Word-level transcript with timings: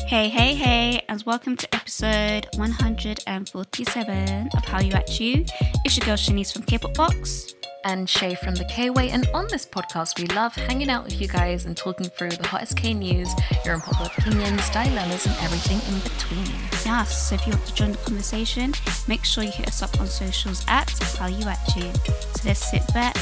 Hey, 0.00 0.28
hey, 0.28 0.54
hey, 0.54 1.04
and 1.08 1.22
welcome 1.26 1.56
to 1.56 1.74
episode 1.74 2.46
147 2.56 4.48
of 4.54 4.62
Hallyu 4.62 4.94
At 4.94 5.20
U. 5.20 5.44
It's 5.84 5.96
your 5.96 6.06
girl 6.06 6.16
Shanice 6.16 6.52
from 6.52 6.62
K-Pop 6.62 6.94
Box. 6.94 7.54
and 7.84 8.08
Shai 8.08 8.34
from 8.34 8.54
the 8.54 8.64
Kway. 8.64 9.10
And 9.10 9.28
on 9.34 9.46
this 9.50 9.66
podcast, 9.66 10.18
we 10.18 10.26
love 10.34 10.54
hanging 10.54 10.88
out 10.90 11.04
with 11.04 11.20
you 11.20 11.28
guys 11.28 11.64
and 11.66 11.76
talking 11.76 12.06
through 12.06 12.30
the 12.30 12.46
hottest 12.46 12.76
K 12.76 12.94
news, 12.94 13.32
your 13.64 13.74
unpopular 13.74 14.10
opinions, 14.18 14.68
dilemmas, 14.70 15.26
and 15.26 15.36
everything 15.40 15.80
in 15.92 16.00
between. 16.00 16.60
Yes, 16.84 17.28
so 17.28 17.34
if 17.34 17.46
you 17.46 17.52
want 17.52 17.66
to 17.66 17.74
join 17.74 17.92
the 17.92 17.98
conversation, 17.98 18.72
make 19.08 19.24
sure 19.24 19.44
you 19.44 19.50
hit 19.50 19.68
us 19.68 19.82
up 19.82 19.98
on 20.00 20.06
socials 20.06 20.64
at 20.68 20.90
How 21.18 21.26
You 21.26 21.46
At 21.46 21.76
You. 21.76 21.92
So 22.34 22.42
let's 22.46 22.70
sit 22.70 22.86
back, 22.94 23.16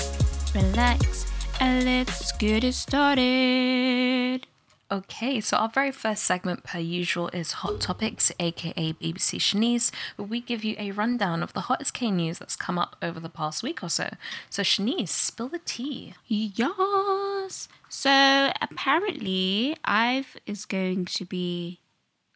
relax, 0.55 1.27
and 1.61 1.84
let's 1.84 2.33
get 2.33 2.64
it 2.64 2.75
started. 2.75 4.47
Okay, 4.93 5.41
so 5.41 5.57
our 5.57 5.69
very 5.69 5.93
first 5.93 6.25
segment, 6.25 6.65
per 6.65 6.80
usual, 6.80 7.29
is 7.29 7.53
Hot 7.53 7.81
Topics, 7.81 8.33
aka 8.41 8.93
BBC 8.95 9.39
Shanice, 9.39 9.92
where 10.17 10.27
we 10.27 10.41
give 10.41 10.64
you 10.64 10.75
a 10.81 10.91
rundown 10.91 11.45
of 11.45 11.53
the 11.53 11.61
hottest 11.61 11.95
K 11.95 12.11
news 12.11 12.41
that's 12.41 12.56
come 12.56 12.77
up 12.77 12.97
over 13.01 13.20
the 13.20 13.29
past 13.29 13.62
week 13.62 13.84
or 13.84 13.89
so. 13.89 14.11
So, 14.48 14.64
Shanice, 14.64 15.11
spill 15.11 15.47
the 15.47 15.61
tea. 15.61 16.14
Yes. 16.27 17.69
So 17.89 18.53
apparently, 18.61 19.77
Ive 19.84 20.37
is 20.45 20.64
going 20.64 21.05
to 21.05 21.25
be 21.25 21.79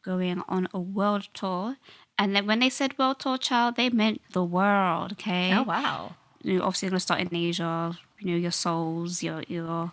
going 0.04 0.40
on 0.48 0.68
a 0.72 0.78
world 0.78 1.26
tour. 1.34 1.78
And 2.16 2.36
then 2.36 2.46
when 2.46 2.60
they 2.60 2.70
said 2.70 2.96
world 2.96 3.18
tour, 3.18 3.36
child, 3.36 3.74
they 3.74 3.90
meant 3.90 4.20
the 4.30 4.44
world, 4.44 5.12
okay? 5.12 5.52
Oh, 5.52 5.64
wow. 5.64 6.14
you 6.44 6.58
know, 6.58 6.64
obviously 6.64 6.88
going 6.90 6.98
to 6.98 7.00
start 7.00 7.20
in 7.20 7.34
Asia. 7.34 7.98
You 8.20 8.30
know, 8.30 8.36
your 8.36 8.52
Seouls, 8.52 9.24
your 9.24 9.42
your 9.48 9.92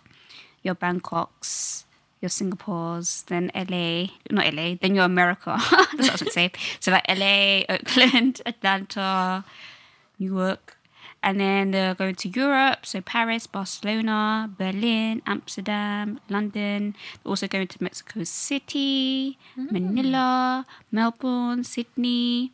your 0.62 0.76
Bangkoks, 0.76 1.84
your 2.22 2.30
Singapores, 2.30 3.26
then 3.26 3.50
LA, 3.54 4.12
not 4.30 4.54
LA, 4.54 4.76
then 4.80 4.94
your 4.94 5.04
America. 5.04 5.58
That's 5.70 5.90
what 5.92 6.08
I 6.08 6.12
was 6.12 6.22
going 6.22 6.26
to 6.26 6.30
say. 6.30 6.52
So 6.78 6.92
like 6.92 7.06
LA, 7.08 7.64
Oakland, 7.68 8.40
Atlanta, 8.46 9.44
New 10.20 10.36
York, 10.36 10.78
and 11.20 11.40
then 11.40 11.72
they're 11.72 11.96
going 11.96 12.14
to 12.14 12.28
Europe. 12.28 12.86
So 12.86 13.00
Paris, 13.00 13.48
Barcelona, 13.48 14.48
Berlin, 14.56 15.20
Amsterdam, 15.26 16.20
London. 16.28 16.94
They're 17.22 17.30
also 17.30 17.48
going 17.48 17.66
to 17.66 17.82
Mexico 17.82 18.22
City, 18.22 19.36
mm. 19.58 19.72
Manila, 19.72 20.64
Melbourne, 20.92 21.64
Sydney. 21.64 22.52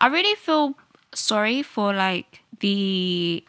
I 0.00 0.06
really 0.08 0.34
feel 0.34 0.74
sorry 1.14 1.62
for 1.62 1.92
like 1.92 2.40
the 2.60 3.44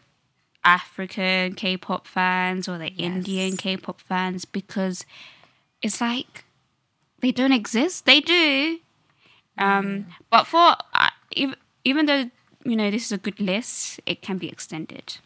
African 0.64 1.54
K-pop 1.54 2.06
fans 2.06 2.68
or 2.68 2.76
the 2.78 2.88
Indian 2.88 3.56
K-pop 3.56 4.00
fans 4.00 4.44
because 4.44 5.04
it's 5.82 6.00
like 6.00 6.44
they 7.20 7.32
don't 7.32 7.52
exist. 7.52 8.06
They 8.06 8.20
do, 8.20 8.78
um, 9.58 10.06
but 10.30 10.46
for 10.46 10.76
uh, 10.94 11.10
even 11.32 11.56
even 11.84 12.06
though 12.06 12.30
you 12.64 12.76
know 12.76 12.90
this 12.90 13.06
is 13.06 13.12
a 13.12 13.18
good 13.18 13.40
list, 13.40 14.00
it 14.06 14.22
can 14.22 14.38
be 14.38 14.48
extended. 14.48 15.18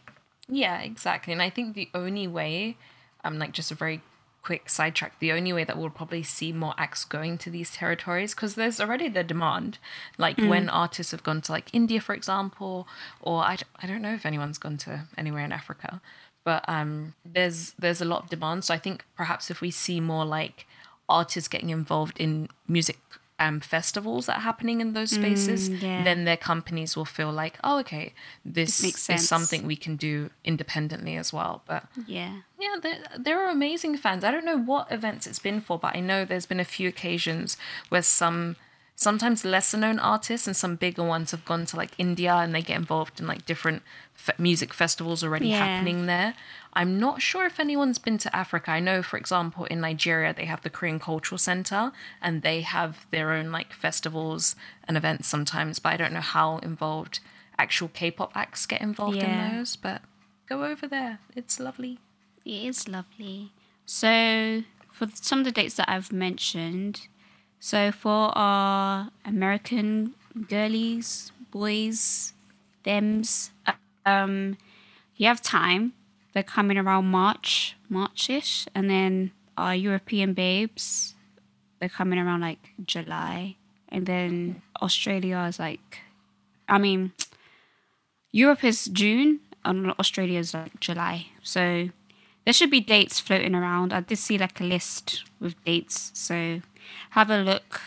Yeah, 0.49 0.81
exactly. 0.81 1.33
And 1.33 1.43
I 1.43 1.51
think 1.51 1.75
the 1.75 1.89
only 1.93 2.27
way, 2.29 2.77
um, 3.25 3.39
like 3.39 3.53
just 3.53 3.73
a 3.73 3.75
very 3.75 4.01
quick 4.43 4.71
sidetrack, 4.71 5.19
the 5.19 5.33
only 5.33 5.53
way 5.53 5.65
that 5.65 5.77
we'll 5.77 5.91
probably 5.91 6.23
see 6.23 6.53
more 6.53 6.73
acts 6.79 7.05
going 7.05 7.37
to 7.37 7.51
these 7.51 7.73
territories, 7.73 8.33
because 8.33 8.55
there's 8.55 8.81
already 8.81 9.09
the 9.09 9.25
demand. 9.25 9.79
Like 10.19 10.39
when 10.39 10.69
artists 10.69 11.11
have 11.11 11.25
gone 11.25 11.41
to 11.43 11.53
like 11.53 11.75
India, 11.75 12.01
for 12.01 12.15
example, 12.15 12.87
or 13.21 13.43
I, 13.43 13.57
I 13.83 13.89
don't 13.89 14.03
know 14.03 14.15
if 14.15 14.25
anyone's 14.25 14.59
gone 14.59 14.77
to 14.79 15.09
anywhere 15.19 15.45
in 15.45 15.51
Africa, 15.51 16.01
but 16.47 16.65
um, 16.69 17.15
there's 17.25 17.75
there's 17.77 18.01
a 18.01 18.05
lot 18.05 18.23
of 18.23 18.31
demand. 18.31 18.65
So 18.65 18.73
I 18.73 18.79
think 18.79 19.05
perhaps 19.17 19.51
if 19.51 19.61
we 19.61 19.73
see 19.73 20.01
more 20.01 20.25
like 20.25 20.67
artists 21.09 21.49
getting 21.49 21.71
involved 21.71 22.17
in 22.19 22.49
music 22.69 22.99
um, 23.41 23.59
festivals 23.61 24.27
that 24.27 24.39
are 24.39 24.43
happening 24.43 24.81
in 24.81 24.93
those 24.93 25.11
spaces, 25.11 25.69
yeah. 25.69 26.05
then 26.05 26.25
their 26.25 26.37
companies 26.37 26.97
will 26.97 27.05
feel 27.05 27.33
like, 27.33 27.59
oh, 27.65 27.79
okay, 27.81 28.15
this 28.45 28.83
is 29.11 29.29
something 29.29 29.67
we 29.67 29.77
can 29.77 29.97
do 29.97 30.31
independently 30.45 31.17
as 31.17 31.33
well. 31.33 31.63
But 31.67 31.85
Yeah. 32.07 32.37
yeah, 32.59 32.77
there, 32.81 32.99
there 33.19 33.45
are 33.45 33.51
amazing 33.51 33.97
fans. 33.99 34.25
I 34.25 34.31
don't 34.31 34.45
know 34.45 34.59
what 34.59 34.91
events 34.91 35.27
it's 35.27 35.41
been 35.41 35.61
for, 35.61 35.79
but 35.79 35.97
I 35.97 36.01
know 36.01 36.25
there's 36.25 36.47
been 36.47 36.61
a 36.61 36.65
few 36.65 36.89
occasions 36.89 37.57
where 37.89 38.03
some 38.03 38.57
sometimes 38.97 39.45
lesser 39.45 39.77
known 39.77 39.99
artists 39.99 40.47
and 40.47 40.57
some 40.57 40.75
bigger 40.75 41.05
ones 41.05 41.31
have 41.31 41.45
gone 41.45 41.67
to 41.67 41.77
like 41.77 41.91
India 41.99 42.35
and 42.35 42.55
they 42.55 42.63
get 42.63 42.77
involved 42.79 43.21
in 43.21 43.27
like 43.27 43.45
different 43.45 43.83
fe- 44.15 44.33
music 44.39 44.73
festivals 44.73 45.23
already 45.23 45.49
Yeah. 45.49 45.59
happening 45.65 46.07
there. 46.07 46.35
I'm 46.73 46.99
not 46.99 47.21
sure 47.23 47.45
if 47.47 47.61
anyone's 47.61 47.99
been 47.99 48.19
to 48.19 48.35
Africa. 48.35 48.71
I 48.71 48.81
know, 48.81 49.03
for 49.03 49.17
example, 49.19 49.67
in 49.67 49.81
Nigeria, 49.83 50.33
they 50.35 50.47
have 50.47 50.63
the 50.63 50.71
Korean 50.71 50.99
Cultural 50.99 51.39
Center 51.39 51.93
and 52.23 52.41
they 52.43 52.63
have 52.63 53.07
their 53.11 53.33
own 53.33 53.53
like 53.53 53.73
festivals 53.73 54.57
and 54.89 54.97
events 54.97 55.29
sometimes, 55.29 55.79
but 55.79 55.93
I 55.93 55.97
don't 55.99 56.13
know 56.13 56.21
how 56.21 56.59
involved 56.59 57.21
actual 57.59 57.89
K 57.89 58.11
pop 58.11 58.33
acts 58.35 58.65
get 58.67 58.81
involved 58.81 59.17
Yeah. 59.19 59.51
in 59.51 59.57
those. 59.59 59.77
But 59.77 60.03
go 60.49 60.65
over 60.65 60.87
there, 60.89 61.19
it's 61.35 61.61
lovely. 61.61 61.99
It 62.47 62.65
is 62.67 62.89
lovely. 62.89 63.53
So, 63.85 64.63
for 64.91 65.09
some 65.15 65.41
of 65.41 65.45
the 65.45 65.53
dates 65.53 65.75
that 65.77 65.89
I've 65.91 66.13
mentioned, 66.13 67.09
so 67.61 67.91
for 67.93 68.37
our 68.37 69.11
American 69.25 70.15
girlies, 70.49 71.33
boys, 71.51 72.33
thems, 72.85 73.51
um, 74.05 74.57
you 75.17 75.27
have 75.27 75.41
time. 75.43 75.93
They're 76.33 76.43
coming 76.43 76.77
around 76.77 77.07
March, 77.07 77.77
Marchish, 77.89 78.67
and 78.75 78.91
then 78.91 79.33
our 79.57 79.75
European 79.75 80.35
babes, 80.35 81.15
they're 81.81 81.89
coming 81.89 82.19
around 82.19 82.43
like 82.43 82.75
July, 82.85 83.57
and 83.89 84.07
then 84.07 84.63
Australia 84.83 85.39
is 85.49 85.59
like, 85.59 86.01
I 86.69 86.79
mean, 86.79 87.13
Europe 88.33 88.65
is 88.65 88.87
June 88.87 89.41
and 89.65 89.93
Australia 89.99 90.39
is 90.39 90.53
like 90.53 90.79
July. 90.81 91.29
So 91.43 91.89
there 92.45 92.53
should 92.53 92.71
be 92.71 92.81
dates 92.81 93.19
floating 93.19 93.55
around. 93.55 93.93
I 93.93 94.01
did 94.01 94.19
see 94.19 94.37
like 94.37 94.61
a 94.61 94.65
list 94.65 95.25
with 95.41 95.63
dates. 95.65 96.11
So 96.15 96.61
have 97.11 97.31
a 97.31 97.39
look. 97.39 97.81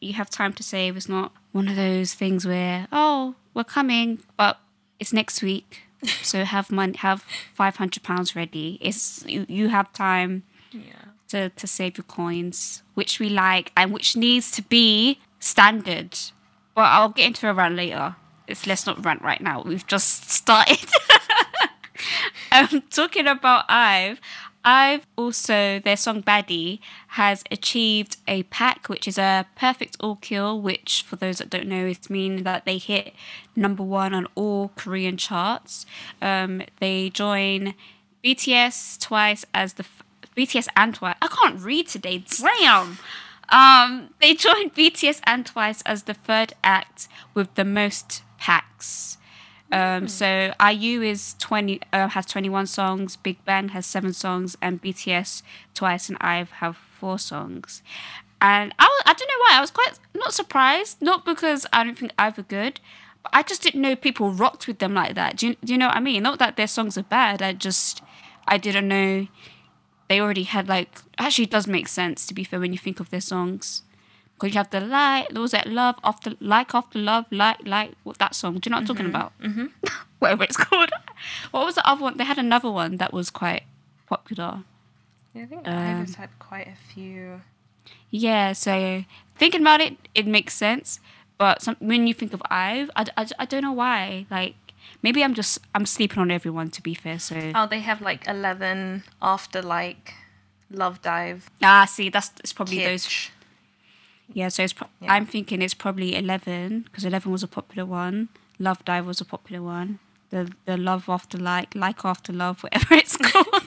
You 0.00 0.14
have 0.14 0.30
time 0.30 0.52
to 0.54 0.62
save. 0.62 0.96
It's 0.96 1.08
not 1.08 1.32
one 1.52 1.68
of 1.68 1.76
those 1.76 2.14
things 2.14 2.46
where, 2.46 2.88
oh, 2.90 3.34
we're 3.54 3.64
coming, 3.64 4.20
but 4.36 4.58
it's 4.98 5.12
next 5.12 5.42
week. 5.42 5.82
So 6.22 6.44
have 6.44 6.70
money, 6.70 6.96
have 6.96 7.22
five 7.52 7.76
hundred 7.76 8.02
pounds 8.02 8.34
ready. 8.34 8.78
It's 8.80 9.22
you, 9.26 9.44
you 9.50 9.68
have 9.68 9.92
time 9.92 10.44
yeah. 10.72 11.12
to, 11.28 11.50
to 11.50 11.66
save 11.66 11.98
your 11.98 12.04
coins, 12.04 12.82
which 12.94 13.20
we 13.20 13.28
like 13.28 13.70
and 13.76 13.92
which 13.92 14.16
needs 14.16 14.50
to 14.52 14.62
be 14.62 15.20
standard. 15.40 16.18
But 16.74 16.84
I'll 16.84 17.10
get 17.10 17.26
into 17.26 17.50
a 17.50 17.52
rant 17.52 17.74
later. 17.74 18.16
It's 18.48 18.66
let's 18.66 18.86
not 18.86 19.04
rant 19.04 19.20
right 19.20 19.42
now. 19.42 19.62
We've 19.62 19.86
just 19.86 20.30
started. 20.30 20.88
um, 22.52 22.82
talking 22.90 23.26
about 23.26 23.66
Ive, 23.68 24.20
I've 24.64 25.06
also 25.16 25.80
their 25.80 25.96
song 25.96 26.22
Baddie 26.22 26.80
has 27.08 27.42
achieved 27.50 28.18
a 28.28 28.42
PAK, 28.44 28.88
which 28.88 29.08
is 29.08 29.16
a 29.18 29.46
perfect 29.56 29.96
all 30.00 30.16
kill. 30.16 30.60
Which, 30.60 31.02
for 31.06 31.16
those 31.16 31.38
that 31.38 31.50
don't 31.50 31.66
know, 31.68 31.86
it 31.86 32.10
means 32.10 32.42
that 32.42 32.64
they 32.64 32.78
hit 32.78 33.14
number 33.56 33.82
one 33.82 34.12
on 34.14 34.26
all 34.34 34.72
Korean 34.76 35.16
charts. 35.16 35.86
Um, 36.20 36.62
they 36.78 37.10
join 37.10 37.74
BTS 38.24 39.00
twice 39.00 39.44
as 39.54 39.74
the 39.74 39.84
f- 39.84 40.02
BTS 40.36 40.68
and 40.76 40.94
twice. 40.94 41.16
I 41.22 41.28
can't 41.28 41.60
read 41.60 41.88
today. 41.88 42.24
Damn. 42.38 42.98
Um, 43.50 44.10
they 44.20 44.34
joined 44.46 44.74
BTS 44.74 45.20
and 45.24 45.44
Twice 45.44 45.82
as 45.82 46.04
the 46.04 46.14
third 46.14 46.52
act 46.62 47.08
with 47.34 47.54
the 47.54 47.64
most 47.64 48.22
PAKs. 48.40 49.16
Um, 49.72 50.08
so 50.08 50.52
IU 50.64 51.02
is 51.02 51.34
twenty 51.38 51.80
uh, 51.92 52.08
has 52.08 52.26
twenty 52.26 52.48
one 52.48 52.66
songs. 52.66 53.16
Big 53.16 53.44
Bang 53.44 53.68
has 53.68 53.86
seven 53.86 54.12
songs, 54.12 54.56
and 54.60 54.82
BTS 54.82 55.42
Twice 55.74 56.08
and 56.08 56.18
IVE 56.20 56.50
have 56.50 56.76
four 56.76 57.18
songs. 57.18 57.82
And 58.40 58.74
I 58.78 58.84
was, 58.84 59.02
I 59.06 59.12
don't 59.12 59.28
know 59.28 59.40
why 59.48 59.58
I 59.58 59.60
was 59.60 59.70
quite 59.70 59.98
not 60.14 60.32
surprised. 60.32 61.00
Not 61.00 61.24
because 61.24 61.66
I 61.72 61.84
don't 61.84 61.98
think 61.98 62.12
IVE 62.18 62.38
are 62.38 62.42
good, 62.42 62.80
but 63.22 63.30
I 63.34 63.42
just 63.42 63.62
didn't 63.62 63.82
know 63.82 63.94
people 63.94 64.32
rocked 64.32 64.66
with 64.66 64.78
them 64.78 64.94
like 64.94 65.14
that. 65.14 65.36
Do 65.36 65.48
you, 65.48 65.56
do 65.64 65.72
you 65.72 65.78
know 65.78 65.88
what 65.88 65.96
I 65.96 66.00
mean? 66.00 66.22
Not 66.22 66.38
that 66.38 66.56
their 66.56 66.66
songs 66.66 66.96
are 66.96 67.02
bad. 67.02 67.42
I 67.42 67.52
just 67.52 68.02
I 68.48 68.58
didn't 68.58 68.88
know 68.88 69.28
they 70.08 70.20
already 70.20 70.42
had 70.42 70.68
like 70.68 70.88
actually 71.18 71.44
it 71.44 71.50
does 71.50 71.66
make 71.66 71.86
sense 71.86 72.26
to 72.26 72.34
be 72.34 72.44
fair 72.44 72.60
when 72.60 72.72
you 72.72 72.78
think 72.78 72.98
of 72.98 73.10
their 73.10 73.20
songs. 73.20 73.82
Because 74.40 74.54
you 74.54 74.58
have 74.58 74.70
the 74.70 74.80
light, 74.80 75.26
there 75.30 75.42
was 75.42 75.50
that 75.50 75.66
love 75.68 75.96
after 76.02 76.32
like 76.40 76.74
after 76.74 76.98
love, 76.98 77.26
like 77.30 77.58
like 77.66 77.92
what 78.04 78.18
that 78.18 78.34
song. 78.34 78.54
Do 78.54 78.68
you 78.68 78.70
know 78.70 78.76
what 78.78 78.80
I'm 78.82 78.86
talking 78.86 79.06
about? 79.06 79.32
Mm-hmm. 79.42 79.66
Whatever 80.18 80.44
it's 80.44 80.56
called. 80.56 80.90
What 81.50 81.66
was 81.66 81.74
the 81.74 81.86
other 81.86 82.00
one? 82.02 82.16
They 82.16 82.24
had 82.24 82.38
another 82.38 82.70
one 82.70 82.96
that 82.96 83.12
was 83.12 83.28
quite 83.28 83.64
popular. 84.06 84.64
Yeah, 85.34 85.42
I 85.42 85.46
think 85.46 85.68
Um, 85.68 86.00
Ives 86.00 86.14
had 86.14 86.30
quite 86.38 86.68
a 86.68 86.74
few. 86.94 87.42
Yeah, 88.10 88.52
so 88.54 89.04
thinking 89.36 89.60
about 89.60 89.80
it, 89.80 89.96
it 90.14 90.26
makes 90.26 90.54
sense. 90.54 91.00
But 91.38 91.62
some, 91.62 91.76
when 91.78 92.06
you 92.06 92.14
think 92.14 92.32
of 92.32 92.42
Ive, 92.50 92.90
I, 92.96 93.04
I, 93.16 93.26
I 93.40 93.44
don't 93.44 93.62
know 93.62 93.72
why. 93.72 94.26
Like 94.30 94.54
maybe 95.02 95.22
I'm 95.22 95.34
just 95.34 95.58
I'm 95.74 95.84
sleeping 95.86 96.18
on 96.18 96.30
everyone. 96.30 96.70
To 96.70 96.82
be 96.82 96.94
fair, 96.94 97.18
so 97.18 97.52
Oh, 97.54 97.66
they 97.66 97.80
have 97.80 98.00
like 98.00 98.26
eleven 98.26 99.04
after 99.20 99.60
like 99.62 100.14
Love 100.70 101.02
Dive. 101.02 101.50
ah, 101.62 101.84
see 101.84 102.08
that's 102.08 102.32
it's 102.40 102.52
probably 102.54 102.82
those. 102.84 103.30
Yeah, 104.32 104.48
so 104.48 104.62
it's 104.62 104.72
pro- 104.72 104.88
Yeah. 105.00 105.12
I'm 105.12 105.26
thinking 105.26 105.60
it's 105.62 105.74
probably 105.74 106.14
eleven 106.16 106.80
because 106.82 107.04
eleven 107.04 107.32
was 107.32 107.42
a 107.42 107.48
popular 107.48 107.84
one. 107.86 108.28
Love 108.58 108.84
Dive 108.84 109.06
was 109.06 109.20
a 109.20 109.24
popular 109.24 109.62
one. 109.62 109.98
The 110.30 110.52
the 110.66 110.76
love 110.76 111.08
after 111.08 111.36
like 111.38 111.74
like 111.74 112.04
after 112.04 112.32
love 112.32 112.62
whatever 112.62 112.94
it's 112.94 113.16
called. 113.28 113.66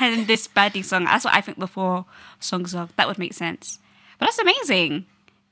and 0.00 0.26
this 0.26 0.46
baddie 0.48 0.84
song. 0.84 1.04
That's 1.04 1.24
what 1.24 1.34
I 1.34 1.40
think 1.40 1.58
the 1.58 1.66
four 1.66 2.04
songs 2.38 2.74
are. 2.74 2.88
That 2.96 3.08
would 3.08 3.18
make 3.18 3.32
sense. 3.34 3.78
But 4.18 4.26
that's 4.26 4.38
amazing. 4.38 5.06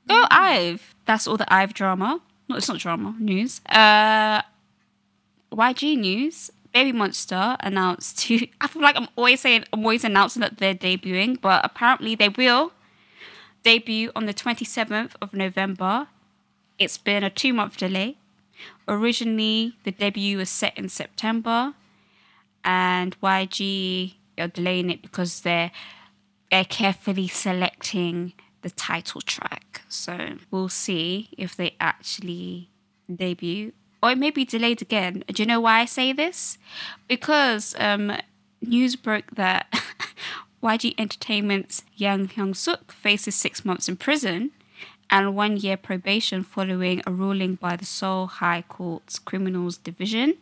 Go 0.07 0.25
Ive. 0.29 0.93
That's 1.05 1.25
all 1.27 1.37
the 1.37 1.51
Ive 1.51 1.73
drama. 1.73 2.21
No, 2.47 2.55
it's 2.57 2.67
not 2.69 2.79
drama. 2.79 3.15
News. 3.19 3.61
Uh, 3.67 4.41
YG 5.51 5.97
news. 5.97 6.51
Baby 6.71 6.91
Monster 6.91 7.57
announced 7.61 8.19
to. 8.19 8.47
I 8.61 8.67
feel 8.67 8.81
like 8.83 8.95
I'm 8.95 9.07
always 9.15 9.39
saying 9.39 9.65
I'm 9.73 9.79
always 9.79 10.03
announcing 10.03 10.41
that 10.41 10.57
they're 10.59 10.75
debuting, 10.75 11.41
but 11.41 11.65
apparently 11.65 12.13
they 12.15 12.29
will 12.29 12.71
debut 13.63 14.11
on 14.15 14.25
the 14.25 14.33
27th 14.33 15.13
of 15.21 15.33
November. 15.33 16.07
It's 16.77 16.97
been 16.97 17.23
a 17.23 17.29
two 17.29 17.53
month 17.53 17.77
delay. 17.77 18.17
Originally, 18.87 19.75
the 19.83 19.91
debut 19.91 20.37
was 20.37 20.49
set 20.49 20.77
in 20.77 20.89
September, 20.89 21.73
and 22.63 23.19
YG 23.21 24.15
are 24.37 24.47
delaying 24.47 24.89
it 24.89 25.01
because 25.01 25.41
they're 25.41 25.71
they're 26.51 26.65
carefully 26.65 27.27
selecting 27.27 28.33
the 28.61 28.69
title 28.69 29.21
track. 29.21 29.81
So 29.87 30.37
we'll 30.51 30.69
see 30.69 31.29
if 31.37 31.55
they 31.55 31.75
actually 31.79 32.69
debut. 33.13 33.73
Or 34.01 34.11
it 34.11 34.17
may 34.17 34.31
be 34.31 34.45
delayed 34.45 34.81
again. 34.81 35.23
Do 35.27 35.43
you 35.43 35.47
know 35.47 35.59
why 35.59 35.81
I 35.81 35.85
say 35.85 36.13
this? 36.13 36.57
Because 37.07 37.75
um, 37.77 38.13
news 38.61 38.95
broke 38.95 39.35
that 39.35 39.67
YG 40.61 40.93
Entertainment's 40.97 41.83
Yang 41.95 42.29
Hyun 42.29 42.55
Suk 42.55 42.91
faces 42.91 43.35
six 43.35 43.63
months 43.63 43.87
in 43.87 43.95
prison 43.95 44.51
and 45.09 45.35
one 45.35 45.57
year 45.57 45.77
probation 45.77 46.43
following 46.43 47.01
a 47.07 47.11
ruling 47.11 47.55
by 47.55 47.75
the 47.75 47.85
Seoul 47.85 48.27
High 48.27 48.63
Court's 48.67 49.19
Criminals 49.19 49.77
Division. 49.77 50.35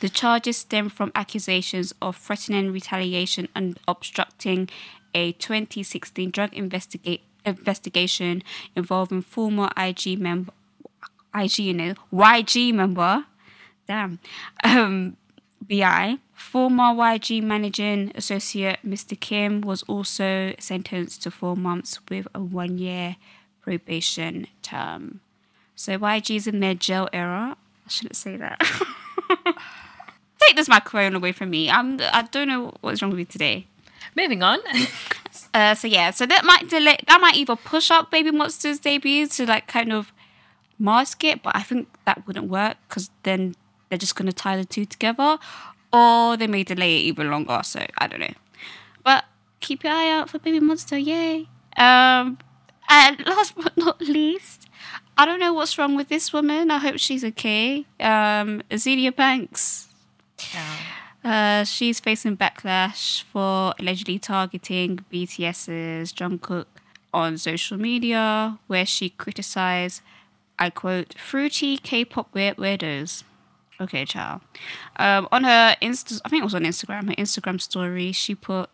The 0.00 0.08
charges 0.08 0.58
stem 0.58 0.88
from 0.88 1.12
accusations 1.14 1.94
of 2.02 2.16
threatening 2.16 2.72
retaliation 2.72 3.48
and 3.54 3.78
obstructing 3.86 4.68
a 5.14 5.32
2016 5.32 6.30
drug 6.30 6.52
investigate, 6.52 7.22
investigation 7.46 8.42
involving 8.74 9.22
former 9.22 9.70
IG 9.76 10.18
member, 10.18 10.52
IG, 11.34 11.58
you 11.60 11.94
YG 12.12 12.74
member, 12.74 13.24
damn, 13.86 14.18
um, 14.64 15.16
BI. 15.68 16.18
Former 16.34 16.94
YG 16.94 17.42
managing 17.42 18.12
associate 18.14 18.78
Mr. 18.86 19.18
Kim 19.18 19.60
was 19.60 19.82
also 19.84 20.54
sentenced 20.58 21.22
to 21.22 21.30
four 21.30 21.56
months 21.56 22.00
with 22.08 22.26
a 22.34 22.40
one 22.40 22.78
year 22.78 23.16
probation 23.62 24.46
term. 24.62 25.20
So 25.74 25.98
YG's 25.98 26.46
in 26.46 26.60
their 26.60 26.74
jail 26.74 27.08
era. 27.12 27.56
I 27.86 27.88
shouldn't 27.88 28.16
say 28.16 28.36
that. 28.36 28.60
Take 30.40 30.56
this 30.56 30.68
microphone 30.68 31.14
away 31.14 31.32
from 31.32 31.50
me. 31.50 31.70
I'm, 31.70 31.98
I 32.00 32.22
don't 32.30 32.48
know 32.48 32.74
what's 32.80 33.02
wrong 33.02 33.10
with 33.10 33.18
me 33.18 33.24
today. 33.24 33.66
Moving 34.16 34.42
on. 34.42 34.60
Uh, 35.52 35.72
so 35.72 35.86
yeah, 35.86 36.10
so 36.10 36.26
that 36.26 36.44
might 36.44 36.68
delay. 36.68 36.96
That 37.06 37.20
might 37.20 37.36
either 37.36 37.54
push 37.54 37.90
up 37.90 38.10
Baby 38.10 38.32
Monster's 38.32 38.80
debut 38.80 39.28
to 39.28 39.46
like 39.46 39.68
kind 39.68 39.92
of 39.92 40.12
mask 40.80 41.22
it, 41.22 41.44
but 41.44 41.54
I 41.54 41.62
think 41.62 41.88
that 42.06 42.26
wouldn't 42.26 42.48
work 42.48 42.76
because 42.88 43.10
then 43.22 43.54
they're 43.88 43.98
just 43.98 44.16
gonna 44.16 44.32
tie 44.32 44.56
the 44.56 44.64
two 44.64 44.84
together, 44.84 45.38
or 45.92 46.36
they 46.36 46.46
may 46.46 46.64
delay 46.64 46.96
it 46.96 47.00
even 47.00 47.30
longer. 47.30 47.60
So 47.62 47.84
I 47.98 48.06
don't 48.06 48.20
know. 48.20 48.34
But 49.04 49.24
keep 49.60 49.84
your 49.84 49.92
eye 49.92 50.10
out 50.10 50.30
for 50.30 50.38
Baby 50.38 50.60
Monster, 50.60 50.98
yay! 50.98 51.48
Um, 51.76 52.38
and 52.88 53.18
last 53.26 53.54
but 53.56 53.76
not 53.76 54.00
least, 54.00 54.68
I 55.16 55.24
don't 55.24 55.40
know 55.40 55.52
what's 55.52 55.78
wrong 55.78 55.96
with 55.96 56.08
this 56.08 56.32
woman. 56.32 56.70
I 56.70 56.78
hope 56.78 56.98
she's 56.98 57.24
okay. 57.24 57.86
Um, 58.00 58.62
Azealia 58.70 59.14
Banks. 59.14 59.88
Uh, 61.24 61.64
she's 61.64 62.00
facing 62.00 62.36
backlash 62.36 63.22
for 63.22 63.74
allegedly 63.78 64.18
targeting 64.18 64.98
BTS's 65.10 66.12
Jungkook 66.12 66.66
on 67.14 67.38
social 67.38 67.78
media, 67.78 68.58
where 68.66 68.84
she 68.84 69.08
criticized, 69.08 70.02
I 70.58 70.68
quote, 70.68 71.14
fruity 71.18 71.78
K-pop 71.78 72.34
weird 72.34 72.56
weirdos. 72.56 73.22
Okay, 73.80 74.04
ciao. 74.04 74.40
Um, 74.96 75.28
on 75.32 75.44
her 75.44 75.76
Insta, 75.82 76.20
I 76.24 76.28
think 76.28 76.42
it 76.42 76.44
was 76.44 76.54
on 76.54 76.62
Instagram. 76.62 77.08
Her 77.08 77.14
Instagram 77.14 77.60
story, 77.60 78.12
she 78.12 78.34
put 78.34 78.70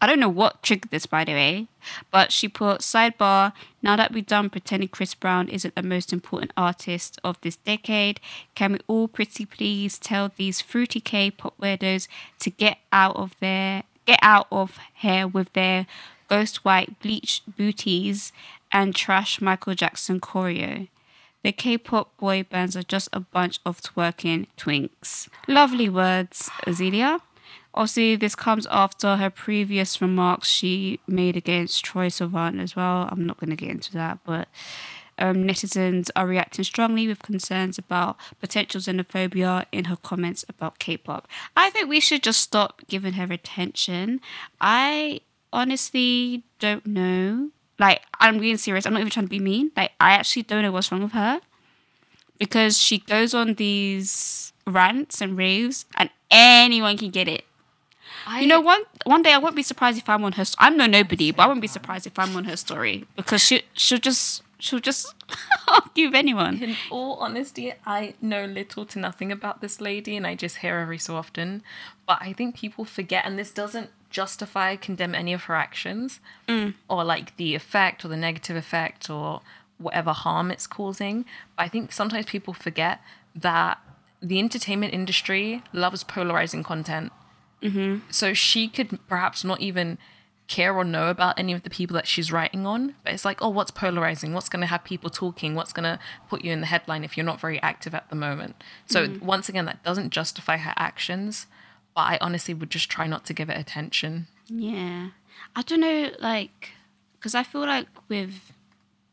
I 0.00 0.06
don't 0.06 0.20
know 0.20 0.28
what 0.30 0.62
triggered 0.62 0.90
this, 0.90 1.04
by 1.04 1.22
the 1.24 1.32
way, 1.32 1.66
but 2.10 2.32
she 2.32 2.48
put 2.48 2.80
sidebar. 2.80 3.52
Now 3.82 3.94
that 3.96 4.12
we're 4.12 4.22
done 4.22 4.48
pretending 4.48 4.88
Chris 4.88 5.14
Brown 5.14 5.48
isn't 5.48 5.74
the 5.74 5.82
most 5.82 6.14
important 6.14 6.52
artist 6.56 7.20
of 7.22 7.38
this 7.42 7.56
decade, 7.56 8.20
can 8.54 8.72
we 8.72 8.78
all 8.86 9.06
pretty 9.06 9.44
please 9.44 9.98
tell 9.98 10.32
these 10.34 10.62
fruity 10.62 11.00
K 11.00 11.30
pop 11.30 11.54
weirdos 11.58 12.08
to 12.38 12.50
get 12.50 12.78
out 12.90 13.16
of 13.16 13.34
their 13.40 13.82
get 14.06 14.18
out 14.22 14.46
of 14.50 14.78
here 14.94 15.28
with 15.28 15.52
their 15.52 15.86
ghost 16.28 16.64
white 16.64 16.98
bleach 17.00 17.42
booties 17.46 18.32
and 18.72 18.94
trash 18.94 19.42
Michael 19.42 19.74
Jackson 19.74 20.20
choreo. 20.20 20.88
The 21.42 21.52
K-pop 21.52 22.16
boy 22.18 22.42
bands 22.42 22.76
are 22.76 22.82
just 22.82 23.08
a 23.12 23.20
bunch 23.20 23.60
of 23.64 23.80
twerking 23.80 24.46
twinks. 24.56 25.28
Lovely 25.48 25.88
words, 25.88 26.50
Azealia. 26.66 27.20
Obviously, 27.72 28.16
this 28.16 28.34
comes 28.34 28.66
after 28.70 29.16
her 29.16 29.30
previous 29.30 30.02
remarks 30.02 30.48
she 30.48 31.00
made 31.06 31.36
against 31.36 31.84
Troye 31.84 32.08
Sivan 32.08 32.60
as 32.60 32.74
well. 32.74 33.08
I'm 33.10 33.24
not 33.24 33.38
going 33.38 33.50
to 33.50 33.56
get 33.56 33.70
into 33.70 33.92
that, 33.92 34.18
but 34.24 34.48
um, 35.18 35.36
netizens 35.44 36.10
are 36.16 36.26
reacting 36.26 36.64
strongly 36.64 37.06
with 37.06 37.22
concerns 37.22 37.78
about 37.78 38.16
potential 38.40 38.80
xenophobia 38.80 39.66
in 39.70 39.84
her 39.84 39.96
comments 39.96 40.44
about 40.48 40.78
K 40.78 40.96
pop. 40.96 41.28
I 41.56 41.70
think 41.70 41.88
we 41.88 42.00
should 42.00 42.22
just 42.22 42.40
stop 42.40 42.82
giving 42.88 43.12
her 43.14 43.32
attention. 43.32 44.20
I 44.60 45.20
honestly 45.52 46.44
don't 46.58 46.86
know. 46.86 47.50
Like, 47.80 48.02
I'm 48.20 48.38
being 48.38 48.58
serious. 48.58 48.84
I'm 48.86 48.92
not 48.92 49.00
even 49.00 49.10
trying 49.10 49.26
to 49.26 49.30
be 49.30 49.40
mean. 49.40 49.72
Like, 49.76 49.92
I 49.98 50.12
actually 50.12 50.42
don't 50.42 50.62
know 50.62 50.70
what's 50.70 50.92
wrong 50.92 51.02
with 51.02 51.12
her 51.12 51.40
because 52.38 52.78
she 52.78 52.98
goes 52.98 53.32
on 53.34 53.54
these 53.54 54.52
rants 54.66 55.20
and 55.20 55.36
raves, 55.36 55.86
and 55.96 56.10
anyone 56.30 56.96
can 56.98 57.10
get 57.10 57.26
it. 57.26 57.44
I, 58.26 58.40
You 58.42 58.46
know, 58.46 58.60
one 58.60 58.82
one 59.04 59.22
day 59.22 59.32
I 59.32 59.38
won't 59.38 59.56
be 59.56 59.62
surprised 59.62 59.96
if 59.98 60.08
I'm 60.08 60.22
on 60.24 60.32
her. 60.32 60.44
I'm 60.58 60.76
no 60.76 60.86
nobody, 60.86 61.30
but 61.32 61.42
I 61.44 61.46
won't 61.46 61.62
be 61.62 61.66
surprised 61.66 62.06
if 62.06 62.18
I'm 62.18 62.36
on 62.36 62.44
her 62.44 62.56
story 62.56 63.06
because 63.16 63.40
she 63.42 63.62
she'll 63.72 63.98
just 63.98 64.42
she'll 64.58 64.78
just 64.78 65.14
argue 65.68 66.10
anyone. 66.12 66.62
in 66.62 66.76
all 66.90 67.14
honesty, 67.14 67.72
I 67.86 68.12
know 68.20 68.44
little 68.44 68.84
to 68.86 68.98
nothing 68.98 69.32
about 69.32 69.62
this 69.62 69.80
lady, 69.80 70.16
and 70.18 70.26
I 70.26 70.34
just 70.34 70.58
hear 70.58 70.76
every 70.76 70.98
so 70.98 71.16
often. 71.16 71.62
But 72.06 72.18
I 72.20 72.34
think 72.34 72.56
people 72.56 72.84
forget, 72.84 73.24
and 73.24 73.38
this 73.38 73.50
doesn't 73.50 73.88
justify 74.10 74.76
condemn 74.76 75.14
any 75.14 75.32
of 75.32 75.44
her 75.44 75.54
actions, 75.54 76.20
mm. 76.48 76.74
or 76.88 77.04
like 77.04 77.36
the 77.36 77.54
effect 77.54 78.04
or 78.04 78.08
the 78.08 78.16
negative 78.16 78.56
effect 78.56 79.08
or 79.08 79.40
whatever 79.78 80.12
harm 80.12 80.50
it's 80.50 80.66
causing. 80.66 81.24
But 81.56 81.64
I 81.64 81.68
think 81.68 81.92
sometimes 81.92 82.26
people 82.26 82.52
forget 82.52 83.00
that 83.34 83.78
the 84.20 84.38
entertainment 84.38 84.92
industry 84.92 85.62
loves 85.72 86.04
polarizing 86.04 86.62
content. 86.62 87.12
Mm-hmm. 87.62 88.10
So 88.10 88.34
she 88.34 88.68
could 88.68 88.98
perhaps 89.08 89.44
not 89.44 89.60
even 89.60 89.98
care 90.50 90.74
or 90.74 90.84
know 90.84 91.08
about 91.08 91.38
any 91.38 91.52
of 91.52 91.62
the 91.62 91.70
people 91.70 91.94
that 91.94 92.08
she's 92.08 92.32
writing 92.32 92.66
on. 92.66 92.94
But 93.04 93.14
it's 93.14 93.24
like, 93.24 93.40
oh, 93.40 93.48
what's 93.48 93.70
polarizing? 93.70 94.34
What's 94.34 94.48
going 94.48 94.60
to 94.60 94.66
have 94.66 94.82
people 94.82 95.08
talking? 95.08 95.54
What's 95.54 95.72
going 95.72 95.84
to 95.84 95.98
put 96.28 96.44
you 96.44 96.52
in 96.52 96.60
the 96.60 96.66
headline 96.66 97.04
if 97.04 97.16
you're 97.16 97.24
not 97.24 97.40
very 97.40 97.62
active 97.62 97.94
at 97.94 98.10
the 98.10 98.16
moment? 98.16 98.62
So, 98.86 99.06
mm-hmm. 99.06 99.24
once 99.24 99.48
again, 99.48 99.64
that 99.66 99.82
doesn't 99.84 100.10
justify 100.10 100.56
her 100.56 100.74
actions. 100.76 101.46
But 101.94 102.02
I 102.02 102.18
honestly 102.20 102.54
would 102.54 102.70
just 102.70 102.88
try 102.90 103.06
not 103.06 103.24
to 103.26 103.34
give 103.34 103.50
it 103.50 103.58
attention. 103.58 104.28
Yeah, 104.46 105.10
I 105.56 105.62
don't 105.62 105.80
know, 105.80 106.10
like, 106.20 106.70
because 107.18 107.34
I 107.34 107.42
feel 107.42 107.62
like 107.62 107.86
with 108.08 108.52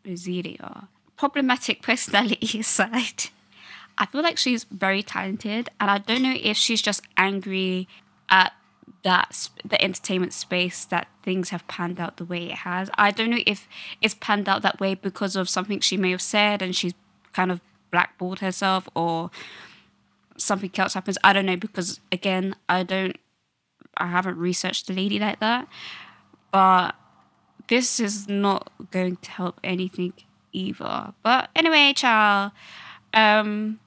Azealia, 0.05 0.87
problematic 1.17 1.81
personality 1.81 2.59
aside, 2.59 3.25
I 3.97 4.05
feel 4.05 4.21
like 4.21 4.37
she's 4.37 4.63
very 4.65 5.01
talented, 5.01 5.69
and 5.79 5.89
I 5.89 5.97
don't 5.97 6.21
know 6.21 6.35
if 6.39 6.57
she's 6.57 6.81
just 6.81 7.01
angry 7.17 7.87
at 8.29 8.53
that 9.03 9.49
the 9.63 9.81
entertainment 9.81 10.33
space 10.33 10.85
that 10.85 11.07
things 11.23 11.49
have 11.49 11.67
panned 11.67 11.99
out 11.99 12.17
the 12.17 12.25
way 12.25 12.47
it 12.47 12.59
has. 12.59 12.89
I 12.95 13.11
don't 13.11 13.29
know 13.29 13.39
if 13.45 13.67
it's 14.01 14.15
panned 14.15 14.49
out 14.49 14.61
that 14.63 14.79
way 14.79 14.95
because 14.95 15.35
of 15.35 15.49
something 15.49 15.79
she 15.79 15.97
may 15.97 16.11
have 16.11 16.21
said 16.21 16.61
and 16.61 16.75
she's 16.75 16.93
kind 17.33 17.51
of 17.51 17.61
blackballed 17.91 18.39
herself 18.39 18.89
or 18.95 19.31
something 20.37 20.71
else 20.77 20.93
happens. 20.93 21.17
I 21.23 21.33
don't 21.33 21.45
know 21.45 21.57
because 21.57 21.99
again, 22.11 22.55
I 22.69 22.83
don't 22.83 23.17
I 23.97 24.07
haven't 24.07 24.37
researched 24.37 24.87
the 24.87 24.93
lady 24.93 25.19
like 25.19 25.39
that. 25.39 25.67
But 26.51 26.95
this 27.67 27.99
is 27.99 28.27
not 28.27 28.71
going 28.91 29.17
to 29.17 29.31
help 29.31 29.59
anything 29.63 30.13
either. 30.53 31.13
But 31.23 31.49
anyway, 31.55 31.93
child, 31.93 32.51
um 33.13 33.79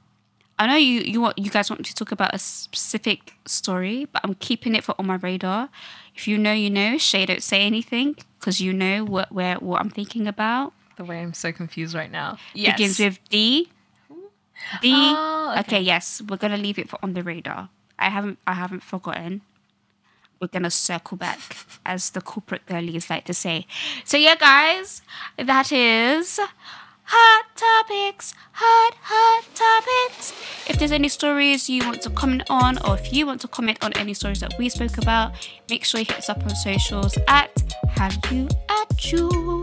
I 0.59 0.66
know 0.66 0.76
you 0.76 1.00
you 1.00 1.23
want 1.23 1.38
you 1.38 1.50
guys 1.50 1.71
want 1.71 1.87
to 1.87 1.95
talk 1.95 2.12
about 2.12 2.35
a 2.35 2.38
specific 2.38 3.33
story, 3.47 4.07
but 4.12 4.21
I'm 4.23 4.35
keeping 4.35 4.75
it 4.75 4.85
for 4.85 4.95
on 4.99 5.07
my 5.07 5.16
radar. 5.16 5.71
If 6.14 6.28
you 6.28 6.37
know, 6.37 6.52
you 6.52 6.69
know. 6.69 6.99
Shai, 6.99 7.25
don't 7.25 7.42
say 7.42 7.62
anything 7.62 8.16
because 8.38 8.61
you 8.61 8.75
know 8.75 9.04
what 9.04 9.33
where 9.33 9.54
what 9.57 9.80
I'm 9.80 9.88
thinking 9.88 10.26
about. 10.26 10.75
The 10.97 11.04
way 11.04 11.23
I'm 11.23 11.33
so 11.33 11.50
confused 11.50 11.95
right 11.95 12.11
now. 12.11 12.37
Yes. 12.52 12.76
Begins 12.76 12.99
with 12.99 13.19
D. 13.30 13.71
D. 14.81 14.93
Oh, 14.93 15.50
okay. 15.52 15.61
okay. 15.61 15.81
yes, 15.81 16.23
we're 16.26 16.37
gonna 16.37 16.57
leave 16.57 16.79
it 16.79 16.88
for 16.88 16.99
on 17.02 17.14
the 17.14 17.23
radar. 17.23 17.69
I 17.99 18.11
haven't 18.11 18.38
I 18.47 18.55
haven't 18.55 18.83
forgotten. 18.83 19.43
We're 20.40 20.49
gonna 20.49 20.71
circle 20.71 21.17
back, 21.19 21.57
as 21.85 22.11
the 22.11 22.21
corporate 22.21 22.64
girlies 22.67 23.11
like 23.11 23.25
to 23.26 23.35
say. 23.35 23.67
So 24.05 24.17
yeah, 24.17 24.37
guys, 24.37 25.02
that 25.37 25.71
is 25.71 26.40
hot 27.05 27.45
topics, 27.57 28.35
hot 28.52 28.95
hot 29.02 29.45
topics. 29.55 30.33
If 30.71 30.79
there's 30.79 30.93
any 30.93 31.09
stories 31.09 31.69
you 31.69 31.85
want 31.85 32.02
to 32.02 32.11
comment 32.11 32.45
on, 32.49 32.79
or 32.87 32.95
if 32.95 33.12
you 33.12 33.26
want 33.26 33.40
to 33.43 33.49
comment 33.49 33.79
on 33.83 33.93
any 33.95 34.14
stories 34.14 34.40
that 34.40 34.55
we 34.59 34.69
spoke 34.69 34.97
about, 34.97 35.33
make 35.69 35.85
sure 35.85 36.00
you 36.00 36.07
hit 36.07 36.19
us 36.19 36.29
up 36.29 36.43
on 36.43 36.55
socials 36.55 37.19
at 37.29 37.50
Have 37.90 38.17
You 38.31 38.49
at 38.69 39.12
You. 39.12 39.60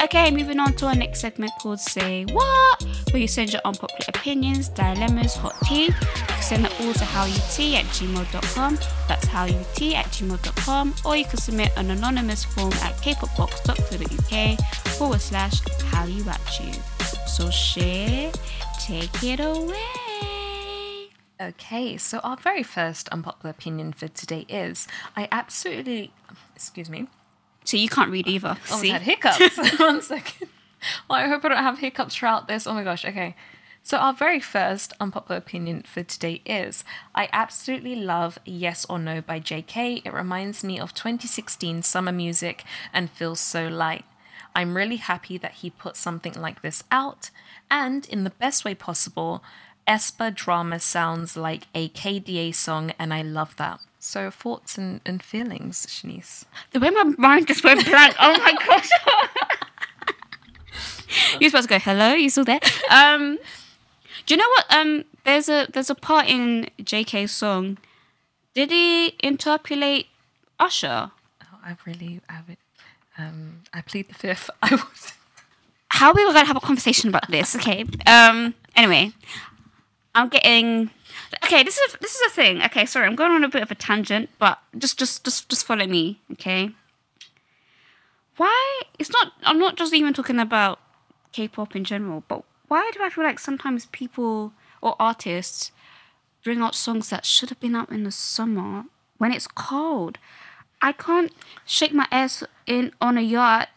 Okay, 0.00 0.30
moving 0.30 0.60
on 0.60 0.74
to 0.74 0.86
our 0.86 0.94
next 0.94 1.20
segment 1.20 1.50
called 1.58 1.80
Say 1.80 2.24
What, 2.26 2.86
where 3.10 3.20
you 3.20 3.26
send 3.26 3.52
your 3.52 3.60
unpopular 3.64 4.06
opinions, 4.08 4.68
dilemmas, 4.68 5.34
hot 5.34 5.56
tea. 5.64 5.86
You 5.86 5.92
can 5.92 6.42
send 6.42 6.64
that 6.64 6.80
all 6.80 6.92
to 6.92 7.04
howyoutea 7.04 7.74
at 7.74 7.84
gmail.com. 7.86 8.78
That's 9.08 9.26
howyoutea 9.26 9.94
at 9.94 10.06
gmail.com. 10.06 10.94
Or 11.04 11.16
you 11.16 11.24
can 11.24 11.38
submit 11.38 11.72
an 11.76 11.90
anonymous 11.90 12.44
form 12.44 12.72
at 12.74 12.94
kpopbox.co.uk 12.98 14.60
forward 14.98 15.20
slash 15.20 15.60
hallyu 15.62 16.24
at 16.28 16.60
u. 16.60 16.72
So 17.26 17.50
share, 17.50 18.30
take 18.78 19.24
it 19.24 19.40
away. 19.40 21.08
Okay, 21.40 21.96
so 21.96 22.20
our 22.20 22.36
very 22.36 22.62
first 22.62 23.08
unpopular 23.08 23.50
opinion 23.50 23.92
for 23.92 24.06
today 24.06 24.46
is 24.48 24.86
I 25.16 25.26
absolutely, 25.32 26.12
excuse 26.54 26.88
me, 26.88 27.08
So 27.68 27.76
you 27.76 27.90
can't 27.90 28.10
read 28.10 28.26
either. 28.26 28.56
Oh, 28.56 28.64
almost 28.70 28.80
See? 28.80 28.88
had 28.88 29.02
hiccups. 29.02 29.58
One 29.78 30.00
second. 30.00 30.48
Well, 31.06 31.18
I 31.18 31.28
hope 31.28 31.44
I 31.44 31.50
don't 31.50 31.58
have 31.58 31.80
hiccups 31.80 32.16
throughout 32.16 32.48
this. 32.48 32.66
Oh 32.66 32.72
my 32.72 32.82
gosh, 32.82 33.04
okay. 33.04 33.36
So, 33.82 33.98
our 33.98 34.14
very 34.14 34.40
first 34.40 34.94
unpopular 34.98 35.36
opinion 35.36 35.82
for 35.82 36.02
today 36.02 36.40
is 36.46 36.82
I 37.14 37.28
absolutely 37.30 37.94
love 37.94 38.38
Yes 38.46 38.86
or 38.88 38.98
No 38.98 39.20
by 39.20 39.38
JK. 39.38 40.00
It 40.02 40.14
reminds 40.14 40.64
me 40.64 40.80
of 40.80 40.94
2016 40.94 41.82
summer 41.82 42.10
music 42.10 42.64
and 42.90 43.10
feels 43.10 43.38
so 43.38 43.68
light. 43.68 44.06
I'm 44.54 44.74
really 44.74 44.96
happy 44.96 45.36
that 45.36 45.56
he 45.56 45.68
put 45.68 45.94
something 45.94 46.32
like 46.32 46.62
this 46.62 46.82
out, 46.90 47.28
and 47.70 48.08
in 48.08 48.24
the 48.24 48.30
best 48.30 48.64
way 48.64 48.74
possible, 48.74 49.44
aespa 49.86 50.34
drama 50.34 50.80
sounds 50.80 51.36
like 51.36 51.66
a 51.74 51.88
K/DA 51.88 52.52
song, 52.52 52.92
and 52.98 53.12
I 53.12 53.20
love 53.20 53.56
that. 53.56 53.78
So, 54.08 54.30
thoughts 54.30 54.78
and, 54.78 55.02
and 55.04 55.22
feelings, 55.22 55.84
Shanice? 55.84 56.46
The 56.72 56.80
way 56.80 56.88
my 56.88 57.04
mind 57.18 57.46
just 57.46 57.62
went 57.62 57.84
blank. 57.84 58.14
Oh 58.18 58.32
my 58.38 58.54
gosh. 58.66 58.88
You're 61.38 61.50
supposed 61.50 61.68
to 61.68 61.74
go, 61.74 61.78
hello, 61.78 62.14
you 62.14 62.30
still 62.30 62.44
there? 62.44 62.60
Um 62.90 63.36
do 64.24 64.34
you 64.34 64.38
know 64.38 64.48
what? 64.48 64.64
Um 64.74 65.04
there's 65.24 65.50
a 65.50 65.66
there's 65.70 65.90
a 65.90 65.94
part 65.94 66.26
in 66.26 66.70
JK's 66.80 67.32
song. 67.32 67.76
Did 68.54 68.70
he 68.70 69.14
interpolate 69.22 70.06
Usher? 70.58 71.10
Oh, 71.42 71.58
I 71.62 71.76
really, 71.84 72.22
I 72.30 72.38
would, 72.48 72.56
um, 73.18 73.60
I 73.74 73.82
plead 73.82 74.08
the 74.08 74.14
fifth. 74.14 74.48
I 74.62 74.70
was. 74.74 75.12
How 75.90 76.08
are 76.12 76.14
we 76.14 76.24
gonna 76.24 76.46
have 76.46 76.56
a 76.56 76.60
conversation 76.60 77.10
about 77.10 77.30
this? 77.30 77.54
Okay. 77.56 77.84
Um 78.06 78.54
anyway. 78.74 79.12
I'm 80.14 80.30
getting 80.30 80.88
Okay, 81.44 81.62
this 81.62 81.78
is 81.78 81.96
this 82.00 82.14
is 82.14 82.22
a 82.26 82.30
thing. 82.30 82.62
Okay, 82.62 82.86
sorry, 82.86 83.06
I'm 83.06 83.16
going 83.16 83.32
on 83.32 83.44
a 83.44 83.48
bit 83.48 83.62
of 83.62 83.70
a 83.70 83.74
tangent, 83.74 84.30
but 84.38 84.58
just 84.76 84.98
just 84.98 85.24
just 85.24 85.48
just 85.48 85.66
follow 85.66 85.86
me, 85.86 86.20
okay? 86.32 86.70
Why 88.36 88.82
it's 88.98 89.10
not 89.10 89.32
I'm 89.42 89.58
not 89.58 89.76
just 89.76 89.92
even 89.94 90.14
talking 90.14 90.38
about 90.38 90.78
K-pop 91.32 91.76
in 91.76 91.84
general, 91.84 92.24
but 92.28 92.44
why 92.68 92.90
do 92.94 93.02
I 93.02 93.10
feel 93.10 93.24
like 93.24 93.38
sometimes 93.38 93.86
people 93.86 94.52
or 94.80 94.96
artists 94.98 95.72
bring 96.44 96.60
out 96.60 96.74
songs 96.74 97.10
that 97.10 97.26
should 97.26 97.48
have 97.48 97.60
been 97.60 97.74
out 97.74 97.90
in 97.90 98.04
the 98.04 98.10
summer 98.10 98.84
when 99.18 99.32
it's 99.32 99.46
cold? 99.46 100.18
I 100.80 100.92
can't 100.92 101.32
shake 101.66 101.92
my 101.92 102.06
ass 102.10 102.44
in 102.66 102.92
on 103.00 103.18
a 103.18 103.22
yacht 103.22 103.68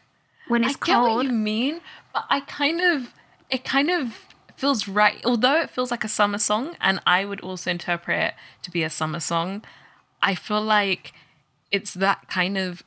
when 0.47 0.63
it's 0.63 0.75
cold. 0.75 0.97
I 0.97 1.09
get 1.09 1.15
what 1.15 1.25
you 1.25 1.31
mean, 1.31 1.81
but 2.13 2.25
I 2.29 2.41
kind 2.41 2.79
of, 2.79 3.13
it 3.49 3.63
kind 3.63 3.89
of 3.89 4.27
feels 4.61 4.87
right. 4.87 5.19
Although 5.25 5.59
it 5.59 5.69
feels 5.69 5.91
like 5.91 6.05
a 6.05 6.13
summer 6.19 6.37
song, 6.37 6.77
and 6.79 7.01
I 7.05 7.25
would 7.25 7.41
also 7.41 7.69
interpret 7.71 8.19
it 8.27 8.33
to 8.63 8.71
be 8.71 8.83
a 8.83 8.89
summer 8.89 9.19
song. 9.19 9.63
I 10.21 10.35
feel 10.35 10.61
like 10.61 11.11
it's 11.71 11.93
that 11.95 12.29
kind 12.29 12.57
of 12.57 12.83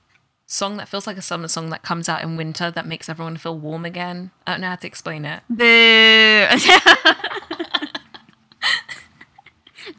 song 0.46 0.76
that 0.76 0.88
feels 0.88 1.06
like 1.06 1.16
a 1.16 1.22
summer 1.22 1.48
song 1.48 1.70
that 1.70 1.82
comes 1.82 2.08
out 2.08 2.22
in 2.22 2.36
winter 2.36 2.70
that 2.70 2.86
makes 2.86 3.08
everyone 3.08 3.36
feel 3.36 3.58
warm 3.58 3.84
again. 3.84 4.30
I 4.46 4.52
don't 4.52 4.60
know 4.60 4.68
how 4.68 4.76
to 4.76 4.86
explain 4.86 5.24
it. 5.24 5.42
Boo. 5.50 5.60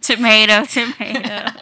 tomato, 0.01 0.65
tomato. 0.65 1.51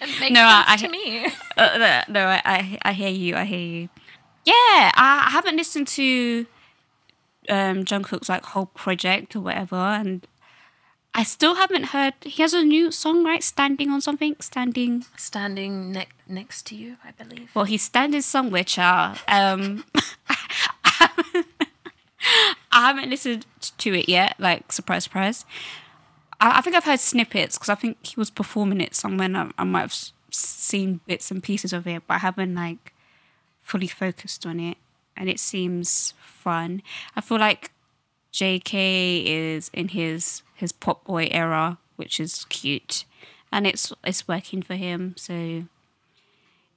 It 0.00 0.20
makes 0.20 0.32
No, 0.32 0.40
I- 0.42 0.76
sense 0.76 0.82
I- 0.82 0.86
to 0.86 0.88
me. 0.88 1.26
Uh, 1.56 2.02
no, 2.08 2.26
I, 2.26 2.42
I, 2.44 2.78
I 2.82 2.92
hear 2.92 3.08
you. 3.10 3.36
I 3.36 3.44
hear 3.44 3.58
you. 3.60 3.88
Yeah, 4.44 4.90
I 4.94 5.28
haven't 5.30 5.56
listened 5.56 5.86
to 5.88 6.46
um, 7.48 7.84
Jungkook's 7.84 8.28
like 8.28 8.44
whole 8.44 8.66
project 8.66 9.34
or 9.36 9.40
whatever, 9.40 9.76
and 9.76 10.26
I 11.14 11.22
still 11.24 11.56
haven't 11.56 11.86
heard. 11.86 12.14
He 12.22 12.42
has 12.42 12.54
a 12.54 12.62
new 12.62 12.90
song, 12.92 13.24
right? 13.24 13.42
Standing 13.42 13.90
on 13.90 14.00
something. 14.00 14.36
Standing. 14.40 15.04
Standing 15.16 15.92
ne- 15.92 16.06
next 16.28 16.66
to 16.66 16.76
you, 16.76 16.96
I 17.04 17.10
believe. 17.12 17.50
Well, 17.54 17.64
he's 17.64 17.82
standing 17.82 18.20
somewhere, 18.20 18.64
child. 18.64 19.18
Um, 19.26 19.84
I 22.70 22.86
haven't 22.86 23.10
listened 23.10 23.46
to 23.78 23.94
it 23.94 24.08
yet. 24.08 24.36
Like, 24.38 24.70
surprise, 24.70 25.04
surprise. 25.04 25.44
I, 26.40 26.58
I 26.58 26.60
think 26.60 26.76
I've 26.76 26.84
heard 26.84 27.00
snippets 27.00 27.56
because 27.56 27.68
I 27.68 27.74
think 27.74 28.04
he 28.06 28.14
was 28.16 28.30
performing 28.30 28.80
it 28.80 28.94
somewhere. 28.94 29.26
And 29.26 29.36
I, 29.36 29.50
I 29.58 29.64
might 29.64 29.80
have 29.80 29.96
seen 30.30 31.00
bits 31.06 31.30
and 31.30 31.42
pieces 31.42 31.72
of 31.72 31.86
it, 31.86 32.02
but 32.06 32.14
I 32.14 32.18
haven't 32.18 32.54
like 32.54 32.92
fully 33.62 33.88
focused 33.88 34.46
on 34.46 34.60
it. 34.60 34.76
And 35.18 35.28
it 35.28 35.40
seems 35.40 36.14
fun. 36.20 36.80
I 37.16 37.20
feel 37.20 37.38
like 37.38 37.72
J.K. 38.32 39.24
is 39.26 39.70
in 39.74 39.88
his 39.88 40.42
his 40.54 40.72
pop 40.72 41.04
boy 41.04 41.28
era, 41.30 41.78
which 41.96 42.20
is 42.20 42.46
cute, 42.48 43.04
and 43.50 43.66
it's 43.66 43.92
it's 44.04 44.28
working 44.28 44.62
for 44.62 44.76
him. 44.76 45.14
So 45.16 45.64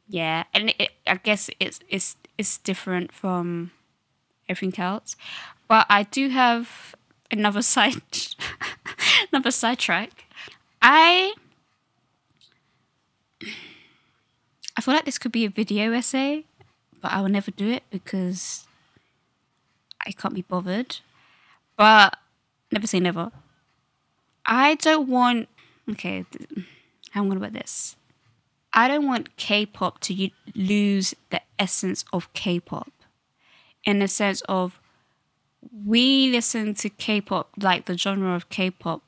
yeah, 0.10 0.44
and 0.54 0.74
it, 0.80 0.92
I 1.08 1.16
guess 1.16 1.50
it's 1.60 1.80
it's 1.88 2.18
it's 2.38 2.58
different 2.58 3.12
from 3.12 3.72
everything 4.50 4.84
else. 4.84 5.16
But 5.68 5.86
I 5.90 6.04
do 6.04 6.30
have 6.30 6.96
another 7.32 7.62
side 7.74 8.02
another 9.32 9.52
sidetrack. 9.52 10.26
I 10.82 11.34
I 14.76 14.82
feel 14.82 14.94
like 14.94 15.06
this 15.06 15.18
could 15.18 15.32
be 15.32 15.46
a 15.46 15.50
video 15.50 15.92
essay, 15.94 16.46
but 17.02 17.12
I 17.12 17.22
will 17.22 17.30
never 17.30 17.52
do 17.52 17.70
it 17.70 17.84
because 17.90 18.68
I 20.06 20.12
can't 20.12 20.34
be 20.34 20.42
bothered. 20.42 20.98
But 21.76 22.18
never 22.72 22.88
say 22.88 23.00
never. 23.00 23.32
I 24.46 24.76
don't 24.76 25.08
want 25.08 25.50
okay, 25.90 26.26
how 27.12 27.22
am 27.22 27.28
I 27.28 27.36
gonna 27.36 27.40
put 27.48 27.54
this? 27.54 27.96
I 28.74 28.88
don't 28.88 29.06
want 29.06 29.36
K-pop 29.36 30.00
to 30.02 30.14
u- 30.14 30.32
lose 30.56 31.14
the 31.30 31.42
essence 31.60 32.06
of 32.14 32.32
K-pop, 32.34 32.92
in 33.84 34.00
the 34.00 34.08
sense 34.08 34.42
of 34.48 34.80
we 35.86 36.32
listen 36.32 36.74
to 36.76 36.90
K-pop 36.90 37.50
like 37.62 37.86
the 37.86 37.98
genre 37.98 38.34
of 38.36 38.50
K-pop 38.50 39.02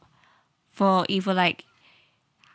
for 0.71 1.05
either 1.07 1.33
like 1.33 1.65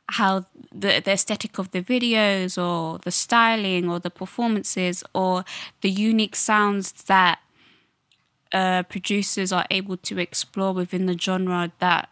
how 0.09 0.47
the, 0.73 1.00
the 1.05 1.12
aesthetic 1.12 1.59
of 1.59 1.71
the 1.71 1.83
videos 1.83 2.57
or 2.62 2.99
the 2.99 3.11
styling 3.11 3.91
or 3.91 3.99
the 3.99 4.11
performances 4.11 5.05
or 5.15 5.45
the 5.83 5.91
unique 5.91 6.37
sounds 6.37 6.93
that 7.05 7.41
uh, 8.53 8.83
producers 8.85 9.53
are 9.53 9.67
able 9.71 9.97
to 9.99 10.19
explore 10.19 10.73
within 10.73 11.07
the 11.07 11.19
genre 11.19 11.71
that 11.81 12.09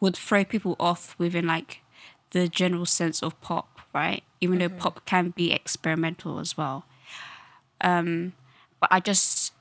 would 0.00 0.16
throw 0.16 0.44
people 0.44 0.76
off 0.80 1.14
within 1.18 1.46
like 1.46 1.82
the 2.30 2.48
general 2.48 2.86
sense 2.86 3.22
of 3.22 3.38
pop, 3.40 3.80
right? 3.94 4.22
even 4.40 4.58
though 4.58 4.68
pop 4.68 5.04
can 5.06 5.30
be 5.30 5.52
experimental 5.52 6.38
as 6.38 6.56
well. 6.56 6.84
Um, 7.80 8.32
but 8.80 8.88
I 8.92 9.00
just, 9.00 9.52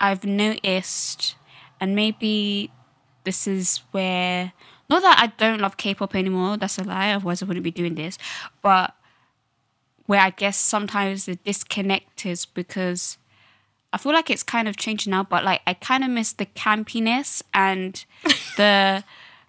I've 0.00 0.24
noticed, 0.24 1.36
and 1.80 1.94
maybe 1.94 2.70
this 3.24 3.46
is 3.46 3.78
where, 3.90 4.52
not 4.88 5.02
that 5.02 5.18
I 5.20 5.26
don't 5.38 5.60
love 5.60 5.76
K 5.76 5.94
pop 5.94 6.14
anymore, 6.14 6.56
that's 6.56 6.78
a 6.78 6.84
lie, 6.84 7.12
otherwise 7.12 7.42
I 7.42 7.46
wouldn't 7.46 7.64
be 7.64 7.70
doing 7.70 7.94
this, 7.94 8.18
but 8.62 8.94
where 10.06 10.20
I 10.20 10.30
guess 10.30 10.56
sometimes 10.56 11.26
the 11.26 11.34
disconnect 11.36 12.24
is 12.26 12.46
because 12.46 13.18
I 13.92 13.98
feel 13.98 14.12
like 14.12 14.30
it's 14.30 14.42
kind 14.42 14.68
of 14.68 14.76
changing 14.76 15.10
now, 15.10 15.24
but 15.24 15.44
like 15.44 15.60
I 15.66 15.74
kind 15.74 16.04
of 16.04 16.10
miss 16.10 16.32
the 16.32 16.46
campiness 16.46 17.42
and 17.52 18.04
the 18.56 19.02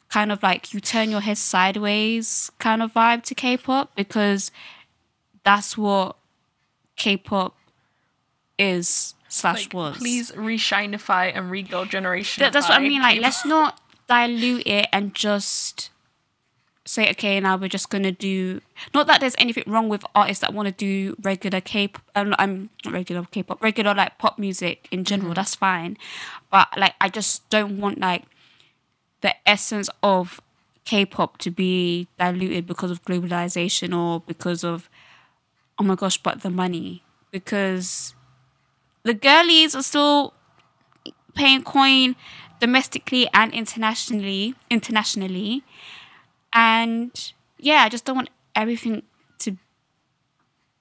kind 0.10 0.32
of 0.32 0.42
like 0.42 0.74
you 0.74 0.80
turn 0.80 1.12
your 1.12 1.20
head 1.22 1.38
sideways 1.38 2.50
kind 2.60 2.82
of 2.82 2.94
vibe 2.94 3.24
to 3.24 3.36
K-pop 3.36 3.94
because 3.96 4.52
that's 5.44 5.78
what 5.78 6.16
K-pop 6.96 7.56
is 8.58 9.14
slash 9.28 9.66
Like, 9.66 9.74
was. 9.74 9.98
please 9.98 10.32
reshinify 10.32 11.32
and 11.36 11.52
re-girl 11.52 11.86
generation. 11.86 12.42
That- 12.42 12.54
that's 12.54 12.70
what 12.70 12.80
I 12.80 12.82
mean. 12.88 13.02
Like, 13.02 13.22
let's 13.22 13.46
not 13.46 13.80
dilute 14.08 14.66
it 14.66 14.88
and 14.92 15.14
just 15.14 15.90
say, 16.86 17.10
okay, 17.12 17.40
now 17.40 17.58
we're 17.58 17.68
just 17.68 17.90
gonna 17.90 18.12
do. 18.12 18.62
Not 18.94 19.08
that 19.08 19.20
there's 19.20 19.36
anything 19.38 19.64
wrong 19.68 19.90
with 19.90 20.04
artists 20.16 20.42
that 20.42 20.54
want 20.54 20.68
to 20.68 20.74
do 20.74 21.16
regular 21.22 21.62
K. 21.62 21.90
Um, 22.16 22.34
I'm 22.40 22.70
not 22.86 22.94
regular 22.94 23.26
K-pop, 23.30 23.62
regular 23.62 23.94
like 23.94 24.18
pop 24.18 24.40
music 24.40 24.88
in 24.92 25.04
general. 25.04 25.34
That's 25.34 25.56
fine, 25.56 25.98
but 26.52 26.68
like, 26.78 26.96
I 27.02 27.10
just 27.10 27.50
don't 27.50 27.80
want 27.80 28.00
like 28.00 28.24
the 29.22 29.36
essence 29.48 29.90
of 30.02 30.40
K-pop 30.86 31.38
to 31.40 31.52
be 31.52 32.08
diluted 32.18 32.66
because 32.66 32.92
of 32.92 33.04
globalization 33.04 33.96
or 33.96 34.22
because 34.22 34.64
of 34.64 34.90
oh 35.80 35.84
my 35.84 35.96
gosh, 35.96 36.18
but 36.18 36.42
the 36.42 36.50
money 36.50 37.04
because 37.32 38.16
the 39.04 39.14
girlies 39.14 39.76
are 39.76 39.84
still 39.84 40.34
paying 41.36 41.64
coin 41.64 42.16
domestically 42.60 43.28
and 43.34 43.54
internationally 43.54 44.56
internationally 44.70 45.64
and 46.54 47.34
yeah 47.60 47.84
i 47.84 47.90
just 47.90 48.06
don't 48.06 48.16
want 48.16 48.30
everything 48.56 49.04
to 49.40 49.58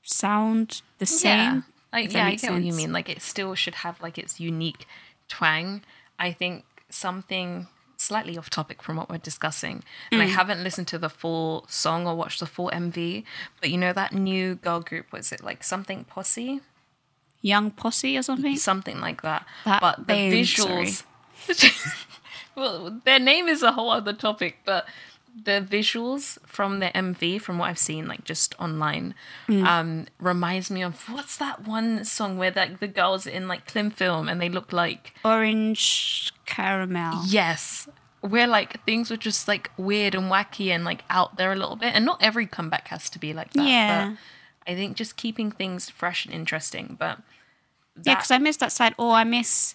sound 0.02 0.82
the 0.98 1.04
Yeah, 1.04 1.06
same 1.06 1.64
like, 1.92 2.06
if 2.06 2.12
yeah, 2.12 2.26
I 2.26 2.34
get 2.34 2.52
what 2.52 2.62
you 2.62 2.72
mean. 2.72 2.92
Like, 2.92 3.08
it 3.08 3.22
still 3.22 3.54
should 3.54 3.76
have 3.76 4.00
like 4.02 4.18
its 4.18 4.38
unique 4.40 4.86
twang. 5.28 5.82
I 6.18 6.32
think 6.32 6.64
something 6.90 7.68
slightly 7.96 8.36
off 8.36 8.50
topic 8.50 8.82
from 8.82 8.96
what 8.96 9.08
we're 9.08 9.16
discussing, 9.18 9.82
and 10.12 10.20
Mm. 10.20 10.24
I 10.24 10.26
haven't 10.28 10.62
listened 10.62 10.88
to 10.88 10.98
the 10.98 11.08
full 11.08 11.64
song 11.68 12.06
or 12.06 12.14
watched 12.14 12.40
the 12.40 12.46
full 12.46 12.70
MV, 12.72 13.24
but 13.60 13.70
you 13.70 13.78
know 13.78 13.92
that 13.94 14.12
new 14.12 14.56
girl 14.56 14.80
group 14.80 15.10
was 15.12 15.32
it 15.32 15.42
like 15.42 15.64
something 15.64 16.04
posse, 16.04 16.60
young 17.40 17.70
posse 17.70 18.16
or 18.18 18.22
something 18.22 18.56
something 18.56 19.00
like 19.00 19.22
that. 19.22 19.46
That 19.64 19.80
but 19.80 20.06
the 20.06 20.12
name, 20.14 20.32
visuals. 20.32 21.02
well, 22.54 23.00
their 23.04 23.18
name 23.18 23.48
is 23.48 23.62
a 23.62 23.72
whole 23.72 23.90
other 23.90 24.12
topic, 24.12 24.58
but 24.64 24.86
the 25.44 25.60
visuals 25.68 26.38
from 26.46 26.80
the 26.80 26.86
MV, 26.86 27.40
from 27.42 27.58
what 27.58 27.68
I've 27.68 27.78
seen, 27.78 28.08
like 28.08 28.24
just 28.24 28.54
online, 28.58 29.14
Mm. 29.48 29.64
um, 29.66 30.06
reminds 30.18 30.70
me 30.70 30.82
of 30.82 31.08
what's 31.10 31.36
that 31.36 31.66
one 31.66 32.04
song 32.04 32.38
where 32.38 32.50
like 32.50 32.80
the 32.80 32.88
girls 32.88 33.26
in 33.26 33.46
like 33.46 33.66
Klim 33.66 33.90
film 33.90 34.28
and 34.28 34.40
they 34.40 34.48
look 34.48 34.72
like 34.72 35.12
orange 35.24 36.32
caramel 36.46 37.22
yes, 37.26 37.88
where 38.22 38.46
like 38.46 38.82
things 38.86 39.10
were 39.10 39.16
just 39.18 39.46
like 39.46 39.70
weird 39.76 40.14
and 40.14 40.30
wacky 40.32 40.68
and 40.68 40.84
like 40.84 41.04
out 41.10 41.36
there 41.36 41.52
a 41.52 41.56
little 41.56 41.76
bit, 41.76 41.94
and 41.94 42.04
not 42.06 42.22
every 42.22 42.46
comeback 42.46 42.88
has 42.88 43.10
to 43.10 43.18
be 43.18 43.32
like 43.34 43.52
that. 43.52 43.68
Yeah. 43.68 44.08
but 44.64 44.72
I 44.72 44.74
think 44.74 44.96
just 44.96 45.16
keeping 45.16 45.50
things 45.52 45.90
fresh 45.90 46.24
and 46.24 46.34
interesting, 46.34 46.96
but. 46.98 47.18
yeah 48.02 48.14
because 48.14 48.30
i 48.30 48.36
miss 48.38 48.56
that 48.58 48.72
side 48.72 48.94
or 48.98 49.12
i 49.12 49.24
miss 49.24 49.74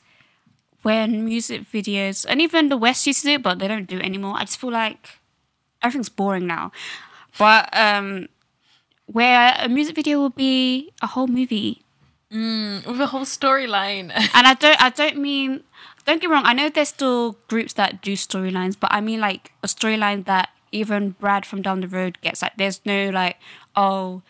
when 0.84 1.26
music 1.26 1.62
videos 1.72 2.26
and 2.28 2.42
even 2.42 2.70
the 2.70 2.78
west 2.78 3.06
used 3.06 3.22
to 3.22 3.28
do 3.28 3.34
it 3.36 3.44
but 3.44 3.60
they 3.60 3.68
don't 3.68 3.88
do 3.88 3.98
it 3.98 4.06
anymore. 4.06 4.36
I 4.38 4.46
just 4.46 4.60
feel 4.60 4.72
like 4.72 5.20
everything's 5.82 6.10
boring 6.10 6.48
now. 6.48 6.72
But 7.38 7.70
um 7.74 8.28
where 9.06 9.56
a 9.60 9.68
music 9.68 9.96
video 9.96 10.20
will 10.20 10.30
be 10.30 10.92
a 11.02 11.08
whole 11.08 11.28
movie. 11.28 11.84
With 12.86 13.02
a 13.02 13.08
whole 13.08 13.26
storyline. 13.26 14.12
and 14.34 14.48
I 14.48 14.54
don't 14.54 14.82
I 14.82 14.90
don't 14.90 15.18
mean 15.18 15.64
don't 16.06 16.20
get 16.22 16.30
me 16.30 16.34
wrong, 16.34 16.46
I 16.46 16.54
know 16.54 16.70
there's 16.70 16.90
still 16.90 17.38
groups 17.48 17.74
that 17.74 18.02
do 18.02 18.14
storylines, 18.14 18.76
but 18.80 18.92
I 18.92 19.02
mean 19.02 19.20
like 19.20 19.52
a 19.64 19.68
storyline 19.68 20.26
that 20.26 20.50
even 20.72 21.12
Brad 21.12 21.46
from 21.46 21.62
down 21.62 21.82
the 21.82 21.88
road 21.88 22.18
gets 22.22 22.42
like 22.42 22.54
there's 22.58 22.82
no 22.86 23.10
like, 23.10 23.38
oh 23.76 24.22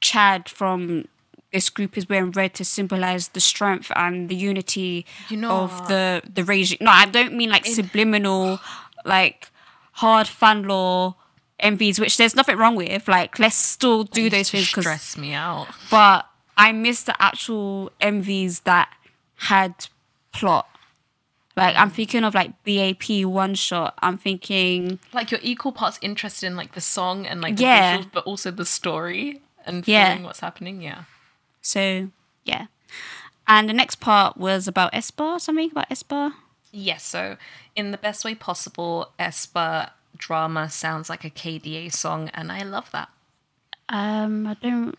Chad 0.00 0.48
from 0.48 1.06
this 1.52 1.68
group 1.70 1.96
is 1.98 2.08
wearing 2.08 2.30
red 2.32 2.54
to 2.54 2.64
symbolize 2.64 3.28
the 3.28 3.40
strength 3.40 3.90
and 3.94 4.28
the 4.28 4.34
unity 4.34 5.04
You 5.28 5.36
know 5.36 5.50
of 5.64 5.72
uh, 5.82 5.86
the 5.86 6.22
the 6.34 6.44
regime. 6.44 6.78
No, 6.80 6.90
I 6.90 7.06
don't 7.06 7.34
mean 7.34 7.50
like 7.50 7.66
subliminal, 7.66 8.58
like 9.04 9.50
hard 9.92 10.26
fan 10.26 10.64
lore 10.64 11.14
MVs, 11.62 12.00
which 12.00 12.16
there's 12.16 12.34
nothing 12.34 12.56
wrong 12.56 12.74
with. 12.74 13.06
Like, 13.06 13.38
let's 13.38 13.54
still 13.56 14.02
do 14.04 14.28
those 14.30 14.50
things 14.50 14.68
because 14.68 14.84
stress 14.84 15.16
me 15.16 15.32
out. 15.34 15.68
but 15.90 16.26
I 16.56 16.72
miss 16.72 17.04
the 17.04 17.20
actual 17.22 17.92
MVs 18.00 18.64
that 18.64 18.88
had 19.36 19.74
plot. 20.32 20.68
Like 21.54 21.76
I'm 21.76 21.90
thinking 21.90 22.24
of 22.24 22.34
like 22.34 22.52
BAP 22.64 23.24
one 23.26 23.54
shot. 23.54 23.94
I'm 24.02 24.16
thinking 24.16 24.98
Like 25.12 25.30
you're 25.30 25.40
equal 25.42 25.72
parts 25.72 25.98
interested 26.00 26.46
in 26.46 26.56
like 26.56 26.72
the 26.74 26.80
song 26.80 27.26
and 27.26 27.42
like 27.42 27.56
the 27.56 27.64
Yeah. 27.64 27.98
visuals, 27.98 28.08
but 28.10 28.24
also 28.24 28.50
the 28.50 28.64
story 28.64 29.42
and 29.66 29.86
Yeah. 29.86 30.08
feeling 30.12 30.24
what's 30.24 30.40
happening. 30.40 30.80
Yeah. 30.80 31.02
So 31.62 32.10
yeah. 32.44 32.66
And 33.46 33.68
the 33.68 33.72
next 33.72 33.96
part 33.96 34.36
was 34.36 34.68
about 34.68 34.92
aespa, 34.92 35.40
something 35.40 35.70
about 35.70 35.88
aespa. 35.88 36.34
Yes. 36.70 37.04
So 37.04 37.36
in 37.74 37.90
the 37.90 37.98
best 37.98 38.24
way 38.24 38.34
possible, 38.34 39.12
aespa 39.18 39.90
drama 40.16 40.68
sounds 40.70 41.08
like 41.08 41.24
a 41.24 41.30
K/DA 41.30 41.88
song, 41.88 42.30
and 42.34 42.52
I 42.52 42.62
love 42.62 42.90
that. 42.92 43.08
Um, 43.88 44.46
I 44.46 44.54
don't. 44.54 44.98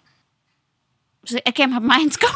Again, 1.46 1.72
my 1.72 1.80
mind's 1.94 2.18
gone. 2.18 2.34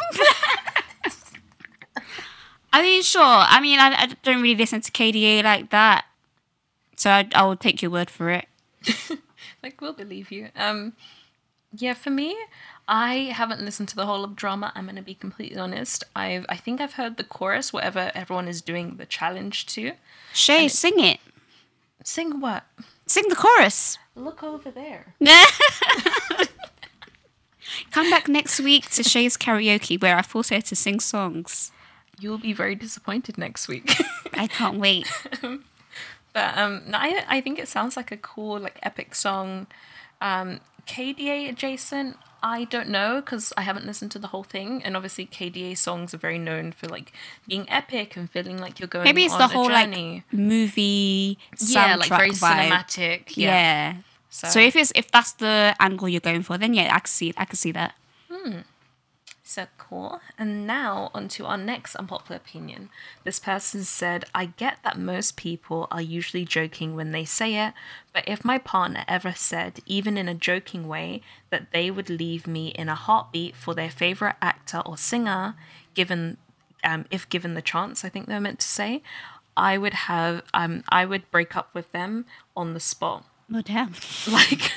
I 2.72 2.82
mean, 2.82 3.02
sure. 3.02 3.22
I 3.22 3.60
mean, 3.60 3.78
I, 3.80 4.02
I 4.02 4.06
don't 4.22 4.42
really 4.42 4.54
listen 4.56 4.80
to 4.82 4.90
K/DA 4.90 5.42
like 5.42 5.70
that, 5.70 6.04
so 6.96 7.10
I, 7.10 7.28
I 7.34 7.44
will 7.44 7.56
take 7.56 7.82
your 7.82 7.90
word 7.90 8.10
for 8.10 8.30
it. 8.30 8.46
Like 9.62 9.80
we'll 9.80 9.92
believe 9.92 10.30
you. 10.30 10.48
Um, 10.56 10.92
yeah. 11.76 11.94
For 11.94 12.10
me, 12.10 12.36
I 12.88 13.30
haven't 13.34 13.60
listened 13.62 13.88
to 13.90 13.96
the 13.96 14.06
whole 14.06 14.24
of 14.24 14.34
drama. 14.34 14.72
I'm 14.74 14.86
gonna 14.86 15.02
be 15.02 15.14
completely 15.14 15.58
honest. 15.58 16.04
I've 16.16 16.46
I 16.48 16.56
think 16.56 16.80
I've 16.80 16.94
heard 16.94 17.18
the 17.18 17.24
chorus, 17.24 17.72
whatever 17.72 18.10
everyone 18.14 18.48
is 18.48 18.62
doing 18.62 18.96
the 18.96 19.06
challenge 19.06 19.66
to. 19.66 19.92
Shai, 20.32 20.66
sing 20.68 20.98
it. 20.98 21.20
Sing 22.02 22.40
what? 22.40 22.64
Sing 23.06 23.28
the 23.28 23.36
chorus. 23.36 23.98
Look 24.14 24.42
over 24.42 24.70
there. 24.70 25.14
Come 27.90 28.10
back 28.10 28.28
next 28.28 28.58
week 28.60 28.88
to 28.90 29.02
Shai's 29.02 29.36
karaoke 29.36 30.00
where 30.00 30.16
I 30.16 30.22
force 30.22 30.48
her 30.48 30.60
to 30.62 30.74
sing 30.74 31.00
songs. 31.00 31.70
You'll 32.18 32.38
be 32.38 32.52
very 32.52 32.74
disappointed 32.74 33.36
next 33.38 33.68
week. 33.68 33.92
I 34.32 34.46
can't 34.46 34.78
wait. 34.78 35.06
But 36.34 36.56
um, 36.58 36.82
I 36.92 37.24
I 37.26 37.40
think 37.40 37.58
it 37.58 37.68
sounds 37.68 37.96
like 37.96 38.12
a 38.12 38.16
cool 38.16 38.60
like 38.60 38.78
epic 38.82 39.14
song. 39.14 39.66
Um, 40.20 40.60
K/DA 40.86 41.48
adjacent, 41.48 42.16
I 42.42 42.64
don't 42.64 42.88
know 42.88 43.20
because 43.20 43.52
I 43.56 43.62
haven't 43.62 43.86
listened 43.86 44.10
to 44.12 44.18
the 44.18 44.28
whole 44.28 44.44
thing, 44.44 44.82
and 44.84 44.96
obviously 44.96 45.26
K/DA 45.26 45.74
songs 45.74 46.14
are 46.14 46.18
very 46.18 46.38
known 46.38 46.72
for 46.72 46.86
like 46.88 47.12
being 47.46 47.68
epic 47.68 48.16
and 48.16 48.30
feeling 48.30 48.58
like 48.58 48.78
you're 48.78 48.88
going. 48.88 49.04
Maybe 49.04 49.24
it's 49.24 49.36
the 49.36 49.48
whole 49.48 49.68
like 49.70 50.22
movie 50.32 51.38
soundtrack 51.56 51.74
yeah, 51.74 51.96
like 51.96 52.08
very 52.08 52.30
vibe. 52.30 52.68
cinematic. 52.68 53.36
Yeah. 53.36 53.50
Yeah. 53.50 53.94
So. 54.30 54.48
So- 54.48 54.60
if 54.60 54.76
it's 54.76 54.92
if 54.94 55.10
that's 55.10 55.32
the 55.32 55.74
angle 55.80 56.08
you're 56.08 56.20
going 56.20 56.42
for, 56.42 56.58
then 56.58 56.74
yeah, 56.74 56.94
I 56.94 57.00
can 57.00 57.06
see 57.06 57.34
I 57.36 57.44
can 57.44 57.56
see 57.56 57.72
that. 57.72 57.94
Hmm. 58.30 58.58
So 59.48 59.64
cool. 59.78 60.20
And 60.36 60.66
now 60.66 61.10
onto 61.14 61.46
our 61.46 61.56
next 61.56 61.96
unpopular 61.96 62.36
opinion. 62.36 62.90
This 63.24 63.38
person 63.38 63.82
said, 63.82 64.26
I 64.34 64.44
get 64.44 64.80
that 64.84 64.98
most 64.98 65.38
people 65.38 65.88
are 65.90 66.02
usually 66.02 66.44
joking 66.44 66.94
when 66.94 67.12
they 67.12 67.24
say 67.24 67.56
it, 67.66 67.72
but 68.12 68.24
if 68.28 68.44
my 68.44 68.58
partner 68.58 69.04
ever 69.08 69.32
said, 69.32 69.80
even 69.86 70.18
in 70.18 70.28
a 70.28 70.34
joking 70.34 70.86
way, 70.86 71.22
that 71.48 71.72
they 71.72 71.90
would 71.90 72.10
leave 72.10 72.46
me 72.46 72.68
in 72.68 72.90
a 72.90 72.94
heartbeat 72.94 73.56
for 73.56 73.72
their 73.74 73.88
favorite 73.88 74.36
actor 74.42 74.82
or 74.84 74.98
singer, 74.98 75.54
given 75.94 76.36
um, 76.84 77.06
if 77.10 77.26
given 77.30 77.54
the 77.54 77.62
chance, 77.62 78.04
I 78.04 78.10
think 78.10 78.26
they're 78.26 78.40
meant 78.40 78.60
to 78.60 78.68
say, 78.68 79.02
I 79.56 79.78
would 79.78 79.94
have 79.94 80.42
um 80.52 80.84
I 80.90 81.06
would 81.06 81.30
break 81.30 81.56
up 81.56 81.70
with 81.74 81.90
them 81.92 82.26
on 82.54 82.74
the 82.74 82.80
spot 82.80 83.24
Oh 83.52 83.62
damn. 83.62 83.94
like 84.30 84.72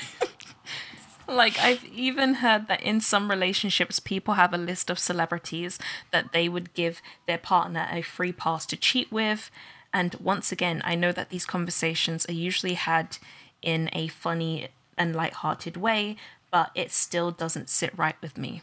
like 1.32 1.58
i've 1.58 1.84
even 1.84 2.34
heard 2.34 2.68
that 2.68 2.80
in 2.82 3.00
some 3.00 3.30
relationships 3.30 3.98
people 3.98 4.34
have 4.34 4.52
a 4.52 4.58
list 4.58 4.90
of 4.90 4.98
celebrities 4.98 5.78
that 6.10 6.32
they 6.32 6.48
would 6.48 6.72
give 6.74 7.00
their 7.26 7.38
partner 7.38 7.88
a 7.90 8.02
free 8.02 8.32
pass 8.32 8.66
to 8.66 8.76
cheat 8.76 9.10
with 9.10 9.50
and 9.92 10.14
once 10.16 10.52
again 10.52 10.80
i 10.84 10.94
know 10.94 11.12
that 11.12 11.30
these 11.30 11.46
conversations 11.46 12.26
are 12.28 12.32
usually 12.32 12.74
had 12.74 13.18
in 13.60 13.88
a 13.92 14.08
funny 14.08 14.68
and 14.96 15.14
light-hearted 15.14 15.76
way 15.76 16.16
but 16.52 16.70
it 16.76 16.92
still 16.92 17.32
doesn't 17.32 17.68
sit 17.68 17.90
right 17.98 18.14
with 18.20 18.38
me. 18.38 18.62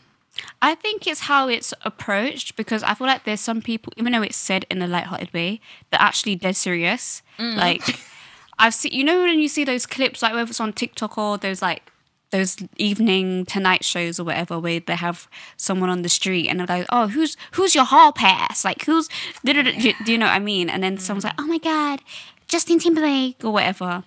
I 0.62 0.76
think 0.76 1.06
it's 1.06 1.22
how 1.22 1.50
it's 1.50 1.74
approached 1.82 2.56
because 2.56 2.84
I 2.84 2.94
feel 2.94 3.08
like 3.08 3.26
there's 3.26 3.42
some 3.42 3.62
people, 3.62 3.92
even 3.98 4.14
though 4.14 4.22
it's 4.22 4.38
said 4.38 4.66
in 4.70 4.82
a 4.82 4.88
light-hearted 4.88 5.34
way, 5.34 5.60
they're 5.90 6.00
actually 6.00 6.36
dead 6.36 6.56
serious. 6.56 7.22
Mm. 7.38 7.58
Like 7.58 8.00
I've 8.60 8.76
seen, 8.76 8.94
you 8.94 9.04
know, 9.04 9.20
when 9.20 9.40
you 9.40 9.50
see 9.50 9.66
those 9.66 9.86
clips, 9.86 10.22
like 10.22 10.34
whether 10.34 10.50
it's 10.50 10.62
on 10.62 10.72
TikTok 10.72 11.18
or 11.18 11.38
those 11.38 11.62
like 11.62 11.92
those 12.32 12.58
evening 12.78 13.46
tonight 13.46 13.84
shows 13.84 14.20
or 14.20 14.24
whatever, 14.24 14.60
where 14.60 14.80
they 14.80 14.96
have 14.96 15.28
someone 15.58 15.90
on 15.90 16.02
the 16.02 16.10
street 16.10 16.48
and 16.48 16.60
they're 16.60 16.68
like, 16.68 16.86
"Oh, 16.90 17.08
who's 17.08 17.38
who's 17.54 17.76
your 17.76 17.86
hall 17.86 18.12
pass? 18.12 18.64
Like 18.64 18.86
who's 18.86 19.10
do, 19.44 19.54
do, 19.54 19.64
do, 19.64 20.12
you 20.12 20.18
know 20.18 20.28
what 20.28 20.36
I 20.36 20.40
mean?" 20.40 20.70
And 20.70 20.84
then 20.84 20.96
mm-hmm. 20.96 21.02
someone's 21.02 21.24
like, 21.24 21.40
"Oh 21.40 21.48
my 21.48 21.58
god, 21.58 22.02
Justin 22.48 22.80
Timberlake" 22.80 23.44
or 23.44 23.52
whatever. 23.52 24.04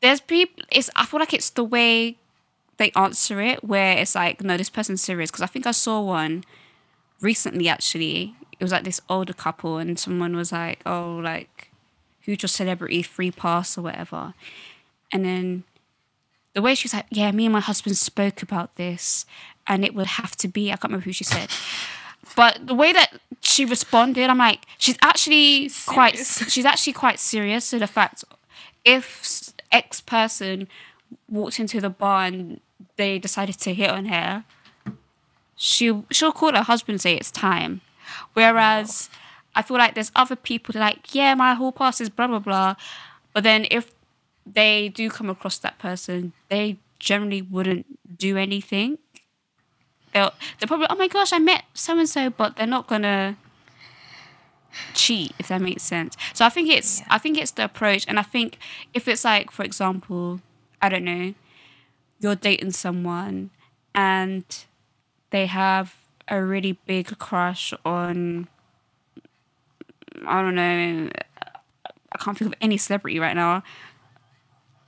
There's 0.00 0.20
people. 0.20 0.64
It's 0.70 0.90
I 0.96 1.06
feel 1.06 1.20
like 1.20 1.34
it's 1.34 1.50
the 1.50 1.64
way 1.64 2.16
they 2.78 2.92
answer 2.92 3.40
it 3.40 3.62
where 3.62 3.98
it's 3.98 4.14
like, 4.14 4.42
no, 4.42 4.56
this 4.56 4.70
person's 4.70 5.02
serious. 5.02 5.30
Because 5.30 5.42
I 5.42 5.46
think 5.46 5.66
I 5.66 5.72
saw 5.72 6.00
one 6.00 6.44
recently 7.20 7.68
actually. 7.68 8.34
It 8.58 8.64
was 8.64 8.72
like 8.72 8.84
this 8.84 9.00
older 9.08 9.32
couple, 9.32 9.78
and 9.78 9.98
someone 9.98 10.34
was 10.34 10.50
like, 10.50 10.80
oh, 10.84 11.20
like, 11.22 11.70
who's 12.22 12.42
your 12.42 12.48
celebrity 12.48 13.02
free 13.02 13.30
pass 13.30 13.78
or 13.78 13.82
whatever. 13.82 14.34
And 15.12 15.24
then 15.24 15.64
the 16.58 16.62
way 16.62 16.74
she 16.74 16.86
was 16.86 16.94
like, 16.94 17.06
yeah, 17.10 17.30
me 17.30 17.46
and 17.46 17.52
my 17.52 17.60
husband 17.60 17.96
spoke 17.96 18.42
about 18.42 18.74
this, 18.74 19.24
and 19.68 19.84
it 19.84 19.94
would 19.94 20.08
have 20.08 20.34
to 20.38 20.48
be, 20.48 20.72
I 20.72 20.74
can't 20.74 20.86
remember 20.86 21.04
who 21.04 21.12
she 21.12 21.24
said. 21.24 21.50
But 22.36 22.66
the 22.66 22.74
way 22.74 22.92
that 22.92 23.20
she 23.40 23.64
responded, 23.64 24.28
I'm 24.28 24.38
like, 24.38 24.66
she's 24.76 24.98
actually 25.02 25.70
quite, 25.86 26.16
she's 26.18 26.64
actually 26.64 26.92
quite 26.92 27.18
serious 27.18 27.70
to 27.70 27.78
the 27.78 27.86
fact 27.86 28.22
if 28.84 29.52
X 29.72 30.00
person 30.00 30.68
walked 31.28 31.58
into 31.58 31.80
the 31.80 31.90
bar 31.90 32.24
and 32.24 32.60
they 32.96 33.18
decided 33.18 33.58
to 33.60 33.72
hit 33.72 33.90
on 33.90 34.06
her, 34.06 34.44
she 35.56 36.02
she'll 36.10 36.32
call 36.32 36.52
her 36.52 36.62
husband 36.62 36.94
and 36.94 37.00
say 37.00 37.14
it's 37.14 37.30
time. 37.30 37.80
Whereas 38.34 39.08
I 39.54 39.62
feel 39.62 39.78
like 39.78 39.94
there's 39.94 40.12
other 40.14 40.36
people 40.36 40.74
that 40.74 40.80
are 40.80 40.90
like, 40.90 41.14
yeah, 41.14 41.34
my 41.34 41.54
whole 41.54 41.72
past 41.72 42.00
is 42.00 42.10
blah 42.10 42.26
blah 42.26 42.40
blah. 42.40 42.74
But 43.32 43.42
then 43.42 43.66
if 43.70 43.90
they 44.54 44.88
do 44.88 45.10
come 45.10 45.30
across 45.30 45.58
that 45.58 45.78
person, 45.78 46.32
they 46.48 46.78
generally 46.98 47.42
wouldn't 47.42 47.86
do 48.18 48.36
anything. 48.36 48.98
They'll 50.12 50.32
they're 50.58 50.66
probably 50.66 50.86
oh 50.90 50.96
my 50.96 51.08
gosh, 51.08 51.32
I 51.32 51.38
met 51.38 51.64
so 51.74 51.98
and 51.98 52.08
so, 52.08 52.30
but 52.30 52.56
they're 52.56 52.66
not 52.66 52.86
gonna 52.86 53.36
cheat 54.94 55.32
if 55.38 55.48
that 55.48 55.60
makes 55.60 55.82
sense. 55.82 56.16
So 56.34 56.44
I 56.44 56.48
think 56.48 56.70
it's 56.70 57.02
I 57.08 57.18
think 57.18 57.38
it's 57.38 57.52
the 57.52 57.64
approach, 57.64 58.04
and 58.08 58.18
I 58.18 58.22
think 58.22 58.58
if 58.94 59.06
it's 59.08 59.24
like 59.24 59.50
for 59.50 59.64
example, 59.64 60.40
I 60.80 60.88
don't 60.88 61.04
know, 61.04 61.34
you're 62.20 62.36
dating 62.36 62.72
someone 62.72 63.50
and 63.94 64.44
they 65.30 65.46
have 65.46 65.94
a 66.28 66.42
really 66.42 66.72
big 66.86 67.18
crush 67.18 67.72
on 67.84 68.48
I 70.26 70.42
don't 70.42 70.54
know 70.54 71.10
I 72.12 72.18
can't 72.18 72.36
think 72.38 72.52
of 72.52 72.58
any 72.60 72.76
celebrity 72.76 73.18
right 73.18 73.36
now. 73.36 73.62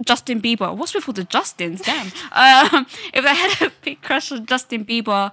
Justin 0.05 0.41
Bieber. 0.41 0.75
What's 0.77 0.95
with 0.95 1.09
all 1.09 1.15
the 1.15 1.25
Justins? 1.25 1.83
Damn. 1.85 2.07
um, 2.33 2.87
if 3.15 3.25
I 3.25 3.35
had 3.35 3.69
a 3.69 3.73
big 3.83 4.03
crush 4.03 4.33
on 4.33 4.47
Justin 4.47 4.85
Bieber, 4.85 5.33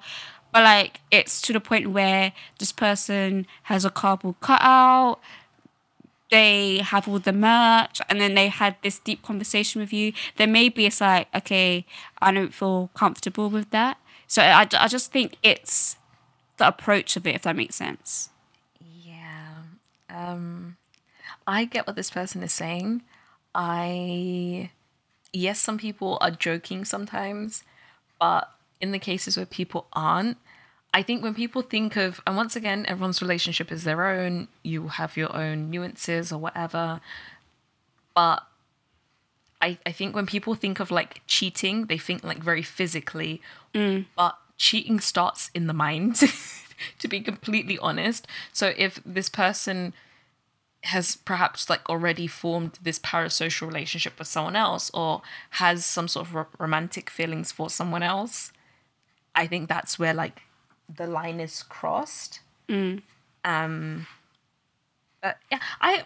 but 0.51 0.63
like 0.63 1.01
it's 1.12 1.41
to 1.43 1.53
the 1.53 1.60
point 1.60 1.91
where 1.91 2.34
this 2.60 2.71
person 2.71 3.45
has 3.63 3.86
a 3.86 3.89
cardboard 3.89 4.36
cutout, 4.41 5.19
they 6.30 6.80
have 6.80 7.08
all 7.08 7.19
the 7.19 7.32
merch, 7.34 8.01
and 8.10 8.19
then 8.19 8.36
they 8.36 8.49
had 8.49 8.75
this 8.84 8.99
deep 8.99 9.23
conversation 9.23 9.80
with 9.82 9.93
you, 9.93 10.12
then 10.36 10.51
maybe 10.51 10.86
it's 10.86 10.99
like, 10.99 11.27
okay, 11.34 11.86
I 12.21 12.32
don't 12.32 12.53
feel 12.53 12.89
comfortable 12.93 13.49
with 13.49 13.69
that. 13.69 13.97
So 14.27 14.41
I, 14.41 14.67
I 14.73 14.88
just 14.88 15.12
think 15.12 15.38
it's 15.41 15.95
the 16.58 16.67
approach 16.67 17.15
of 17.15 17.25
it, 17.25 17.36
if 17.36 17.43
that 17.43 17.56
makes 17.56 17.75
sense. 17.75 18.30
Yeah. 19.03 19.62
Um 20.10 20.77
I 21.45 21.63
get 21.63 21.88
what 21.88 21.95
this 21.95 22.12
person 22.12 22.43
is 22.43 22.51
saying. 22.51 23.03
I 23.53 24.71
yes, 25.33 25.60
some 25.60 25.77
people 25.77 26.17
are 26.21 26.31
joking 26.31 26.86
sometimes, 26.86 27.63
but 28.19 28.51
in 28.79 28.91
the 28.91 28.99
cases 28.99 29.38
where 29.38 29.45
people 29.45 29.88
aren't, 29.93 30.38
I 30.93 31.03
think 31.03 31.21
when 31.21 31.36
people 31.36 31.62
think 31.62 31.95
of 31.95 32.21
and 32.25 32.36
once 32.36 32.55
again 32.55 32.86
everyone's 32.88 33.21
relationship 33.21 33.71
is 33.71 33.83
their 33.83 34.05
own, 34.05 34.47
you 34.63 34.88
have 34.88 35.17
your 35.17 35.36
own 35.36 35.69
nuances 35.69 36.31
or 36.31 36.39
whatever. 36.39 37.01
But 38.15 38.43
I, 39.62 39.77
I 39.86 39.91
think 39.91 40.15
when 40.15 40.25
people 40.25 40.55
think 40.55 40.79
of 40.79 40.91
like 40.91 41.21
cheating, 41.27 41.86
they 41.86 41.97
think 41.97 42.23
like 42.23 42.39
very 42.39 42.63
physically, 42.63 43.41
mm. 43.73 44.05
but 44.15 44.38
cheating 44.57 44.99
starts 44.99 45.51
in 45.53 45.67
the 45.67 45.73
mind, 45.73 46.15
to 46.99 47.07
be 47.07 47.19
completely 47.19 47.77
honest. 47.79 48.27
So 48.53 48.73
if 48.77 48.99
this 49.05 49.29
person 49.29 49.93
has 50.83 51.15
perhaps 51.15 51.69
like 51.69 51.89
already 51.89 52.27
formed 52.27 52.79
this 52.81 52.99
parasocial 52.99 53.67
relationship 53.67 54.17
with 54.19 54.27
someone 54.27 54.55
else 54.55 54.89
or 54.93 55.21
has 55.51 55.85
some 55.85 56.07
sort 56.07 56.27
of 56.27 56.35
ro- 56.35 56.47
romantic 56.59 57.09
feelings 57.09 57.51
for 57.51 57.69
someone 57.69 58.03
else, 58.03 58.51
I 59.35 59.47
think 59.47 59.69
that's 59.69 59.97
where 59.99 60.13
like 60.13 60.41
the 60.93 61.07
line 61.07 61.39
is 61.39 61.63
crossed. 61.63 62.41
Um, 63.43 64.07
but 65.21 65.37
yeah, 65.51 65.59
I 65.81 66.03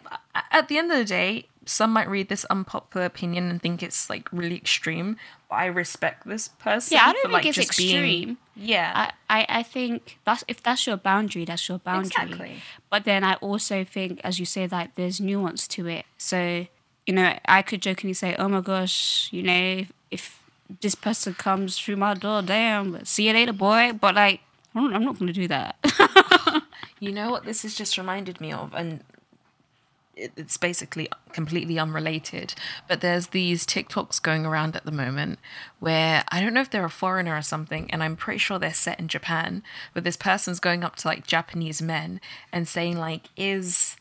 at 0.52 0.68
the 0.68 0.78
end 0.78 0.92
of 0.92 0.98
the 0.98 1.06
day, 1.06 1.48
some 1.66 1.92
might 1.94 2.10
read 2.10 2.28
this 2.30 2.44
unpopular 2.46 3.06
opinion 3.06 3.50
and 3.50 3.62
think 3.62 3.84
it's 3.84 4.10
like 4.10 4.32
really 4.32 4.56
extreme, 4.56 5.18
but 5.50 5.56
I 5.58 5.66
respect 5.68 6.28
this 6.28 6.48
person. 6.48 6.96
Yeah, 6.98 7.04
I 7.04 7.14
don't 7.14 7.18
for, 7.18 7.22
think 7.30 7.34
like, 7.34 7.46
it's 7.46 7.56
just 7.58 7.78
being- 7.78 7.96
extreme. 7.96 8.38
yeah, 8.56 9.12
I, 9.30 9.40
I, 9.42 9.46
I 9.60 9.64
think 9.64 10.18
that's 10.26 10.44
if 10.48 10.64
that's 10.64 10.88
your 10.88 10.98
boundary, 10.98 11.46
that's 11.46 11.68
your 11.70 11.78
boundary. 11.80 12.08
Exactly. 12.08 12.62
But 12.90 13.06
then 13.06 13.24
I 13.24 13.36
also 13.36 13.84
think, 13.84 14.22
as 14.24 14.40
you 14.40 14.46
say, 14.46 14.66
that 14.68 14.92
there's 14.96 15.22
nuance 15.22 15.68
to 15.70 15.88
it. 15.88 16.06
So, 16.18 16.66
you 17.06 17.14
know, 17.14 17.38
I 17.46 17.62
could 17.62 17.82
jokingly 17.82 18.14
say, 18.14 18.36
"Oh 18.40 18.48
my 18.50 18.62
gosh, 18.62 19.30
you 19.32 19.44
know, 19.44 19.86
if, 20.10 20.40
if 20.70 20.78
this 20.82 20.96
person 20.96 21.34
comes 21.36 21.78
through 21.78 21.98
my 21.98 22.14
door, 22.16 22.42
damn, 22.42 23.06
see 23.06 23.28
you 23.28 23.34
later, 23.34 23.54
boy." 23.54 23.92
But 23.94 24.16
like, 24.16 24.42
I'm 24.74 24.90
not 25.04 25.20
going 25.20 25.28
to 25.28 25.34
do 25.34 25.48
that. 25.48 25.76
You 27.00 27.12
know 27.12 27.32
what 27.32 27.46
this 27.46 27.64
has 27.64 27.74
just 27.74 27.98
reminded 27.98 28.40
me 28.40 28.54
of, 28.54 28.76
and 28.76 29.04
it's 30.36 30.58
basically 30.58 31.08
completely 31.34 31.80
unrelated. 31.80 32.54
But 32.88 33.02
there's 33.02 33.28
these 33.28 33.66
TikToks 33.66 34.22
going 34.22 34.46
around 34.46 34.76
at 34.76 34.86
the 34.86 34.92
moment 34.92 35.40
where 35.80 36.24
I 36.30 36.42
don't 36.42 36.54
know 36.54 36.62
if 36.62 36.70
they're 36.70 36.86
a 36.86 36.90
foreigner 36.90 37.36
or 37.36 37.42
something, 37.42 37.90
and 37.92 38.04
I'm 38.04 38.16
pretty 38.16 38.40
sure 38.40 38.60
they're 38.60 38.74
set 38.74 39.00
in 39.00 39.08
Japan. 39.08 39.64
But 39.94 40.04
this 40.04 40.18
person's 40.18 40.60
going 40.60 40.84
up 40.84 40.96
to 40.98 41.08
like 41.08 41.26
Japanese 41.28 41.82
men 41.82 42.22
and 42.52 42.68
saying 42.68 42.98
like, 42.98 43.30
"Is 43.36 43.96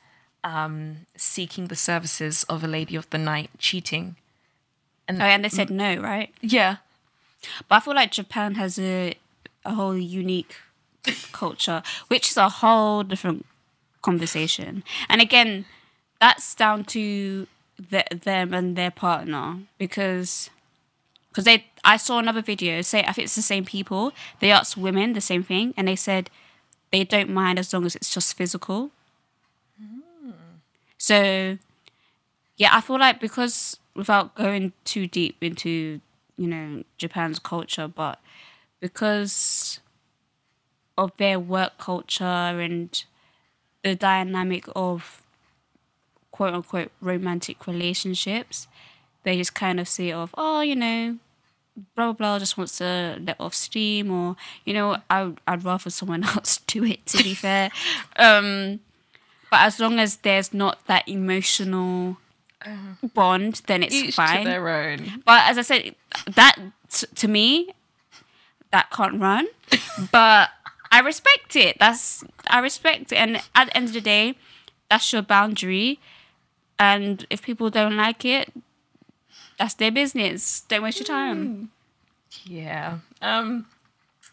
um, 0.44 1.06
seeking 1.16 1.66
the 1.66 1.76
services 1.76 2.44
of 2.44 2.62
a 2.64 2.68
lady 2.68 2.96
of 2.96 3.08
the 3.10 3.18
night 3.18 3.50
cheating?" 3.58 4.16
oh, 5.08 5.14
and 5.14 5.44
they 5.44 5.48
said 5.48 5.70
no, 5.70 5.96
right? 5.96 6.32
Yeah, 6.40 6.76
But 7.68 7.76
I 7.76 7.80
feel 7.80 7.94
like 7.94 8.12
Japan 8.12 8.54
has 8.54 8.78
a 8.78 9.14
a 9.64 9.74
whole 9.74 9.96
unique 9.96 10.56
culture, 11.32 11.82
which 12.08 12.30
is 12.30 12.36
a 12.36 12.48
whole 12.48 13.02
different 13.02 13.46
conversation. 14.02 14.82
And 15.08 15.20
again, 15.20 15.66
that's 16.20 16.54
down 16.54 16.84
to 16.84 17.46
the, 17.78 18.04
them 18.10 18.52
and 18.52 18.76
their 18.76 18.90
partner 18.90 19.58
because 19.78 20.50
because 21.30 21.44
they 21.44 21.66
I 21.84 21.96
saw 21.96 22.18
another 22.18 22.42
video 22.42 22.82
say 22.82 23.00
I 23.04 23.12
think 23.12 23.26
it's 23.26 23.36
the 23.36 23.42
same 23.42 23.64
people. 23.64 24.12
They 24.40 24.50
asked 24.50 24.76
women 24.76 25.14
the 25.14 25.20
same 25.20 25.42
thing, 25.42 25.74
and 25.76 25.88
they 25.88 25.96
said 25.96 26.30
they 26.90 27.04
don't 27.04 27.30
mind 27.30 27.58
as 27.58 27.72
long 27.72 27.86
as 27.86 27.94
it's 27.96 28.12
just 28.12 28.36
physical. 28.36 28.90
Hmm. 29.80 30.30
So, 30.98 31.58
yeah, 32.56 32.70
I 32.72 32.80
feel 32.80 32.98
like 32.98 33.20
because 33.20 33.78
without 33.94 34.34
going 34.34 34.72
too 34.84 35.06
deep 35.06 35.36
into 35.40 36.00
you 36.36 36.46
know 36.46 36.84
Japan's 36.98 37.38
culture, 37.38 37.88
but 37.88 38.20
because 38.80 39.80
of 40.98 41.16
their 41.16 41.38
work 41.38 41.78
culture 41.78 42.24
and 42.24 43.04
the 43.82 43.94
dynamic 43.94 44.64
of 44.76 45.22
quote 46.30 46.54
unquote 46.54 46.90
romantic 47.00 47.66
relationships, 47.66 48.68
they 49.24 49.36
just 49.36 49.54
kind 49.54 49.80
of 49.80 49.88
see 49.88 50.12
of 50.12 50.34
oh 50.36 50.60
you 50.60 50.76
know 50.76 51.18
blah 51.94 52.06
blah 52.06 52.12
blah 52.12 52.38
just 52.38 52.58
wants 52.58 52.78
to 52.78 53.18
let 53.20 53.40
off 53.40 53.54
steam 53.54 54.10
or 54.10 54.36
you 54.64 54.74
know 54.74 54.96
I 55.08 55.32
I'd 55.46 55.64
rather 55.64 55.90
someone 55.90 56.24
else 56.36 56.58
do 56.66 56.84
it 56.84 57.04
to 57.06 57.22
be 57.22 57.34
fair. 57.34 57.70
Um, 58.16 58.80
but 59.50 59.60
as 59.62 59.80
long 59.80 59.98
as 59.98 60.18
there's 60.18 60.54
not 60.54 60.86
that 60.86 61.08
emotional 61.08 62.18
bond, 63.14 63.62
then 63.66 63.82
it's 63.82 63.94
each 63.94 64.14
fine. 64.14 64.44
their 64.44 64.68
own. 64.68 65.22
But 65.24 65.48
as 65.48 65.58
I 65.58 65.62
said, 65.62 65.94
that 66.34 66.56
t- 66.90 67.06
to 67.14 67.28
me, 67.28 67.70
that 68.72 68.90
can't 68.90 69.20
run. 69.20 69.46
but 70.12 70.50
I 70.92 71.00
respect 71.00 71.56
it. 71.56 71.78
That's 71.78 72.24
I 72.48 72.60
respect 72.60 73.12
it. 73.12 73.16
And 73.16 73.42
at 73.54 73.66
the 73.66 73.76
end 73.76 73.88
of 73.88 73.92
the 73.92 74.00
day, 74.00 74.36
that's 74.88 75.12
your 75.12 75.22
boundary. 75.22 75.98
And 76.80 77.26
if 77.28 77.42
people 77.42 77.68
don't 77.68 77.96
like 77.96 78.24
it, 78.24 78.50
that's 79.58 79.74
their 79.74 79.92
business. 79.92 80.62
Don't 80.62 80.82
waste 80.82 80.98
your 80.98 81.06
time. 81.06 81.70
Yeah. 82.44 83.00
Um. 83.20 83.66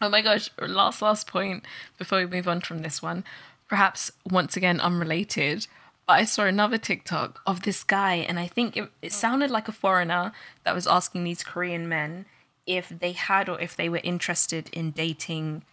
Oh 0.00 0.08
my 0.08 0.22
gosh. 0.22 0.48
Last 0.58 1.02
last 1.02 1.26
point 1.26 1.66
before 1.98 2.18
we 2.18 2.26
move 2.26 2.48
on 2.48 2.62
from 2.62 2.80
this 2.80 3.02
one. 3.02 3.22
Perhaps 3.68 4.10
once 4.24 4.56
again 4.56 4.80
unrelated, 4.80 5.66
but 6.06 6.14
I 6.14 6.24
saw 6.24 6.44
another 6.44 6.78
TikTok 6.78 7.42
of 7.46 7.64
this 7.64 7.84
guy, 7.84 8.14
and 8.14 8.38
I 8.38 8.46
think 8.46 8.78
it, 8.78 8.90
it 9.02 9.12
sounded 9.12 9.50
like 9.50 9.68
a 9.68 9.72
foreigner 9.72 10.32
that 10.64 10.74
was 10.74 10.86
asking 10.86 11.24
these 11.24 11.42
Korean 11.42 11.86
men 11.86 12.24
if 12.66 12.88
they 12.88 13.12
had 13.12 13.50
or 13.50 13.60
if 13.60 13.76
they 13.76 13.90
were 13.90 14.00
interested 14.02 14.70
in 14.72 14.92
dating 14.92 15.64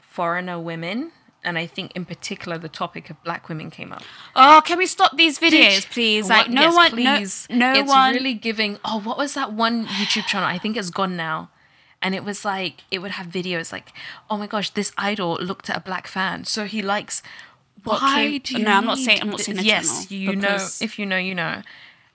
foreigner 0.00 0.58
women. 0.58 1.12
And 1.46 1.56
I 1.56 1.66
think 1.66 1.92
in 1.94 2.04
particular 2.04 2.58
the 2.58 2.68
topic 2.68 3.08
of 3.08 3.22
black 3.22 3.48
women 3.48 3.70
came 3.70 3.92
up. 3.92 4.02
Oh, 4.34 4.60
can 4.64 4.78
we 4.78 4.86
stop 4.86 5.16
these 5.16 5.38
videos, 5.38 5.88
please? 5.88 6.28
Like, 6.28 6.46
What- 6.48 6.50
no 6.50 6.60
yes, 6.62 6.74
one, 6.74 6.90
please. 6.90 7.46
no, 7.48 7.72
no 7.72 7.80
it's 7.80 7.88
one. 7.88 8.12
really 8.14 8.34
giving. 8.34 8.78
Oh, 8.84 8.98
what 9.00 9.16
was 9.16 9.34
that 9.34 9.52
one 9.52 9.86
YouTube 9.86 10.26
channel? 10.26 10.48
I 10.48 10.58
think 10.58 10.76
it's 10.76 10.90
gone 10.90 11.16
now. 11.16 11.50
And 12.02 12.14
it 12.14 12.24
was 12.24 12.44
like 12.44 12.82
it 12.90 12.98
would 12.98 13.12
have 13.12 13.28
videos 13.28 13.72
like, 13.72 13.88
oh 14.28 14.36
my 14.36 14.46
gosh, 14.48 14.70
this 14.70 14.92
idol 14.98 15.38
looked 15.40 15.70
at 15.70 15.76
a 15.76 15.80
black 15.80 16.06
fan, 16.08 16.44
so 16.44 16.64
he 16.66 16.82
likes. 16.82 17.22
What 17.84 18.02
Why 18.02 18.14
came- 18.26 18.40
do 18.42 18.58
you 18.58 18.64
No, 18.64 18.72
I'm 18.72 18.84
not 18.84 18.98
saying- 18.98 19.20
I'm 19.22 19.30
not 19.30 19.40
saying 19.40 19.58
the 19.58 19.64
Yes, 19.64 20.06
channel, 20.08 20.22
you 20.24 20.34
know. 20.36 20.58
If 20.80 20.98
you 20.98 21.06
know, 21.06 21.16
you 21.16 21.34
know. 21.34 21.62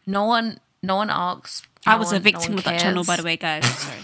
No 0.06 0.26
one, 0.26 0.60
no 0.84 0.96
one 0.98 1.10
asks. 1.10 1.64
I 1.86 1.96
was 1.96 2.12
a 2.12 2.16
one- 2.16 2.22
no 2.22 2.24
victim 2.24 2.52
one 2.52 2.58
of 2.60 2.64
that 2.66 2.80
channel, 2.82 3.04
by 3.06 3.16
the 3.16 3.24
way, 3.24 3.38
guys. 3.38 3.66
Sorry. 3.86 3.98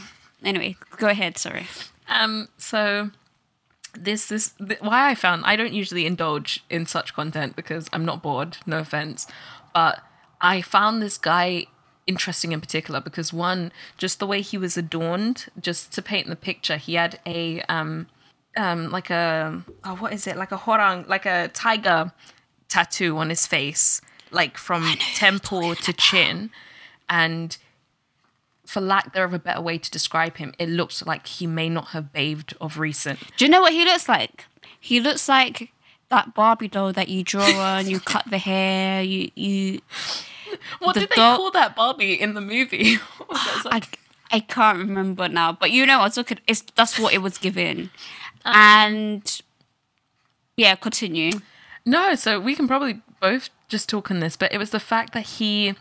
Anyway, 0.44 0.78
go 0.98 1.08
ahead. 1.10 1.38
Sorry. 1.38 1.68
Um. 2.08 2.48
So 2.58 3.12
this 4.04 4.28
this 4.28 4.54
th- 4.66 4.82
why 4.82 5.10
I 5.10 5.16
found 5.16 5.44
I 5.46 5.56
don't 5.56 5.74
usually 5.74 6.06
indulge 6.06 6.64
in 6.70 6.86
such 6.86 7.14
content 7.14 7.56
because 7.56 7.90
I'm 7.94 8.06
not 8.06 8.22
bored. 8.22 8.58
No 8.66 8.80
offense, 8.80 9.28
but 9.74 10.02
I 10.42 10.62
found 10.62 11.02
this 11.02 11.18
guy 11.18 11.66
interesting 12.06 12.52
in 12.52 12.62
particular 12.62 13.02
because 13.02 13.34
one, 13.34 13.72
just 13.98 14.20
the 14.20 14.28
way 14.28 14.42
he 14.42 14.58
was 14.58 14.78
adorned, 14.78 15.48
just 15.60 15.92
to 15.94 16.02
paint 16.02 16.28
the 16.28 16.36
picture, 16.36 16.78
he 16.78 16.96
had 16.96 17.20
a 17.26 17.62
um 17.64 18.08
um 18.56 18.90
like 18.90 19.10
a 19.10 19.64
oh 19.84 19.96
what 19.96 20.14
is 20.14 20.28
it 20.28 20.36
like 20.36 20.52
a 20.52 20.58
horang 20.58 21.08
like 21.08 21.26
a 21.26 21.50
tiger 21.50 22.12
tattoo 22.68 23.18
on 23.18 23.30
his 23.30 23.46
face 23.46 24.02
like 24.32 24.58
from 24.58 24.84
temple 25.16 25.76
to 25.76 25.94
chin 25.94 26.50
and 27.10 27.58
for 28.68 28.82
lack 28.82 29.14
there 29.14 29.24
of 29.24 29.34
a 29.34 29.40
better 29.40 29.62
way 29.62 29.78
to 29.80 29.90
describe 29.90 30.38
him, 30.38 30.54
it 30.60 30.70
looks 30.70 31.04
like 31.06 31.26
he 31.26 31.48
may 31.48 31.70
not 31.70 31.88
have 31.90 32.14
bathed 32.14 32.54
of 32.62 32.78
recent. 32.78 33.18
Do 33.38 33.46
you 33.46 33.50
know 33.50 33.62
what 33.62 33.74
he 33.74 33.84
looks 33.86 34.08
like? 34.08 34.46
He 34.80 35.00
looks 35.00 35.28
like 35.28 35.72
that 36.10 36.34
Barbie 36.36 36.68
doll 36.68 36.94
that 36.94 37.08
you 37.10 37.24
draw 37.24 37.44
on. 37.60 37.90
You 37.90 38.00
cut 38.00 38.26
the 38.30 38.38
hair. 38.38 39.02
You 39.02 39.32
you. 39.36 39.80
What 40.80 40.94
The 40.94 41.02
did 41.02 41.10
they 41.10 41.16
doll- 41.18 41.36
call 41.38 41.52
that 41.52 41.76
Barbie 41.76 42.14
in 42.22 42.34
the 42.34 42.40
movie? 42.42 42.98
I 43.32 43.82
I 44.32 44.40
can't 44.40 44.78
remember 44.78 45.28
now, 45.28 45.52
but 45.52 45.72
you 45.72 45.86
know, 45.86 46.00
I 46.00 46.04
was 46.04 46.16
looking. 46.18 46.40
It's 46.48 46.62
that's 46.76 46.98
what 47.00 47.14
it 47.14 47.18
was 47.20 47.38
given, 47.38 47.90
um, 48.46 48.56
and 48.56 49.42
yeah, 50.56 50.76
continue. 50.76 51.32
no, 51.86 52.16
so 52.16 52.40
we 52.40 52.56
can 52.56 52.68
probably 52.68 53.02
both 53.20 53.50
just 53.68 53.90
talk 53.90 54.10
on 54.10 54.20
this, 54.22 54.36
but 54.38 54.54
it 54.54 54.58
was 54.58 54.70
the 54.72 54.80
fact 54.80 55.14
that 55.14 55.26
he. 55.26 55.76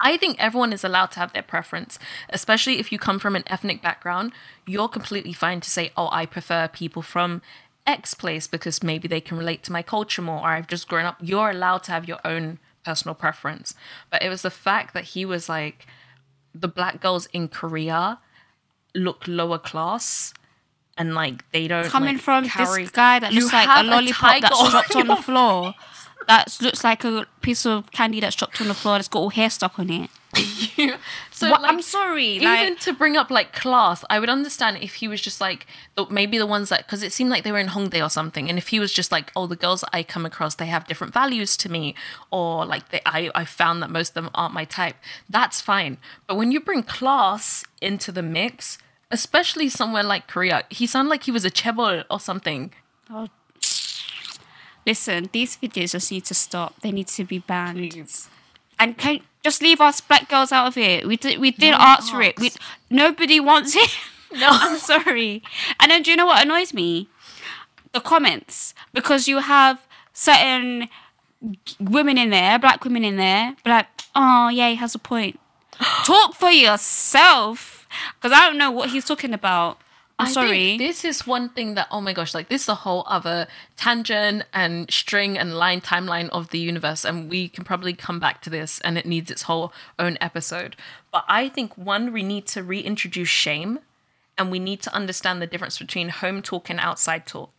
I 0.00 0.16
think 0.16 0.36
everyone 0.38 0.72
is 0.72 0.82
allowed 0.82 1.12
to 1.12 1.20
have 1.20 1.32
their 1.32 1.42
preference, 1.42 1.98
especially 2.30 2.78
if 2.78 2.90
you 2.90 2.98
come 2.98 3.18
from 3.18 3.36
an 3.36 3.44
ethnic 3.46 3.80
background. 3.80 4.32
You're 4.66 4.88
completely 4.88 5.32
fine 5.32 5.60
to 5.60 5.70
say, 5.70 5.92
oh, 5.96 6.08
I 6.10 6.26
prefer 6.26 6.68
people 6.68 7.02
from 7.02 7.42
X 7.86 8.14
place 8.14 8.46
because 8.46 8.82
maybe 8.82 9.06
they 9.06 9.20
can 9.20 9.38
relate 9.38 9.62
to 9.64 9.72
my 9.72 9.82
culture 9.82 10.22
more, 10.22 10.40
or 10.40 10.48
I've 10.48 10.66
just 10.66 10.88
grown 10.88 11.04
up. 11.04 11.16
You're 11.20 11.50
allowed 11.50 11.84
to 11.84 11.92
have 11.92 12.08
your 12.08 12.18
own 12.24 12.58
personal 12.84 13.14
preference. 13.14 13.74
But 14.10 14.22
it 14.22 14.28
was 14.28 14.42
the 14.42 14.50
fact 14.50 14.94
that 14.94 15.04
he 15.04 15.24
was 15.24 15.48
like, 15.48 15.86
the 16.54 16.68
black 16.68 17.00
girls 17.00 17.26
in 17.26 17.48
Korea 17.48 18.18
look 18.94 19.28
lower 19.28 19.58
class 19.58 20.34
and 20.96 21.14
like 21.14 21.48
they 21.52 21.68
don't 21.68 21.86
Coming 21.86 22.14
like, 22.16 22.22
from 22.22 22.48
carry- 22.48 22.82
this 22.82 22.90
guy 22.90 23.20
that 23.20 23.32
looks 23.32 23.52
like 23.52 23.68
a 23.68 23.82
lollipop 23.84 24.30
tiger 24.30 24.48
that's 24.48 24.70
dropped 24.70 24.96
on 24.96 25.06
the 25.06 25.16
floor. 25.16 25.74
That 26.28 26.56
looks 26.60 26.84
like 26.84 27.04
a 27.04 27.26
piece 27.40 27.66
of 27.66 27.90
candy 27.90 28.20
that's 28.20 28.36
dropped 28.36 28.60
on 28.60 28.68
the 28.68 28.74
floor 28.74 28.96
that's 28.96 29.08
got 29.08 29.18
all 29.20 29.30
hair 29.30 29.50
stuck 29.50 29.78
on 29.78 29.90
it. 29.90 30.10
so 31.30 31.48
like, 31.48 31.60
I'm 31.64 31.80
sorry, 31.80 32.26
even 32.26 32.44
like- 32.44 32.80
to 32.80 32.92
bring 32.92 33.16
up 33.16 33.30
like 33.30 33.54
class 33.54 34.04
i 34.10 34.20
would 34.20 34.28
understand 34.28 34.76
if 34.82 34.96
he 34.96 35.08
was 35.08 35.22
just 35.22 35.40
like 35.40 35.66
maybe 36.10 36.36
the 36.36 36.46
ones 36.46 36.68
that 36.68 36.86
because 36.86 37.02
it 37.02 37.12
seemed 37.14 37.30
like 37.30 37.44
they 37.44 37.50
were 37.50 37.58
in 37.58 37.68
hongdae 37.68 38.04
or 38.04 38.10
something 38.10 38.48
and 38.48 38.58
if 38.58 38.68
he 38.68 38.78
was 38.78 38.92
just 38.92 39.10
like 39.10 39.32
oh 39.34 39.46
the 39.46 39.56
girls 39.56 39.84
i 39.92 40.02
come 40.02 40.26
across 40.26 40.54
they 40.54 40.66
have 40.66 40.86
different 40.86 41.14
values 41.14 41.56
to 41.56 41.70
me 41.70 41.94
or 42.30 42.66
like 42.66 42.90
they, 42.90 43.00
I, 43.06 43.30
I 43.34 43.46
found 43.46 43.82
that 43.82 43.90
most 43.90 44.10
of 44.10 44.14
them 44.14 44.30
aren't 44.34 44.52
my 44.52 44.66
type 44.66 44.96
that's 45.30 45.60
fine. 45.62 45.96
But 46.26 46.36
when 46.36 46.52
you 46.52 46.60
bring 46.60 46.82
class 46.82 47.64
into 47.80 48.12
the 48.12 48.22
mix 48.22 48.76
especially 49.10 49.70
somewhere 49.70 50.02
like 50.02 50.28
korea 50.28 50.64
he 50.68 50.86
sounded 50.86 51.08
like 51.08 51.22
he 51.24 51.30
was 51.30 51.46
a 51.46 51.50
chaebol 51.50 52.04
or 52.10 52.20
something 52.20 52.72
oh, 53.10 53.28
Listen, 54.88 55.28
these 55.32 55.54
videos 55.58 55.92
just 55.92 56.10
need 56.10 56.24
to 56.24 56.32
stop. 56.32 56.80
They 56.80 56.90
need 56.90 57.08
to 57.08 57.22
be 57.22 57.40
banned. 57.40 57.94
And 58.78 58.96
can 58.96 59.20
just 59.44 59.60
leave 59.60 59.82
us 59.82 60.00
black 60.00 60.30
girls 60.30 60.50
out 60.50 60.68
of 60.68 60.78
it. 60.78 61.06
We 61.06 61.18
did 61.18 61.38
we 61.38 61.50
did 61.50 61.72
No 61.72 61.76
ask 61.78 62.10
for 62.10 62.22
it. 62.22 62.40
We, 62.40 62.52
nobody 62.88 63.38
wants 63.38 63.76
it. 63.76 63.90
No. 64.30 64.48
I'm 64.50 64.78
sorry. 64.78 65.42
And 65.80 65.90
then 65.90 66.02
do 66.02 66.10
you 66.10 66.16
know 66.16 66.26
what 66.26 66.44
annoys 66.44 66.74
me? 66.74 67.08
The 67.92 68.00
comments. 68.00 68.74
Because 68.92 69.26
you 69.26 69.38
have 69.38 69.86
certain 70.12 70.88
women 71.80 72.18
in 72.18 72.28
there, 72.28 72.58
black 72.58 72.84
women 72.84 73.04
in 73.04 73.16
there, 73.16 73.56
like, 73.64 73.86
oh 74.14 74.50
yeah, 74.50 74.68
he 74.68 74.74
has 74.76 74.94
a 74.94 74.98
point. 74.98 75.40
Talk 76.04 76.34
for 76.34 76.50
yourself. 76.50 77.86
Because 78.16 78.38
I 78.38 78.46
don't 78.46 78.58
know 78.58 78.70
what 78.70 78.90
he's 78.90 79.06
talking 79.06 79.32
about. 79.32 79.78
I'm 80.18 80.26
I 80.26 80.30
oh, 80.30 80.32
sorry. 80.32 80.48
think 80.48 80.80
this 80.80 81.04
is 81.04 81.26
one 81.26 81.48
thing 81.48 81.74
that 81.74 81.86
oh 81.92 82.00
my 82.00 82.12
gosh, 82.12 82.34
like 82.34 82.48
this 82.48 82.62
is 82.62 82.68
a 82.68 82.74
whole 82.74 83.04
other 83.06 83.46
tangent 83.76 84.44
and 84.52 84.90
string 84.90 85.38
and 85.38 85.56
line 85.56 85.80
timeline 85.80 86.28
of 86.30 86.50
the 86.50 86.58
universe, 86.58 87.04
and 87.04 87.30
we 87.30 87.48
can 87.48 87.64
probably 87.64 87.92
come 87.92 88.18
back 88.18 88.42
to 88.42 88.50
this, 88.50 88.80
and 88.80 88.98
it 88.98 89.06
needs 89.06 89.30
its 89.30 89.42
whole 89.42 89.72
own 89.98 90.18
episode. 90.20 90.74
But 91.12 91.24
I 91.28 91.48
think 91.48 91.78
one, 91.78 92.12
we 92.12 92.24
need 92.24 92.46
to 92.48 92.64
reintroduce 92.64 93.28
shame, 93.28 93.78
and 94.36 94.50
we 94.50 94.58
need 94.58 94.82
to 94.82 94.94
understand 94.94 95.40
the 95.40 95.46
difference 95.46 95.78
between 95.78 96.08
home 96.08 96.42
talk 96.42 96.68
and 96.68 96.80
outside 96.80 97.24
talk, 97.24 97.52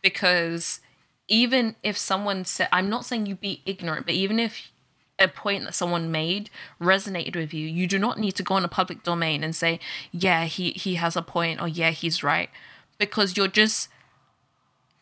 because 0.00 0.80
even 1.28 1.76
if 1.82 1.98
someone 1.98 2.44
said, 2.44 2.68
I'm 2.72 2.88
not 2.88 3.04
saying 3.04 3.26
you 3.26 3.34
be 3.34 3.62
ignorant, 3.66 4.06
but 4.06 4.14
even 4.14 4.38
if 4.38 4.71
a 5.18 5.28
point 5.28 5.64
that 5.64 5.74
someone 5.74 6.10
made 6.10 6.50
resonated 6.80 7.36
with 7.36 7.54
you, 7.54 7.66
you 7.66 7.86
do 7.86 7.98
not 7.98 8.18
need 8.18 8.32
to 8.32 8.42
go 8.42 8.54
on 8.54 8.64
a 8.64 8.68
public 8.68 9.02
domain 9.02 9.44
and 9.44 9.54
say, 9.54 9.78
yeah, 10.10 10.44
he, 10.46 10.70
he 10.72 10.96
has 10.96 11.16
a 11.16 11.22
point 11.22 11.60
or 11.60 11.68
yeah, 11.68 11.90
he's 11.90 12.22
right. 12.22 12.50
Because 12.98 13.36
you're 13.36 13.48
just 13.48 13.88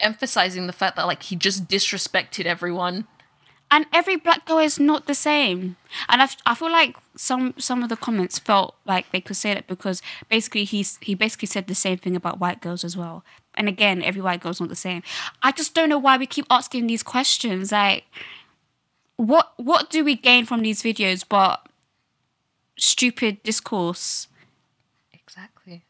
emphasizing 0.01 0.67
the 0.67 0.73
fact 0.73 0.97
that 0.97 1.07
like 1.07 1.25
he 1.25 1.37
just 1.37 1.69
disrespected 1.69 2.45
everyone. 2.47 3.07
and 3.71 3.87
every 3.93 4.17
black 4.17 4.47
girl 4.47 4.59
is 4.59 4.81
not 4.81 5.07
the 5.07 5.15
same. 5.15 5.77
And 6.09 6.21
I, 6.23 6.29
I 6.45 6.55
feel 6.55 6.71
like 6.73 6.97
some 7.17 7.55
some 7.59 7.83
of 7.83 7.89
the 7.89 7.97
comments 7.97 8.39
felt 8.39 8.75
like 8.85 9.11
they 9.13 9.21
could 9.21 9.37
say 9.37 9.55
that 9.55 9.67
because 9.69 10.03
basically 10.29 10.65
he's 10.65 10.99
he 11.01 11.15
basically 11.15 11.47
said 11.47 11.67
the 11.67 11.75
same 11.75 11.99
thing 11.99 12.17
about 12.17 12.41
white 12.41 12.61
girls 12.61 12.83
as 12.85 12.97
well. 12.97 13.25
And 13.55 13.69
again, 13.69 14.03
every 14.03 14.23
white 14.23 14.41
girl's 14.41 14.61
not 14.61 14.69
the 14.71 14.77
same. 14.77 15.03
I 15.43 15.53
just 15.53 15.75
don't 15.75 15.89
know 15.89 15.99
why 15.99 16.17
we 16.17 16.27
keep 16.27 16.47
asking 16.51 16.87
these 16.87 17.03
questions. 17.03 17.73
Like, 17.73 18.05
what 19.21 19.53
what 19.57 19.91
do 19.91 20.03
we 20.03 20.17
gain 20.17 20.47
from 20.47 20.63
these 20.63 20.83
videos 20.83 21.25
but 21.29 21.67
stupid 22.79 23.43
discourse? 23.43 24.29
Exactly. 25.13 25.83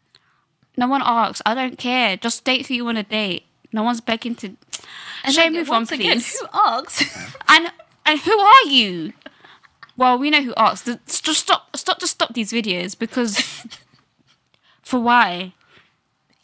No 0.77 0.89
one 0.89 1.03
asks. 1.05 1.41
I 1.47 1.55
don't 1.55 1.79
care. 1.79 2.17
Just 2.17 2.45
date 2.45 2.67
who 2.67 2.75
you 2.75 2.85
want 2.85 2.99
to 2.99 3.05
date. 3.05 3.45
No 3.73 3.83
one's 3.85 4.01
begging 4.01 4.35
to. 4.37 4.57
Shame 5.31 5.53
move 5.53 5.71
on, 5.71 5.83
again, 5.85 5.99
please. 5.99 6.41
who 6.41 6.47
asks? 6.53 7.35
And 7.49 7.71
and 8.05 8.19
who 8.21 8.37
are 8.39 8.67
you? 8.67 9.13
Well, 9.97 10.19
we 10.19 10.31
know 10.31 10.43
who 10.43 10.55
asks. 10.57 10.89
Just 11.07 11.41
stop, 11.41 11.77
stop, 11.77 12.01
just 12.01 12.13
stop 12.13 12.35
these 12.35 12.51
videos 12.51 12.99
because 12.99 13.39
for 14.83 14.99
why? 14.99 15.53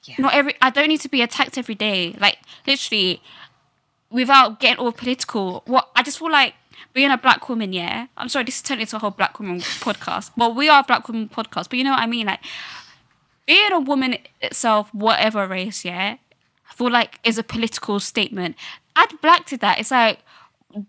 Yeah. 0.04 0.16
Not 0.18 0.34
every. 0.34 0.54
I 0.62 0.70
don't 0.70 0.88
need 0.88 1.00
to 1.00 1.08
be 1.08 1.22
attacked 1.22 1.58
every 1.58 1.74
day. 1.74 2.14
Like 2.20 2.38
literally, 2.66 3.22
without 4.10 4.60
getting 4.60 4.78
all 4.78 4.92
political. 4.92 5.62
What 5.66 5.90
I 5.96 6.04
just 6.04 6.18
feel 6.18 6.30
like 6.30 6.54
being 6.92 7.10
a 7.10 7.18
black 7.18 7.48
woman. 7.48 7.72
Yeah, 7.72 8.06
I'm 8.16 8.28
sorry. 8.28 8.44
This 8.44 8.56
is 8.56 8.62
turning 8.62 8.82
into 8.82 8.96
a 8.96 8.98
whole 8.98 9.10
black 9.10 9.38
woman 9.38 9.60
podcast. 9.60 10.30
Well, 10.36 10.54
we 10.54 10.68
are 10.68 10.80
a 10.80 10.84
black 10.84 11.08
woman 11.08 11.28
podcast, 11.28 11.68
but 11.68 11.74
you 11.74 11.84
know 11.84 11.92
what 11.92 12.00
I 12.00 12.06
mean. 12.06 12.26
Like 12.26 12.40
being 13.46 13.72
a 13.72 13.80
woman 13.80 14.18
itself, 14.40 14.92
whatever 14.94 15.46
race. 15.46 15.84
Yeah, 15.84 16.16
I 16.70 16.74
feel 16.74 16.90
like 16.90 17.20
is 17.24 17.38
a 17.38 17.42
political 17.42 18.00
statement. 18.00 18.56
Add 18.94 19.20
black 19.20 19.46
to 19.46 19.56
that. 19.58 19.78
It's 19.78 19.90
like 19.90 20.20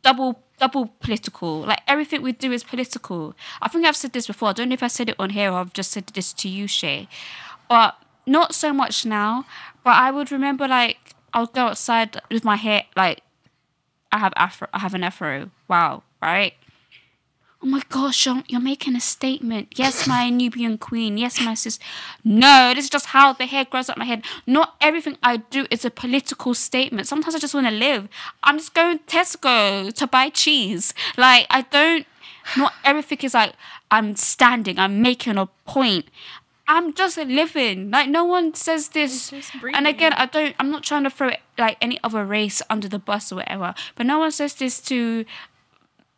double 0.01 0.41
double 0.59 0.87
political. 0.99 1.61
Like 1.61 1.81
everything 1.87 2.21
we 2.21 2.31
do 2.31 2.51
is 2.51 2.63
political. 2.63 3.35
I 3.61 3.67
think 3.69 3.85
I've 3.85 3.95
said 3.95 4.13
this 4.13 4.27
before. 4.27 4.49
I 4.49 4.53
don't 4.53 4.69
know 4.69 4.73
if 4.73 4.83
I 4.83 4.87
said 4.87 5.09
it 5.09 5.15
on 5.19 5.31
here 5.31 5.51
or 5.51 5.59
I've 5.59 5.73
just 5.73 5.91
said 5.91 6.07
this 6.07 6.33
to 6.33 6.49
you, 6.49 6.67
Shai. 6.67 7.07
But 7.69 7.95
not 8.25 8.55
so 8.55 8.73
much 8.73 9.05
now. 9.05 9.45
But 9.83 9.95
I 9.95 10.11
would 10.11 10.31
remember 10.31 10.67
like 10.67 11.15
I 11.33 11.41
would 11.41 11.53
go 11.53 11.67
outside 11.67 12.21
with 12.29 12.43
my 12.43 12.55
hair 12.55 12.83
like 12.95 13.21
I 14.11 14.19
have 14.19 14.33
afro 14.35 14.67
I 14.73 14.79
have 14.79 14.93
an 14.93 15.03
afro. 15.03 15.51
Wow, 15.67 16.03
right? 16.21 16.53
oh 17.61 17.65
my 17.65 17.81
gosh, 17.89 18.25
you're, 18.25 18.61
making 18.61 18.95
a 18.95 18.99
statement. 18.99 19.73
Yes, 19.75 20.07
my 20.07 20.29
Nubian 20.29 20.77
queen. 20.77 21.17
Yes, 21.17 21.41
my 21.41 21.53
sis. 21.53 21.79
No, 22.23 22.73
this 22.75 22.85
is 22.85 22.89
just 22.89 23.07
how 23.07 23.33
the 23.33 23.45
hair 23.45 23.65
grows 23.65 23.89
up 23.89 23.97
my 23.97 24.05
head. 24.05 24.23
Not 24.45 24.75
everything 24.79 25.17
I 25.23 25.37
do 25.37 25.65
is 25.71 25.83
a 25.83 25.89
political 25.89 26.53
statement. 26.53 27.07
Sometimes 27.07 27.35
I 27.35 27.39
just 27.39 27.53
want 27.53 27.67
to 27.67 27.73
live. 27.73 28.07
I'm 28.43 28.57
just 28.57 28.73
going 28.73 28.99
to 28.99 29.03
Tesco 29.05 29.91
to 29.93 30.07
buy 30.07 30.29
cheese. 30.29 30.93
Like, 31.17 31.47
I 31.49 31.63
don't, 31.63 32.05
not 32.55 32.73
everything 32.83 33.19
is 33.23 33.33
like, 33.33 33.53
I'm 33.89 34.15
standing, 34.15 34.77
I'm 34.77 35.01
making 35.01 35.37
a 35.37 35.47
point. 35.65 36.05
I'm 36.67 36.93
just 36.93 37.17
living. 37.17 37.91
Like 37.91 38.09
no 38.09 38.25
one 38.25 38.53
says 38.53 38.89
this. 38.89 39.31
And 39.73 39.87
again, 39.87 40.13
I 40.13 40.25
don't. 40.25 40.55
I'm 40.59 40.69
not 40.69 40.83
trying 40.83 41.03
to 41.03 41.09
throw 41.09 41.31
like 41.57 41.77
any 41.81 41.99
other 42.03 42.25
race 42.25 42.61
under 42.69 42.87
the 42.89 42.99
bus 42.99 43.31
or 43.31 43.37
whatever. 43.37 43.73
But 43.95 44.05
no 44.05 44.19
one 44.19 44.31
says 44.31 44.55
this 44.55 44.81
to 44.81 45.25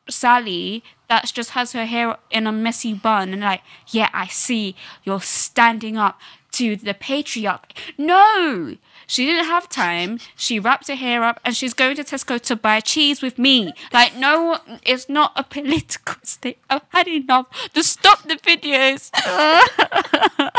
Sally 0.09 0.83
that 1.07 1.31
just 1.33 1.51
has 1.51 1.73
her 1.73 1.85
hair 1.85 2.17
in 2.29 2.47
a 2.47 2.51
messy 2.51 2.93
bun 2.93 3.33
and 3.33 3.41
like, 3.41 3.61
yeah, 3.87 4.09
I 4.13 4.27
see 4.27 4.75
you're 5.03 5.21
standing 5.21 5.97
up 5.97 6.19
to 6.53 6.75
the 6.75 6.93
patriarch. 6.93 7.73
No, 7.97 8.75
she 9.09 9.25
didn't 9.25 9.45
have 9.45 9.67
time. 9.67 10.19
She 10.35 10.59
wrapped 10.59 10.87
her 10.87 10.93
hair 10.93 11.23
up 11.23 11.39
and 11.43 11.55
she's 11.55 11.73
going 11.73 11.95
to 11.95 12.03
Tesco 12.03 12.39
to 12.41 12.55
buy 12.55 12.79
cheese 12.79 13.23
with 13.23 13.39
me. 13.39 13.73
Like, 13.91 14.15
no, 14.15 14.59
it's 14.83 15.09
not 15.09 15.31
a 15.35 15.43
political 15.43 16.15
state. 16.23 16.59
I've 16.69 16.83
had 16.89 17.07
enough. 17.07 17.47
Just 17.73 17.93
stop 17.93 18.21
the 18.21 18.35
videos. 18.35 19.09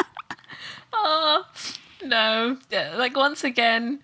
oh, 0.93 1.47
no. 2.05 2.59
Like, 2.73 3.17
once 3.17 3.45
again, 3.45 4.01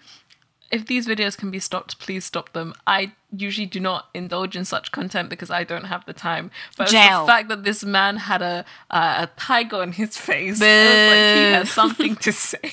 if 0.70 0.86
these 0.86 1.08
videos 1.08 1.36
can 1.36 1.50
be 1.50 1.58
stopped, 1.58 1.98
please 1.98 2.24
stop 2.24 2.52
them. 2.52 2.72
I 2.86 3.12
usually 3.36 3.66
do 3.66 3.80
not 3.80 4.10
indulge 4.14 4.54
in 4.54 4.64
such 4.64 4.92
content 4.92 5.28
because 5.28 5.50
I 5.50 5.64
don't 5.64 5.86
have 5.86 6.06
the 6.06 6.12
time. 6.12 6.52
But 6.76 6.88
the 6.88 7.24
fact 7.26 7.48
that 7.48 7.64
this 7.64 7.82
man 7.82 8.16
had 8.18 8.42
a 8.42 8.64
uh, 8.90 9.26
a 9.26 9.40
tiger 9.40 9.78
on 9.78 9.90
his 9.92 10.16
face, 10.16 10.60
like, 10.60 10.68
he 10.68 11.52
has 11.52 11.70
something 11.70 12.14
to 12.16 12.32
say. 12.50 12.72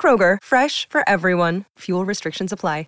Kroger, 0.00 0.38
fresh 0.42 0.88
for 0.88 1.08
everyone. 1.08 1.64
Fuel 1.78 2.04
restrictions 2.04 2.52
apply. 2.52 2.86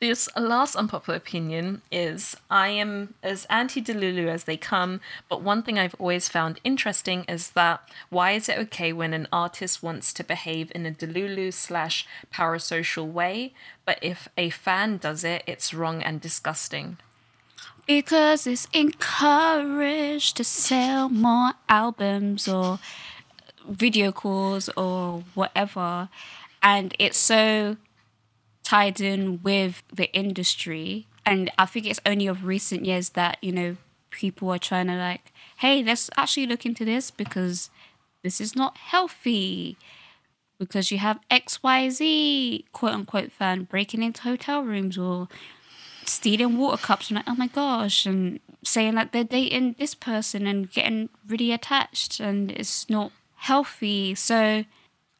This 0.00 0.28
last 0.36 0.76
unpopular 0.76 1.16
opinion 1.16 1.80
is 1.90 2.36
I 2.50 2.68
am 2.68 3.14
as 3.22 3.46
anti 3.46 3.80
Delulu 3.80 4.26
as 4.28 4.44
they 4.44 4.58
come, 4.58 5.00
but 5.30 5.40
one 5.40 5.62
thing 5.62 5.78
I've 5.78 5.94
always 5.98 6.28
found 6.28 6.60
interesting 6.62 7.24
is 7.26 7.52
that 7.52 7.88
why 8.10 8.32
is 8.32 8.48
it 8.50 8.58
okay 8.58 8.92
when 8.92 9.14
an 9.14 9.28
artist 9.32 9.82
wants 9.82 10.12
to 10.12 10.22
behave 10.22 10.70
in 10.74 10.84
a 10.84 10.90
Delulu 10.90 11.54
slash 11.54 12.06
parasocial 12.30 13.10
way, 13.10 13.54
but 13.86 13.98
if 14.02 14.28
a 14.36 14.50
fan 14.50 14.98
does 14.98 15.24
it, 15.24 15.42
it's 15.46 15.72
wrong 15.72 16.02
and 16.02 16.20
disgusting? 16.20 16.98
Because 17.86 18.46
it's 18.46 18.68
encouraged 18.74 20.36
to 20.36 20.44
sell 20.44 21.08
more 21.08 21.52
albums 21.68 22.46
or 22.46 22.78
video 23.68 24.12
calls 24.12 24.68
or 24.76 25.24
whatever. 25.34 26.08
And 26.62 26.94
it's 26.98 27.18
so 27.18 27.76
tied 28.62 29.00
in 29.00 29.42
with 29.42 29.82
the 29.92 30.12
industry. 30.14 31.06
And 31.26 31.50
I 31.58 31.66
think 31.66 31.86
it's 31.86 32.00
only 32.04 32.26
of 32.26 32.44
recent 32.44 32.84
years 32.84 33.10
that, 33.10 33.38
you 33.42 33.52
know, 33.52 33.76
people 34.10 34.50
are 34.50 34.58
trying 34.58 34.86
to 34.86 34.96
like, 34.96 35.32
hey, 35.58 35.82
let's 35.82 36.10
actually 36.16 36.46
look 36.46 36.64
into 36.64 36.84
this 36.84 37.10
because 37.10 37.70
this 38.22 38.40
is 38.40 38.56
not 38.56 38.76
healthy. 38.76 39.76
Because 40.58 40.90
you 40.90 40.98
have 40.98 41.20
XYZ 41.30 42.64
quote 42.72 42.92
unquote 42.92 43.32
fan 43.32 43.64
breaking 43.64 44.02
into 44.02 44.22
hotel 44.22 44.62
rooms 44.62 44.96
or 44.96 45.28
stealing 46.06 46.56
water 46.56 46.80
cups 46.80 47.10
and 47.10 47.16
like, 47.16 47.24
oh 47.28 47.34
my 47.34 47.48
gosh, 47.48 48.06
and 48.06 48.40
saying 48.62 48.94
that 48.94 49.12
they're 49.12 49.24
dating 49.24 49.76
this 49.78 49.94
person 49.94 50.46
and 50.46 50.70
getting 50.70 51.08
really 51.26 51.52
attached 51.52 52.20
and 52.20 52.50
it's 52.52 52.88
not 52.88 53.12
healthy. 53.44 54.14
So 54.14 54.64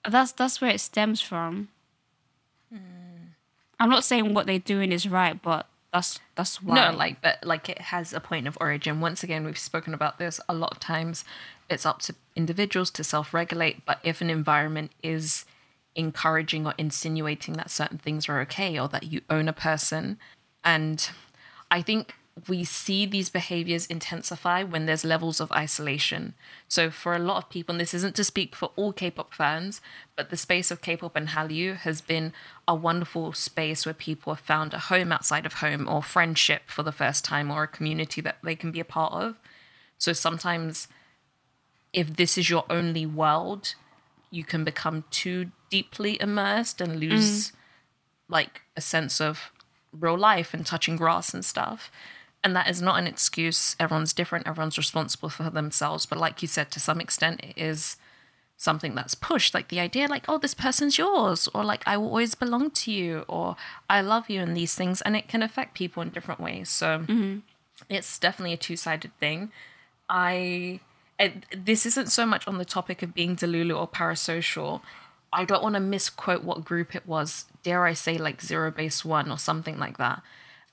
that's 0.09 0.33
that's 0.33 0.61
where 0.61 0.71
it 0.71 0.81
stems 0.81 1.21
from. 1.21 1.69
Hmm. 2.71 2.79
I'm 3.79 3.91
not 3.91 4.05
saying 4.05 4.33
what 4.33 4.47
they're 4.47 4.59
doing 4.59 4.93
is 4.93 5.07
right, 5.07 5.41
but 5.41 5.67
that's 5.93 6.21
that's 6.35 6.63
why. 6.63 6.75
No, 6.75 6.97
like 6.97 7.21
but 7.21 7.39
like 7.45 7.69
it 7.69 7.81
has 7.81 8.13
a 8.13 8.21
point 8.21 8.49
of 8.49 8.57
origin. 8.61 9.01
Once 9.01 9.23
again, 9.23 9.45
we've 9.45 9.59
spoken 9.59 9.93
about 9.93 10.19
this 10.19 10.41
a 10.49 10.55
lot 10.55 10.73
of 10.73 10.81
times. 10.81 11.25
It's 11.69 11.87
up 11.87 12.01
to 12.03 12.15
individuals 12.35 12.91
to 12.93 13.05
self-regulate, 13.05 13.85
but 13.87 13.99
if 14.03 14.21
an 14.21 14.31
environment 14.31 14.93
is 15.03 15.45
encouraging 15.95 16.67
or 16.67 16.75
insinuating 16.77 17.55
that 17.55 17.71
certain 17.71 17.99
things 17.99 18.29
are 18.29 18.41
okay 18.41 18.79
or 18.79 18.89
that 18.89 19.05
you 19.05 19.21
own 19.31 19.49
a 19.49 19.53
person, 19.53 20.19
and 20.63 21.11
I 21.71 21.81
think 21.83 22.15
we 22.49 22.64
see 22.64 23.07
these 23.07 23.29
behaviors 23.29 23.87
intensify 23.87 24.64
when 24.64 24.87
there's 24.87 25.05
levels 25.05 25.40
of 25.40 25.53
isolation. 25.53 26.35
So 26.66 26.90
for 26.90 27.14
a 27.14 27.18
lot 27.20 27.37
of 27.37 27.49
people, 27.49 27.75
and 27.75 27.81
this 27.81 27.94
isn't 27.94 28.16
to 28.16 28.25
speak 28.25 28.57
for 28.57 28.73
all 28.75 28.92
K-pop 28.92 29.33
fans, 29.33 29.81
but 30.16 30.31
the 30.31 30.37
space 30.37 30.73
of 30.73 30.81
K-pop 30.81 31.14
and 31.14 31.29
Hallyu 31.29 31.77
has 31.77 32.01
been 32.01 32.33
a 32.66 32.75
wonderful 32.75 33.33
space 33.33 33.87
where 33.87 33.94
people 33.94 34.35
have 34.35 34.44
found 34.44 34.75
a 34.75 34.79
home 34.79 35.12
outside 35.12 35.47
of 35.47 35.55
home 35.55 35.88
or 35.88 36.03
friendship 36.03 36.62
for 36.66 36.83
the 36.83 36.92
first 36.92 37.25
time 37.25 37.53
or 37.53 37.62
a 37.62 37.68
community 37.68 38.20
that 38.20 38.38
they 38.42 38.57
can 38.57 38.73
be 38.73 38.81
a 38.81 38.85
part 38.85 39.12
of. 39.12 39.37
So 39.97 40.12
sometimes 40.12 40.88
if 41.92 42.16
this 42.16 42.37
is 42.37 42.51
your 42.51 42.64
only 42.68 43.07
world, 43.07 43.77
you 44.31 44.42
can 44.42 44.64
become 44.64 45.05
too 45.12 45.53
deeply 45.70 46.20
immersed 46.20 46.81
and 46.81 46.99
lose 46.99 47.49
mm. 47.49 47.53
like 48.29 48.62
a 48.77 48.81
sense 48.81 49.20
of 49.20 49.53
real 49.92 50.18
life 50.18 50.53
and 50.53 50.66
touching 50.66 50.97
grass 50.97 51.33
and 51.33 51.44
stuff. 51.44 51.92
And 52.44 52.54
that 52.54 52.68
is 52.68 52.83
not 52.83 52.98
an 52.98 53.07
excuse. 53.07 53.74
Everyone's 53.80 54.12
different. 54.12 54.46
Everyone's 54.46 54.78
responsible 54.78 55.30
for 55.30 55.48
themselves. 55.48 56.04
But 56.04 56.18
like 56.18 56.42
you 56.42 56.48
said, 56.48 56.70
to 56.72 56.78
some 56.78 57.00
extent, 57.00 57.42
it 57.42 57.54
is 57.57 57.96
something 58.59 58.94
that's 58.94 59.14
pushed. 59.14 59.54
Like 59.54 59.68
the 59.68 59.80
idea, 59.80 60.07
like, 60.09 60.26
oh, 60.28 60.37
this 60.37 60.54
person's 60.54 60.98
yours, 60.98 61.48
or 61.54 61.64
like, 61.64 61.83
I 61.87 61.96
will 61.96 62.09
always 62.09 62.35
belong 62.35 62.70
to 62.72 62.92
you, 62.92 63.24
or 63.28 63.57
I 63.88 64.02
love 64.02 64.28
you, 64.28 64.42
and 64.42 64.54
these 64.54 64.74
things. 64.74 65.00
And 65.00 65.16
it 65.16 65.26
can 65.26 65.42
affect 65.42 65.74
people 65.74 66.02
in 66.02 66.11
different 66.11 66.38
ways. 66.38 66.68
So 66.68 66.98
mm-hmm. 66.98 67.38
it's 67.88 68.18
definitely 68.18 68.52
a 68.52 68.59
two 68.59 68.76
sided 68.76 69.18
thing. 69.18 69.50
I. 70.09 70.80
It, 71.18 71.46
this 71.64 71.87
isn't 71.87 72.11
so 72.11 72.26
much 72.26 72.46
on 72.48 72.59
the 72.59 72.64
topic 72.64 73.00
of 73.00 73.14
being 73.14 73.37
delulu 73.37 73.78
or 73.78 73.87
parasocial. 73.88 74.80
I 75.33 75.44
don't 75.44 75.62
want 75.62 75.76
to 75.76 75.80
misquote 75.80 76.42
what 76.42 76.64
group 76.64 76.94
it 76.94 77.07
was. 77.07 77.46
Dare 77.62 77.87
I 77.87 77.92
say, 77.94 78.18
like 78.18 78.42
Zero 78.42 78.70
Base 78.70 79.04
One 79.04 79.30
or 79.30 79.38
something 79.38 79.78
like 79.78 79.96
that. 79.98 80.22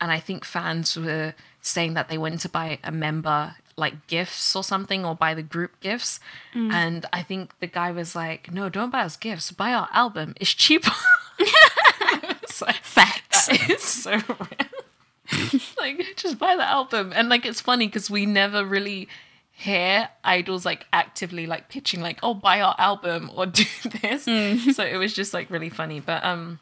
And 0.01 0.12
I 0.12 0.19
think 0.19 0.43
fans 0.43 0.97
were 0.97 1.36
saying 1.62 1.93
that 1.93 2.10
they 2.10 2.17
went 2.17 2.39
to 2.41 2.50
buy 2.50 2.80
a 2.84 2.91
member 2.91 3.56
like 3.78 4.08
gifts 4.08 4.56
or 4.56 4.63
something 4.63 5.06
or 5.06 5.15
buy 5.15 5.34
the 5.34 5.43
group 5.43 5.80
gifts. 5.80 6.19
Mm. 6.54 6.71
And 6.71 7.06
I 7.13 7.24
think 7.24 7.58
the 7.60 7.67
guy 7.67 7.91
was 7.91 8.15
like, 8.15 8.52
no, 8.52 8.69
don't 8.69 8.91
buy 8.91 9.02
us 9.02 9.17
gifts. 9.17 9.52
Buy 9.52 9.74
our 9.74 9.89
album. 9.91 10.36
It's 10.39 10.54
cheaper. 10.54 10.91
it's 11.39 12.62
like, 12.62 12.76
Facts. 12.76 13.50
Is 13.50 13.82
so 13.82 14.12
real. 14.12 15.62
like, 15.80 16.06
just 16.15 16.38
buy 16.38 16.56
the 16.56 16.63
album. 16.63 17.12
And 17.15 17.30
like, 17.30 17.45
it's 17.45 17.62
funny 17.62 17.88
because 17.88 18.10
we 18.10 18.26
never 18.26 18.65
really 18.65 19.08
hear 19.52 20.09
idols 20.24 20.66
like 20.66 20.88
actively 20.91 21.45
like 21.45 21.70
pitching 21.70 22.01
like, 22.01 22.20
oh, 22.24 22.34
buy 22.34 22.62
our 22.62 22.76
album 22.78 23.32
or 23.36 23.45
do 23.47 23.64
this. 24.01 24.26
Mm. 24.26 24.74
So 24.74 24.84
it 24.84 24.97
was 24.97 25.14
just 25.14 25.34
like 25.34 25.49
really 25.49 25.70
funny. 25.70 25.99
But 25.99 26.24
um, 26.24 26.59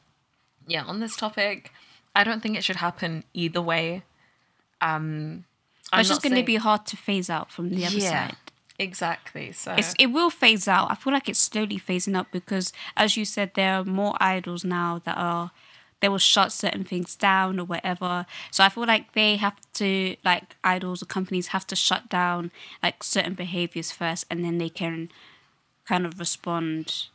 yeah, 0.68 0.84
on 0.84 1.00
this 1.00 1.16
topic, 1.16 1.72
I 2.16 2.24
don't 2.24 2.42
think 2.42 2.58
it 2.58 2.64
should 2.64 2.78
happen 2.78 3.24
either 3.34 3.62
way. 3.62 4.04
Um, 4.82 5.46
I'm 5.92 6.02
it's 6.02 6.10
just 6.10 6.22
going 6.22 6.36
to 6.36 6.44
be 6.44 6.58
hard 6.58 6.86
to 6.88 6.98
phase 6.98 7.30
out 7.30 7.52
from 7.52 7.70
the 7.70 7.86
other 7.86 7.98
yeah, 7.98 8.28
side. 8.28 8.36
Exactly. 8.78 9.52
So 9.52 9.74
it's, 9.74 9.94
it 10.00 10.08
will 10.08 10.30
phase 10.30 10.68
out. 10.68 10.90
I 10.92 10.96
feel 10.96 11.12
like 11.12 11.28
it's 11.28 11.40
slowly 11.40 11.78
phasing 11.78 12.16
up 12.16 12.28
because, 12.32 12.72
as 12.96 13.18
you 13.18 13.26
said, 13.26 13.52
there 13.56 13.76
are 13.76 13.84
more 13.84 14.16
idols 14.20 14.64
now 14.64 15.02
that 15.06 15.18
are 15.18 15.52
they 16.00 16.08
will 16.08 16.18
shut 16.18 16.54
certain 16.54 16.86
things 16.86 17.16
down 17.16 17.60
or 17.60 17.66
whatever. 17.66 18.26
So 18.52 18.64
I 18.64 18.70
feel 18.70 18.86
like 18.86 19.14
they 19.14 19.36
have 19.36 19.58
to, 19.74 20.16
like 20.24 20.56
idols 20.64 21.04
or 21.04 21.06
companies 21.06 21.48
have 21.48 21.68
to 21.68 21.76
shut 21.76 22.08
down 22.08 22.52
like 22.82 23.04
certain 23.04 23.34
behaviors 23.34 23.92
first, 23.92 24.26
and 24.30 24.46
then 24.46 24.60
they 24.60 24.70
can 24.70 25.10
kind 25.86 26.06
of 26.06 26.20
respond. 26.20 27.08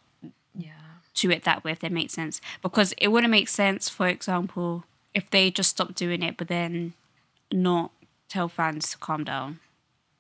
Yeah. 0.57 0.71
To 1.19 1.31
it 1.31 1.45
that 1.45 1.63
way, 1.63 1.71
if 1.71 1.79
that 1.79 1.93
makes 1.93 2.13
sense, 2.13 2.41
because 2.61 2.93
it 2.99 3.07
wouldn't 3.07 3.31
make 3.31 3.49
sense, 3.49 3.89
for 3.89 4.09
example, 4.09 4.83
if 5.15 5.31
they 5.31 5.49
just 5.49 5.71
stopped 5.71 5.95
doing 5.95 6.25
it, 6.25 6.37
but 6.37 6.49
then 6.49 6.95
not 7.55 7.93
tell 8.29 8.49
fans 8.49 8.91
to 8.91 8.99
calm 8.99 9.25
down 9.25 9.61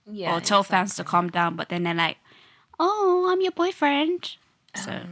Yeah. 0.06 0.34
or 0.36 0.40
tell 0.40 0.62
fans 0.62 0.94
to 0.96 1.04
calm 1.04 1.28
down, 1.28 1.56
but 1.56 1.68
then 1.68 1.82
they're 1.82 1.94
like, 1.94 2.18
"Oh, 2.78 3.28
I'm 3.30 3.40
your 3.40 3.52
boyfriend." 3.52 4.36
So 4.74 5.02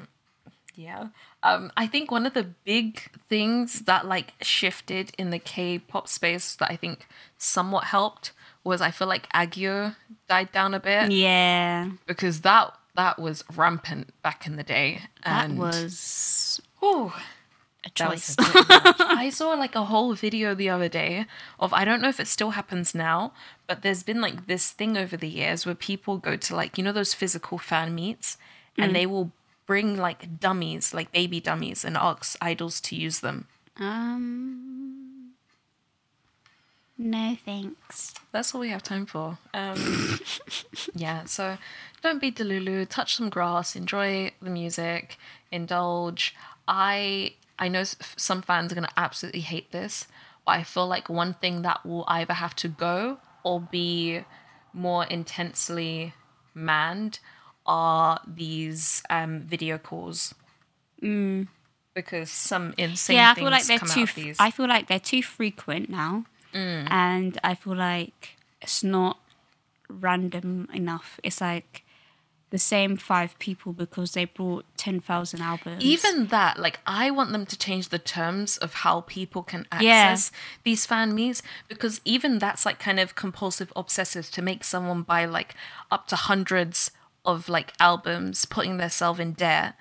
Yeah. 0.75 1.09
Um, 1.43 1.71
I 1.77 1.87
think 1.87 2.11
one 2.11 2.25
of 2.25 2.33
the 2.33 2.45
big 2.65 3.11
things 3.29 3.81
that 3.81 4.07
like 4.07 4.33
shifted 4.41 5.13
in 5.19 5.29
the 5.31 5.39
K-pop 5.39 6.09
space 6.09 6.55
that 6.57 6.71
I 6.71 6.77
think 6.77 7.07
somewhat 7.37 7.85
helped 7.85 8.33
was 8.65 8.81
I 8.81 8.91
feel 8.91 9.07
like 9.09 9.29
aegyo 9.33 9.97
died 10.29 10.51
down 10.53 10.73
a 10.73 10.81
bit 10.81 11.11
yeah, 11.13 11.91
because 12.07 12.41
that 12.43 12.73
that 12.95 13.19
was 13.19 13.45
rampant 13.55 14.15
back 14.23 14.47
in 14.47 14.57
the 14.57 14.63
day. 14.63 15.03
And 15.25 15.59
that 15.59 15.61
was 15.63 16.61
choice. 16.81 17.13
A 17.85 17.91
much. 18.05 18.37
I 18.39 19.31
saw 19.31 19.55
like 19.55 19.75
a 19.75 19.85
whole 19.85 20.15
video 20.15 20.55
the 20.55 20.69
other 20.69 20.89
day 20.89 21.27
of 21.59 21.73
I 21.73 21.85
don't 21.85 22.01
know 22.01 22.09
if 22.09 22.21
it 22.21 22.29
still 22.29 22.51
happens 22.51 22.95
now, 22.95 23.33
but 23.67 23.83
there's 23.83 24.03
been 24.03 24.21
like 24.21 24.47
this 24.47 24.71
thing 24.71 24.97
over 24.97 25.17
the 25.17 25.29
years 25.29 25.67
where 25.67 25.75
people 25.75 26.19
go 26.19 26.37
to 26.37 26.57
like 26.57 26.79
you 26.79 26.85
know 26.85 26.93
those 26.93 27.15
physical 27.15 27.59
fan 27.59 27.95
meets 27.95 28.37
and 28.79 28.95
they 28.97 29.07
will 29.07 29.31
bring 29.67 29.97
like 29.97 30.41
dummies, 30.41 30.93
like 30.95 31.13
baby 31.13 31.41
dummies, 31.41 31.85
and 31.85 31.97
ask 31.97 32.37
idols 32.41 32.81
to 32.83 32.97
use 32.97 33.21
them. 33.21 33.47
um, 33.79 35.33
no 36.99 37.37
thanks. 37.45 38.15
That's 38.31 38.55
all 38.55 38.61
we 38.61 38.69
have 38.69 38.83
time 38.83 39.07
for. 39.07 39.39
Um, 39.55 40.21
yeah, 40.95 41.25
so 41.25 41.59
don't 42.03 42.21
be 42.21 42.31
delulu. 42.31 42.87
Touch 42.89 43.17
some 43.17 43.29
grass. 43.29 43.75
Enjoy 43.75 44.31
the 44.41 44.51
music. 44.51 45.19
Indulge. 45.51 46.35
I 46.69 47.35
I 47.63 47.69
know 47.69 47.85
some 47.85 48.43
fans 48.43 48.73
are 48.73 48.75
gonna 48.75 48.89
absolutely 48.97 49.43
hate 49.43 49.71
this, 49.71 50.09
but 50.45 50.53
I 50.59 50.63
feel 50.65 50.89
like 50.89 51.09
one 51.09 51.35
thing 51.35 51.63
that 51.63 51.87
will 51.87 52.05
either 52.09 52.35
have 52.35 52.55
to 52.57 52.69
go 52.69 53.19
or 53.45 53.61
be 53.61 54.25
more 54.73 55.05
intensely 55.05 56.13
manned 56.55 57.21
are 57.65 58.21
these 58.27 59.03
um, 59.11 59.43
video 59.43 59.79
calls. 59.79 60.35
Because 61.95 62.31
some 62.31 62.75
insane 62.77 63.15
Mm. 63.17 63.19
yeah, 63.19 63.31
I 63.31 63.35
things 63.35 63.45
feel 63.45 63.51
like 63.53 63.67
they're 63.67 63.79
come 63.79 63.89
too. 63.89 64.01
out 64.01 64.09
of 64.09 64.15
these. 64.17 64.37
I 64.41 64.51
feel 64.51 64.67
like 64.67 64.89
they're 64.89 64.99
too 65.15 65.23
frequent 65.23 65.89
now, 65.89 66.25
and 66.53 67.39
I 67.45 67.55
feel 67.55 67.77
like 67.77 68.37
it's 68.61 68.83
not 68.83 69.19
random 69.89 70.69
enough. 70.75 71.21
It's 71.23 71.41
like 71.41 71.82
the 72.53 72.59
same 72.59 72.97
five 72.97 73.37
people 73.39 73.73
because 73.73 74.13
they 74.13 74.25
brought 74.27 74.65
ten 74.77 75.01
thousand 75.01 75.41
albums. 75.41 75.83
even 75.83 76.27
that 76.29 76.59
like 76.59 76.79
i 76.87 77.11
want 77.11 77.33
them 77.33 77.45
to 77.47 77.57
change 77.59 77.89
the 77.89 77.99
terms 77.99 78.57
of 78.59 78.71
how 78.85 79.01
people 79.01 79.43
can 79.43 79.67
Yeah. 79.81 79.89
access 80.13 80.31
these 80.63 80.87
fan 80.87 81.15
meets 81.15 81.43
because 81.67 82.01
even 82.05 82.39
that's 82.39 82.65
like 82.67 82.79
kind 82.79 83.01
of 83.01 83.15
compulsive 83.15 83.73
obsessive 83.75 84.31
to 84.33 84.41
make 84.43 84.63
someone 84.65 85.03
buy 85.03 85.25
like 85.25 85.55
up 85.91 86.07
to 86.09 86.17
hundreds 86.17 86.91
of 87.25 87.49
like 87.49 87.73
albums 87.81 88.45
putting 88.45 88.77
themselves 88.77 89.19
in 89.19 89.33
debt 89.33 89.75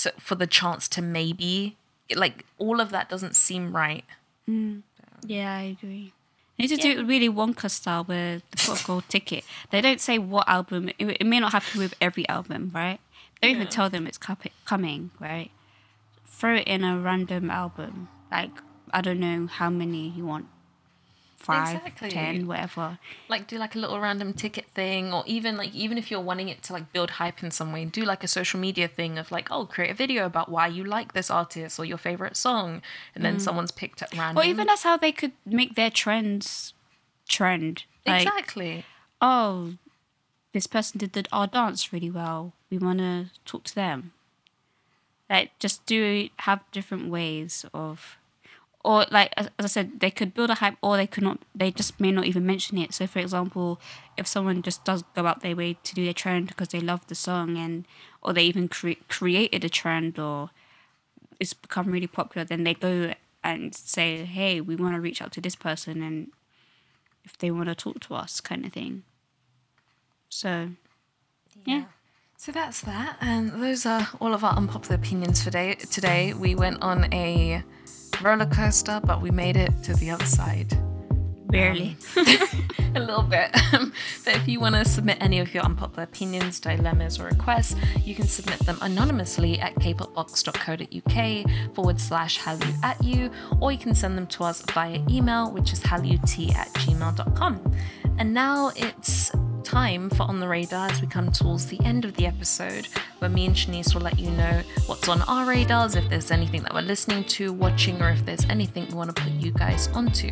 to, 0.00 0.12
for 0.18 0.34
the 0.36 0.46
chance 0.46 0.86
to 0.88 1.00
maybe 1.02 1.76
like 2.14 2.44
all 2.58 2.78
of 2.80 2.90
that 2.90 3.08
doesn't 3.08 3.34
seem 3.36 3.74
right 3.74 4.04
mm. 4.48 4.82
Yeah, 5.26 5.52
I 5.56 5.62
agree. 5.62 6.12
They 6.58 6.64
need 6.64 6.76
to 6.76 6.76
do 6.76 7.00
it 7.00 7.04
really 7.06 7.28
Wonka 7.28 7.70
style 7.70 8.02
they 8.02 8.42
put 8.50 8.82
a 8.82 8.84
gold 8.84 9.04
ticket. 9.08 9.44
They 9.70 9.80
don't 9.80 10.00
say 10.00 10.18
what 10.18 10.48
album. 10.48 10.88
It, 10.98 11.18
it 11.20 11.24
may 11.24 11.38
not 11.38 11.52
happen 11.52 11.78
with 11.78 11.94
every 12.00 12.28
album, 12.28 12.72
right? 12.74 12.98
They 13.40 13.48
don't 13.48 13.56
even 13.56 13.68
tell 13.68 13.88
them 13.88 14.08
it's 14.08 14.18
cup- 14.18 14.42
coming, 14.64 15.12
right? 15.20 15.52
Throw 16.26 16.56
it 16.56 16.66
in 16.66 16.82
a 16.82 16.98
random 16.98 17.48
album. 17.50 18.08
Like, 18.32 18.50
I 18.92 19.00
don't 19.00 19.20
know 19.20 19.46
how 19.46 19.70
many 19.70 20.08
you 20.08 20.26
want. 20.26 20.46
Five, 21.38 21.76
Exactly. 21.76 22.10
ten, 22.10 22.46
whatever. 22.46 22.98
like 23.28 23.46
do 23.46 23.58
like 23.58 23.74
a 23.74 23.78
little 23.78 24.00
random 24.00 24.32
ticket 24.32 24.66
thing 24.74 25.12
or 25.12 25.22
even 25.26 25.56
like 25.56 25.72
even 25.72 25.96
if 25.96 26.10
you're 26.10 26.20
wanting 26.20 26.48
it 26.48 26.62
to 26.64 26.72
like 26.72 26.92
build 26.92 27.10
hype 27.10 27.42
in 27.44 27.52
some 27.52 27.72
way 27.72 27.84
do 27.84 28.04
like 28.04 28.24
a 28.24 28.28
social 28.28 28.58
media 28.58 28.88
thing 28.88 29.18
of 29.18 29.30
like 29.30 29.48
oh 29.50 29.64
create 29.64 29.90
a 29.90 29.94
video 29.94 30.26
about 30.26 30.48
why 30.48 30.66
you 30.66 30.82
like 30.82 31.12
this 31.12 31.30
artist 31.30 31.78
or 31.78 31.84
your 31.84 31.96
favorite 31.96 32.36
song 32.36 32.82
and 33.14 33.24
then 33.24 33.36
mm. 33.36 33.40
someone's 33.40 33.70
picked 33.70 34.02
at 34.02 34.12
random 34.14 34.42
Or 34.42 34.44
even 34.44 34.66
that's 34.66 34.82
how 34.82 34.96
they 34.96 35.12
could 35.12 35.32
make 35.46 35.76
their 35.76 35.90
trends 35.90 36.74
trend. 37.28 37.84
Like, 38.04 38.26
exactly 38.26 38.84
oh, 39.20 39.74
this 40.52 40.66
person 40.66 40.98
did 40.98 41.12
the, 41.12 41.24
our 41.32 41.46
dance 41.46 41.92
really 41.92 42.10
well. 42.10 42.52
We 42.70 42.78
want 42.78 42.98
to 42.98 43.26
talk 43.44 43.64
to 43.64 43.74
them. 43.74 44.12
Like, 45.28 45.58
just 45.58 45.84
do 45.86 46.28
have 46.38 46.60
different 46.72 47.10
ways 47.10 47.66
of, 47.74 48.16
or 48.84 49.06
like 49.10 49.32
as, 49.36 49.50
I 49.58 49.66
said, 49.66 50.00
they 50.00 50.10
could 50.10 50.34
build 50.34 50.50
a 50.50 50.54
hype, 50.54 50.76
or 50.82 50.96
they 50.96 51.06
could 51.06 51.24
not. 51.24 51.40
They 51.54 51.70
just 51.70 51.98
may 52.00 52.12
not 52.12 52.26
even 52.26 52.46
mention 52.46 52.78
it. 52.78 52.94
So, 52.94 53.06
for 53.06 53.18
example, 53.18 53.80
if 54.16 54.26
someone 54.26 54.62
just 54.62 54.84
does 54.84 55.02
go 55.14 55.26
out 55.26 55.40
their 55.40 55.56
way 55.56 55.76
to 55.82 55.94
do 55.94 56.04
their 56.04 56.14
trend 56.14 56.48
because 56.48 56.68
they 56.68 56.80
love 56.80 57.06
the 57.08 57.14
song, 57.14 57.56
and 57.56 57.86
or 58.22 58.32
they 58.32 58.44
even 58.44 58.68
cre- 58.68 59.02
created 59.08 59.64
a 59.64 59.68
trend, 59.68 60.18
or 60.18 60.50
it's 61.40 61.54
become 61.54 61.90
really 61.90 62.06
popular, 62.06 62.44
then 62.44 62.64
they 62.64 62.74
go 62.74 63.14
and 63.42 63.74
say, 63.74 64.24
"Hey, 64.24 64.60
we 64.60 64.76
want 64.76 64.94
to 64.94 65.00
reach 65.00 65.20
out 65.20 65.32
to 65.32 65.40
this 65.40 65.56
person," 65.56 66.02
and 66.02 66.30
if 67.24 67.36
they 67.36 67.50
want 67.50 67.68
to 67.68 67.74
talk 67.74 68.00
to 68.00 68.14
us, 68.14 68.40
kind 68.40 68.64
of 68.64 68.72
thing. 68.72 69.02
So, 70.28 70.70
yeah. 71.64 71.84
so 72.36 72.52
that's 72.52 72.80
that 72.82 73.16
and 73.20 73.62
those 73.62 73.86
are 73.86 74.08
all 74.20 74.34
of 74.34 74.44
our 74.44 74.54
unpopular 74.54 74.94
opinions 74.96 75.42
for 75.42 75.50
day 75.50 75.74
today 75.74 76.34
we 76.34 76.54
went 76.54 76.80
on 76.82 77.12
a 77.12 77.62
roller 78.22 78.46
coaster 78.46 79.00
but 79.04 79.20
we 79.20 79.30
made 79.30 79.56
it 79.56 79.72
to 79.82 79.94
the 79.94 80.10
other 80.10 80.26
side 80.26 80.76
Barely. 81.48 81.96
Um, 82.16 82.26
a 82.94 83.00
little 83.00 83.22
bit. 83.22 83.50
Um, 83.72 83.92
but 84.24 84.36
if 84.36 84.46
you 84.46 84.60
want 84.60 84.74
to 84.74 84.84
submit 84.84 85.16
any 85.20 85.40
of 85.40 85.54
your 85.54 85.64
unpopular 85.64 86.02
opinions, 86.02 86.60
dilemmas, 86.60 87.18
or 87.18 87.24
requests, 87.24 87.74
you 88.04 88.14
can 88.14 88.26
submit 88.26 88.58
them 88.60 88.76
anonymously 88.82 89.58
at 89.58 89.74
kpopbox.co.uk 89.76 91.74
forward 91.74 91.98
slash 92.00 92.38
hallyu 92.38 92.84
at 92.84 93.02
u, 93.02 93.30
or 93.60 93.72
you 93.72 93.78
can 93.78 93.94
send 93.94 94.18
them 94.18 94.26
to 94.26 94.44
us 94.44 94.60
via 94.72 95.00
email, 95.08 95.50
which 95.50 95.72
is 95.72 95.80
hallyuatu 95.80 96.54
at 96.54 96.68
gmail.com. 96.74 97.72
And 98.18 98.34
now 98.34 98.72
it's 98.76 99.32
time 99.68 100.08
for 100.08 100.22
On 100.22 100.40
the 100.40 100.48
Radar 100.48 100.88
as 100.88 101.02
we 101.02 101.06
come 101.06 101.30
towards 101.30 101.66
the 101.66 101.78
end 101.84 102.06
of 102.06 102.14
the 102.14 102.24
episode, 102.24 102.88
where 103.18 103.28
me 103.28 103.44
and 103.44 103.54
Shanice 103.54 103.92
will 103.92 104.00
let 104.00 104.18
you 104.18 104.30
know 104.30 104.62
what's 104.86 105.10
on 105.10 105.20
our 105.22 105.44
radars, 105.44 105.94
if 105.94 106.08
there's 106.08 106.30
anything 106.30 106.62
that 106.62 106.72
we're 106.72 106.80
listening 106.80 107.22
to, 107.24 107.52
watching, 107.52 108.00
or 108.00 108.08
if 108.08 108.24
there's 108.24 108.46
anything 108.46 108.86
we 108.88 108.94
want 108.94 109.14
to 109.14 109.22
put 109.22 109.30
you 109.32 109.52
guys 109.52 109.88
onto. 109.88 110.30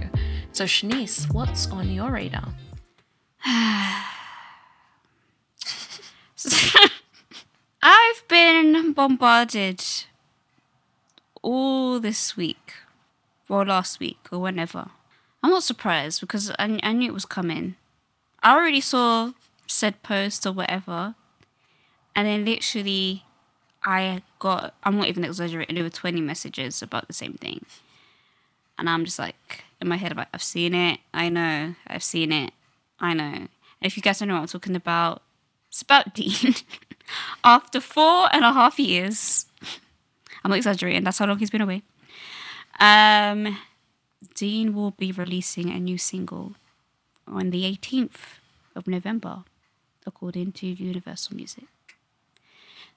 So, 0.53 0.65
Shanice, 0.65 1.31
what's 1.35 1.71
on 1.71 1.91
your 1.91 2.13
radar? 2.13 2.49
I've 7.83 8.29
been 8.29 8.95
bombarded 8.95 9.85
all 11.43 12.01
this 12.01 12.39
week, 12.39 12.73
or 13.51 13.67
last 13.67 14.01
week, 14.01 14.29
or 14.33 14.39
whenever. 14.39 14.89
I'm 15.43 15.51
not 15.51 15.63
surprised 15.63 16.23
because 16.23 16.51
I, 16.59 16.81
I 16.83 16.95
knew 16.95 17.11
it 17.11 17.15
was 17.15 17.27
coming. 17.27 17.77
I 18.43 18.55
already 18.55 18.81
saw 18.81 19.33
said 19.67 20.03
post 20.03 20.47
or 20.47 20.53
whatever, 20.53 21.15
and 22.15 22.27
then 22.27 22.45
literally, 22.45 23.25
I 23.85 24.23
got, 24.39 24.75
I'm 24.83 24.97
not 24.97 25.09
even 25.09 25.25
exaggerating, 25.25 25.79
over 25.79 25.91
20 25.91 26.21
messages 26.21 26.83
about 26.83 27.07
the 27.07 27.13
same 27.13 27.35
thing. 27.35 27.65
And 28.79 28.89
I'm 28.89 29.05
just 29.05 29.19
like, 29.19 29.65
in 29.81 29.89
my 29.89 29.97
head, 29.97 30.17
like, 30.17 30.29
I've 30.33 30.43
seen 30.43 30.75
it. 30.75 31.01
I 31.13 31.29
know. 31.29 31.75
I've 31.87 32.03
seen 32.03 32.33
it. 32.33 32.53
I 32.99 33.15
know. 33.15 33.25
And 33.25 33.49
if 33.83 33.97
you 33.97 34.03
guys 34.03 34.19
don't 34.19 34.29
know 34.29 34.35
what 34.35 34.41
I'm 34.41 34.47
talking 34.49 34.77
about, 34.77 35.23
it's 35.69 35.83
about 35.83 36.15
Dean. 36.15 36.55
After 37.45 37.81
four 37.81 38.29
and 38.33 38.45
a 38.45 38.53
half 38.53 38.79
years, 38.79 39.47
I'm 40.45 40.51
not 40.51 40.57
exaggerating, 40.57 41.05
that's 41.05 41.19
how 41.19 41.27
long 41.27 41.39
he's 41.39 41.51
been 41.51 41.61
away. 41.61 41.83
Um, 42.81 43.59
Dean 44.35 44.75
will 44.75 44.93
be 44.93 45.13
releasing 45.13 45.71
a 45.71 45.79
new 45.79 45.99
single 45.99 46.55
on 47.27 47.51
the 47.51 47.65
18th 47.65 48.39
of 48.75 48.87
November, 48.87 49.45
according 50.07 50.53
to 50.53 50.67
Universal 50.67 51.37
Music. 51.37 51.65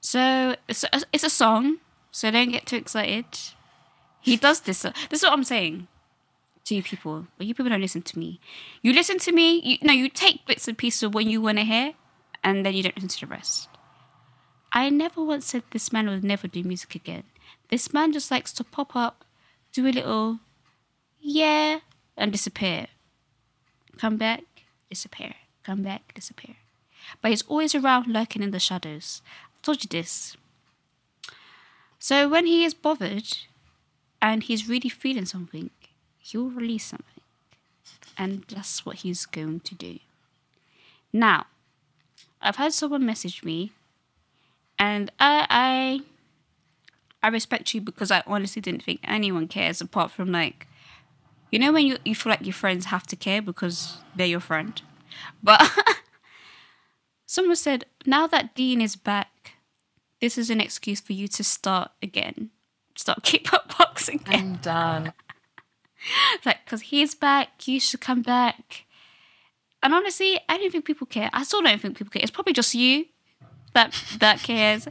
So 0.01 0.55
it's 0.67 0.84
a, 0.84 1.01
it's 1.11 1.23
a 1.23 1.30
song, 1.30 1.77
so 2.11 2.32
don't 2.32 2.51
get 2.51 2.65
too 2.65 2.77
excited. 2.77 3.25
He 4.21 4.38
does 4.38 4.61
this. 4.61 4.86
Uh, 4.86 4.91
this 5.09 5.19
is 5.19 5.23
what 5.23 5.34
I'm 5.34 5.43
saying 5.43 5.88
to 6.65 6.75
you 6.75 6.84
people, 6.84 7.27
but 7.38 7.47
you 7.47 7.53
people 7.53 7.69
don't 7.69 7.82
listen 7.82 8.01
to 8.03 8.19
me. 8.19 8.39
You 8.82 8.93
listen 8.93 9.17
to 9.19 9.32
me. 9.32 9.59
You 9.59 9.77
no, 9.82 9.93
you 9.93 10.09
take 10.09 10.45
bits 10.45 10.67
and 10.67 10.77
pieces 10.77 11.03
of 11.03 11.13
what 11.13 11.25
you 11.25 11.41
want 11.41 11.57
to 11.57 11.63
hear, 11.63 11.93
and 12.43 12.65
then 12.65 12.73
you 12.73 12.84
don't 12.84 12.95
listen 12.95 13.09
to 13.09 13.19
the 13.21 13.27
rest. 13.27 13.67
I 14.71 14.89
never 14.89 15.23
once 15.23 15.47
said 15.47 15.63
this 15.71 15.91
man 15.91 16.07
would 16.07 16.23
never 16.23 16.47
do 16.47 16.63
music 16.63 16.95
again. 16.95 17.23
This 17.69 17.91
man 17.91 18.13
just 18.13 18.30
likes 18.30 18.53
to 18.53 18.63
pop 18.63 18.95
up, 18.95 19.25
do 19.73 19.88
a 19.88 19.89
little, 19.89 20.39
yeah, 21.19 21.80
and 22.15 22.32
disappear. 22.32 22.88
Come 24.00 24.18
back, 24.18 24.43
disappear. 24.89 25.34
Come 25.64 25.84
back, 25.84 26.14
disappear. 26.16 26.56
But 27.22 27.32
he's 27.32 27.43
always 27.43 27.76
around 27.76 28.08
lurking 28.08 28.41
in 28.43 28.52
the 28.52 28.60
shadows. 28.60 29.22
I 29.28 29.60
told 29.62 29.84
you 29.84 29.89
this. 29.89 30.36
So 32.00 32.30
when 32.30 32.45
he 32.45 32.64
is 32.64 32.74
bothered 32.74 33.28
and 34.22 34.43
he's 34.43 34.70
really 34.70 34.89
feeling 34.89 35.26
something, 35.26 35.70
he'll 36.20 36.50
release 36.50 36.86
something. 36.86 37.06
and 38.18 38.43
that's 38.50 38.86
what 38.86 38.97
he's 38.97 39.26
going 39.26 39.62
to 39.62 39.76
do. 39.76 40.00
Now, 41.14 41.45
I've 42.41 42.58
had 42.58 42.74
someone 42.74 43.06
message 43.06 43.43
me, 43.43 43.72
and 44.78 45.12
I 45.20 45.47
I 45.50 46.02
I 47.24 47.30
respect 47.30 47.74
you 47.74 47.82
because 47.82 48.12
I 48.12 48.24
honestly 48.28 48.62
didn't 48.62 48.84
think 48.84 49.00
anyone 49.04 49.47
cares 49.47 49.82
apart 49.82 50.12
from 50.12 50.32
like, 50.32 50.68
you 51.52 51.60
know, 51.60 51.72
when 51.72 51.86
you 51.86 51.97
you 52.06 52.16
feel 52.16 52.32
like 52.32 52.45
your 52.45 52.54
friends 52.54 52.86
have 52.86 53.08
to 53.08 53.16
care 53.16 53.41
because 53.41 53.97
they're 54.16 54.28
your 54.28 54.39
friend, 54.39 54.82
but 55.41 55.70
someone 57.26 57.56
said 57.56 57.86
now 58.06 58.28
that 58.28 58.56
Dean 58.56 58.82
is 58.82 58.95
back, 58.95 59.54
this 60.22 60.38
is 60.38 60.50
an 60.50 60.62
excuse 60.62 61.02
for 61.02 61.14
you 61.14 61.28
to 61.30 61.43
start 61.43 61.91
again, 62.02 62.52
start 62.95 63.24
kickboxing 63.24 64.22
again. 64.22 64.39
I'm 64.39 64.56
done. 64.58 65.14
like 66.45 66.64
because 66.64 66.82
he's 66.82 67.14
back 67.14 67.68
you 67.68 67.80
should 67.80 68.02
come 68.02 68.22
back. 68.22 68.86
And 69.82 69.93
honestly 69.93 70.39
i 70.50 70.58
don't 70.58 70.72
think 70.72 70.86
people 70.86 71.08
care. 71.08 71.30
I 71.34 71.43
still 71.43 71.62
don't 71.62 71.82
think 71.82 71.97
people 71.97 72.12
care. 72.12 72.22
It's 72.22 72.32
probably 72.32 72.54
just 72.54 72.76
you 72.76 73.06
that 73.74 73.93
that 74.20 74.39
cares. 74.39 74.88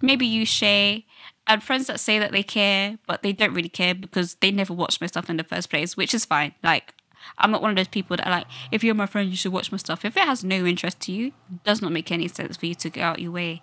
Maybe 0.00 0.26
you 0.26 0.44
Shai 0.44 1.04
and 1.46 1.62
friends 1.62 1.86
that 1.86 2.00
say 2.00 2.18
that 2.18 2.32
they 2.32 2.42
care 2.42 2.98
but 3.06 3.22
they 3.22 3.32
don't 3.32 3.54
really 3.54 3.68
care 3.68 3.94
because 3.94 4.34
they 4.36 4.50
never 4.50 4.72
watched 4.72 5.00
my 5.00 5.06
stuff 5.06 5.30
in 5.30 5.36
the 5.36 5.44
first 5.44 5.70
place 5.70 5.96
which 5.96 6.14
is 6.14 6.24
fine 6.24 6.54
like 6.62 6.94
i'm 7.38 7.50
not 7.50 7.62
one 7.62 7.70
of 7.70 7.76
those 7.76 7.88
people 7.88 8.16
that 8.16 8.26
are 8.26 8.30
like 8.30 8.46
if 8.70 8.84
you're 8.84 8.94
my 8.94 9.06
friend 9.06 9.30
you 9.30 9.36
should 9.36 9.52
watch 9.52 9.72
my 9.72 9.78
stuff 9.78 10.04
if 10.04 10.16
it 10.16 10.24
has 10.24 10.44
no 10.44 10.64
interest 10.64 11.00
to 11.00 11.12
you 11.12 11.28
it 11.28 11.64
does 11.64 11.82
not 11.82 11.92
make 11.92 12.10
any 12.12 12.28
sense 12.28 12.56
for 12.56 12.66
you 12.66 12.74
to 12.74 12.90
go 12.90 13.00
out 13.02 13.18
your 13.18 13.32
way 13.32 13.62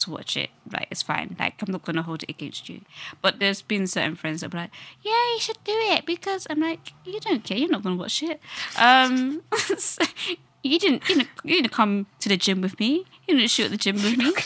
to 0.00 0.10
watch 0.10 0.36
it. 0.36 0.50
Like 0.70 0.88
it's 0.90 1.02
fine. 1.02 1.36
Like 1.38 1.62
I'm 1.62 1.70
not 1.70 1.84
gonna 1.84 2.02
hold 2.02 2.22
it 2.22 2.30
against 2.30 2.68
you. 2.68 2.82
But 3.22 3.38
there's 3.38 3.62
been 3.62 3.86
certain 3.86 4.16
friends 4.16 4.40
that 4.40 4.50
be 4.50 4.58
like, 4.58 4.70
yeah, 5.02 5.12
you 5.34 5.38
should 5.40 5.62
do 5.64 5.72
it 5.74 6.04
because 6.06 6.46
I'm 6.50 6.60
like, 6.60 6.92
you 7.04 7.20
don't 7.20 7.44
care. 7.44 7.56
You're 7.56 7.70
not 7.70 7.82
gonna 7.82 7.96
watch 7.96 8.22
it. 8.22 8.40
Um, 8.78 9.42
you 10.62 10.78
didn't. 10.78 11.08
You 11.08 11.16
didn't. 11.16 11.28
You 11.44 11.56
didn't 11.56 11.72
come 11.72 12.06
to 12.20 12.28
the 12.28 12.36
gym 12.36 12.60
with 12.60 12.78
me. 12.80 13.04
You 13.28 13.36
didn't 13.36 13.50
shoot 13.50 13.66
at 13.66 13.70
the 13.70 13.76
gym 13.76 13.96
with 13.96 14.16
me. 14.16 14.32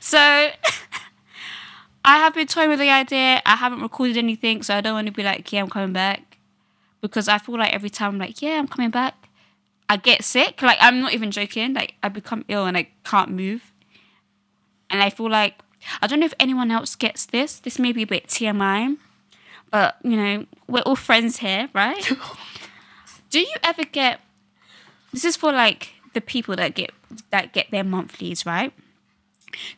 So 0.00 0.18
I 2.04 2.18
have 2.18 2.34
been 2.34 2.46
toying 2.46 2.70
with 2.70 2.78
the 2.78 2.90
idea. 2.90 3.42
I 3.44 3.56
haven't 3.56 3.82
recorded 3.82 4.16
anything, 4.16 4.62
so 4.62 4.74
I 4.74 4.80
don't 4.80 4.94
want 4.94 5.06
to 5.06 5.12
be 5.12 5.22
like, 5.22 5.52
yeah, 5.52 5.60
I'm 5.60 5.68
coming 5.68 5.92
back, 5.92 6.38
because 7.00 7.28
I 7.28 7.38
feel 7.38 7.58
like 7.58 7.72
every 7.72 7.90
time 7.90 8.14
I'm 8.14 8.18
like, 8.18 8.40
yeah, 8.40 8.58
I'm 8.58 8.68
coming 8.68 8.90
back, 8.90 9.28
I 9.90 9.96
get 9.96 10.22
sick. 10.22 10.62
Like 10.62 10.78
I'm 10.80 11.00
not 11.00 11.14
even 11.14 11.32
joking. 11.32 11.74
Like 11.74 11.94
I 12.00 12.08
become 12.08 12.44
ill 12.46 12.64
and 12.64 12.76
I 12.76 12.88
can't 13.04 13.30
move. 13.32 13.72
And 14.88 15.02
I 15.02 15.10
feel 15.10 15.28
like 15.28 15.58
I 16.00 16.06
don't 16.06 16.20
know 16.20 16.26
if 16.26 16.34
anyone 16.38 16.70
else 16.70 16.94
gets 16.94 17.26
this. 17.26 17.58
This 17.58 17.78
may 17.78 17.92
be 17.92 18.02
a 18.02 18.06
bit 18.06 18.28
TMI, 18.28 18.96
but 19.72 19.96
you 20.04 20.16
know, 20.16 20.46
we're 20.68 20.82
all 20.82 20.94
friends 20.94 21.38
here, 21.38 21.68
right? 21.74 22.08
Do 23.30 23.40
you 23.40 23.54
ever 23.64 23.82
get 23.82 24.20
this 25.12 25.24
is 25.24 25.36
for 25.36 25.52
like 25.52 25.94
the 26.14 26.20
people 26.20 26.54
that 26.54 26.76
get 26.76 26.92
that 27.30 27.52
get 27.52 27.72
their 27.72 27.84
monthlies, 27.84 28.46
right? 28.46 28.72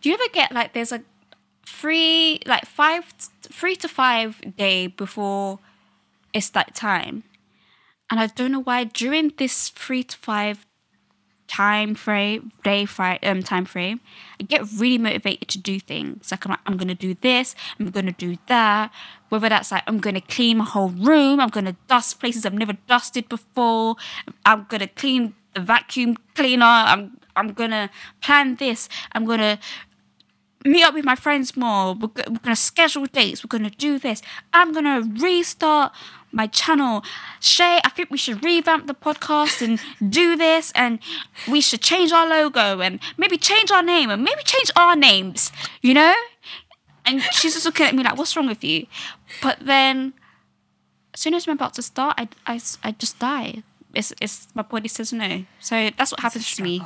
Do 0.03 0.11
you 0.11 0.15
ever 0.15 0.31
get 0.31 0.53
like 0.53 0.75
there's 0.75 0.93
a 0.93 1.03
three 1.67 2.41
like 2.47 2.67
five 2.67 3.13
three 3.43 3.77
to 3.77 3.89
five 3.89 4.57
day 4.57 4.87
before 4.87 5.59
it's 6.33 6.51
that 6.51 6.75
time? 6.75 7.25
And 8.11 8.21
I 8.21 8.27
don't 8.27 8.53
know 8.53 8.61
why 8.61 8.85
during 8.85 9.33
this 9.39 9.71
three 9.71 10.03
to 10.05 10.17
five 10.19 10.67
time 11.53 11.95
frame, 11.95 12.51
day 12.65 12.87
frame, 12.87 13.19
um, 13.23 13.43
time 13.43 13.67
frame, 13.67 14.01
I 14.41 14.45
get 14.45 14.63
really 14.79 14.97
motivated 14.97 15.49
to 15.49 15.59
do 15.59 15.79
things. 15.79 16.31
Like 16.31 16.47
I'm, 16.47 16.51
like, 16.51 16.61
I'm 16.65 16.77
gonna 16.79 16.95
do 16.95 17.15
this, 17.21 17.55
I'm 17.79 17.91
gonna 17.91 18.13
do 18.13 18.39
that. 18.49 18.91
Whether 19.29 19.51
that's 19.51 19.71
like 19.71 19.83
I'm 19.87 19.99
gonna 19.99 20.23
clean 20.23 20.59
my 20.59 20.65
whole 20.65 20.89
room, 20.89 21.41
I'm 21.41 21.51
gonna 21.51 21.77
dust 21.89 22.21
places 22.21 22.47
I've 22.47 22.55
never 22.55 22.75
dusted 22.87 23.29
before. 23.29 23.97
I'm 24.47 24.67
gonna 24.69 24.89
clean 24.89 25.35
the 25.55 25.61
vacuum 25.61 26.17
cleaner. 26.35 26.65
I'm 26.65 27.19
I'm 27.37 27.53
gonna 27.53 27.91
plan 28.23 28.57
this. 28.57 28.89
I'm 29.13 29.27
gonna 29.27 29.59
meet 30.65 30.85
up 30.85 30.95
with 30.95 31.05
my 31.05 31.15
friends 31.15 31.57
more. 31.57 31.95
We're, 31.95 32.09
we're 32.29 32.39
gonna 32.43 32.57
schedule 32.57 33.07
dates. 33.07 33.45
We're 33.45 33.49
gonna 33.49 33.71
do 33.71 33.99
this. 33.99 34.23
I'm 34.53 34.73
gonna 34.73 35.03
restart 35.21 35.93
my 36.31 36.47
channel. 36.47 37.03
Shai, 37.41 37.81
I 37.85 37.89
think 37.91 38.11
we 38.11 38.19
should 38.19 38.45
revamp 38.45 38.87
the 38.87 38.95
podcast 38.95 39.63
and 39.63 39.81
do 40.13 40.37
this, 40.37 40.73
and 40.75 40.99
we 41.51 41.61
should 41.61 41.83
change 41.83 42.13
our 42.13 42.27
logo 42.27 42.81
and 42.81 43.01
maybe 43.17 43.37
change 43.37 43.71
our 43.71 43.83
name 43.83 44.11
and 44.11 44.23
maybe 44.25 44.43
change 44.45 44.71
our 44.77 44.97
names, 44.97 45.53
you 45.83 45.95
know? 45.95 46.15
And 47.05 47.21
she's 47.33 47.55
just 47.55 47.67
looking 47.67 47.87
at 47.87 47.95
me 47.95 48.03
like, 48.05 48.17
what's 48.17 48.37
wrong 48.37 48.47
with 48.47 48.63
you? 48.63 48.87
But 49.43 49.59
then, 49.61 50.15
as 51.13 51.21
soon 51.21 51.35
as 51.35 51.47
I'm 51.47 51.55
about 51.55 51.75
to 51.75 51.83
start, 51.83 52.15
I, 52.17 52.29
I, 52.47 52.61
I 52.85 52.93
just 52.93 53.19
die. 53.19 53.63
It's, 53.93 54.13
it's 54.21 54.49
my 54.55 54.63
body 54.63 54.89
says 54.89 55.13
no. 55.13 55.45
So 55.61 55.91
that's 55.99 56.13
what 56.13 56.21
happens 56.21 56.55
to 56.55 56.63
me 56.63 56.81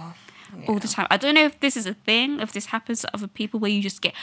all 0.67 0.79
the 0.79 0.89
time. 0.89 1.07
I 1.11 1.17
don't 1.17 1.35
know 1.35 1.45
if 1.45 1.61
this 1.61 1.77
is 1.77 1.87
a 1.87 1.95
thing, 1.95 2.41
if 2.41 2.53
this 2.53 2.67
happens 2.67 3.03
to 3.03 3.15
other 3.15 3.27
people 3.27 3.61
where 3.61 3.71
you 3.71 3.83
just 3.83 4.03
get, 4.03 4.15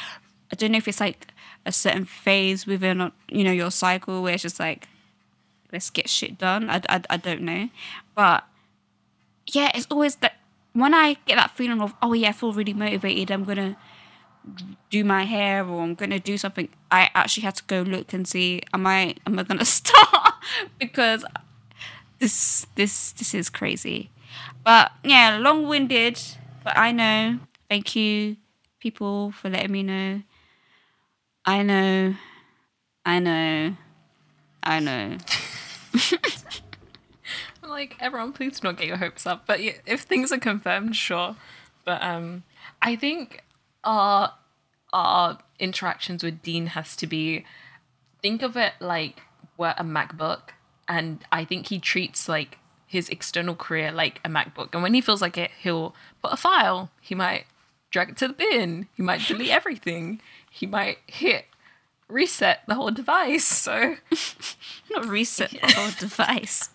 I 0.51 0.55
don't 0.55 0.71
know 0.71 0.77
if 0.77 0.87
it's 0.87 0.99
like 0.99 1.27
a 1.65 1.71
certain 1.71 2.05
phase 2.05 2.65
within, 2.65 3.11
you 3.29 3.43
know, 3.43 3.51
your 3.51 3.71
cycle 3.71 4.21
where 4.21 4.33
it's 4.33 4.43
just 4.43 4.59
like, 4.59 4.87
let's 5.71 5.89
get 5.89 6.09
shit 6.09 6.37
done. 6.37 6.69
I, 6.69 6.81
I, 6.89 7.01
I 7.09 7.17
don't 7.17 7.41
know. 7.41 7.69
But 8.15 8.45
yeah, 9.47 9.71
it's 9.73 9.87
always 9.89 10.15
that 10.17 10.37
when 10.73 10.93
I 10.93 11.17
get 11.25 11.35
that 11.35 11.51
feeling 11.51 11.81
of, 11.81 11.93
oh 12.01 12.13
yeah, 12.13 12.29
I 12.29 12.31
feel 12.31 12.53
really 12.53 12.73
motivated, 12.73 13.31
I'm 13.31 13.45
to 13.45 13.75
do 14.89 15.03
my 15.03 15.23
hair 15.23 15.65
or 15.65 15.81
I'm 15.81 15.95
to 15.95 16.19
do 16.19 16.37
something, 16.37 16.69
I 16.91 17.09
actually 17.15 17.43
had 17.43 17.55
to 17.55 17.63
go 17.65 17.81
look 17.81 18.13
and 18.13 18.27
see, 18.27 18.61
am 18.73 18.85
I, 18.85 19.15
am 19.25 19.39
I 19.39 19.43
to 19.43 19.65
start? 19.65 20.33
because 20.79 21.23
this, 22.19 22.67
this, 22.75 23.11
this 23.13 23.33
is 23.33 23.49
crazy. 23.49 24.09
But 24.63 24.91
yeah, 25.03 25.37
long 25.41 25.67
winded, 25.67 26.19
but 26.63 26.77
I 26.77 26.91
know. 26.91 27.39
Thank 27.69 27.95
you, 27.95 28.37
people, 28.79 29.31
for 29.31 29.49
letting 29.49 29.71
me 29.71 29.83
know. 29.83 30.21
I 31.45 31.63
know. 31.63 32.15
I 33.05 33.19
know. 33.19 33.75
I 34.63 34.79
know. 34.79 35.17
like 37.67 37.95
everyone, 37.99 38.33
please 38.33 38.59
do 38.59 38.67
not 38.67 38.77
get 38.77 38.87
your 38.87 38.97
hopes 38.97 39.25
up. 39.25 39.45
But 39.45 39.61
yeah, 39.61 39.73
if 39.85 40.01
things 40.01 40.31
are 40.31 40.37
confirmed, 40.37 40.95
sure. 40.95 41.35
But 41.85 42.01
um, 42.01 42.43
I 42.81 42.95
think 42.95 43.43
our 43.83 44.33
our 44.93 45.39
interactions 45.59 46.23
with 46.23 46.41
Dean 46.41 46.67
has 46.67 46.95
to 46.97 47.07
be 47.07 47.45
think 48.21 48.41
of 48.41 48.55
it 48.55 48.73
like 48.79 49.21
we're 49.57 49.75
a 49.77 49.83
MacBook, 49.83 50.51
and 50.87 51.25
I 51.31 51.43
think 51.43 51.67
he 51.67 51.79
treats 51.79 52.29
like 52.29 52.57
his 52.93 53.09
external 53.09 53.55
career 53.55 53.91
like 53.91 54.21
a 54.23 54.29
MacBook. 54.29 54.69
And 54.71 54.83
when 54.83 54.93
he 54.93 55.01
feels 55.01 55.21
like 55.21 55.35
it, 55.35 55.49
he'll 55.61 55.95
put 56.21 56.31
a 56.31 56.37
file. 56.37 56.91
He 57.01 57.15
might 57.15 57.45
drag 57.89 58.09
it 58.09 58.17
to 58.17 58.27
the 58.27 58.33
bin. 58.35 58.87
He 58.95 59.01
might 59.01 59.27
delete 59.27 59.49
everything. 59.59 60.21
He 60.49 60.67
might 60.67 60.99
hit 61.07 61.45
reset 62.07 62.61
the 62.67 62.75
whole 62.75 62.91
device. 62.91 63.43
So 63.63 63.95
not 64.91 65.05
reset 65.05 65.51
the 65.51 65.73
whole 65.73 65.91
device. 65.99 66.69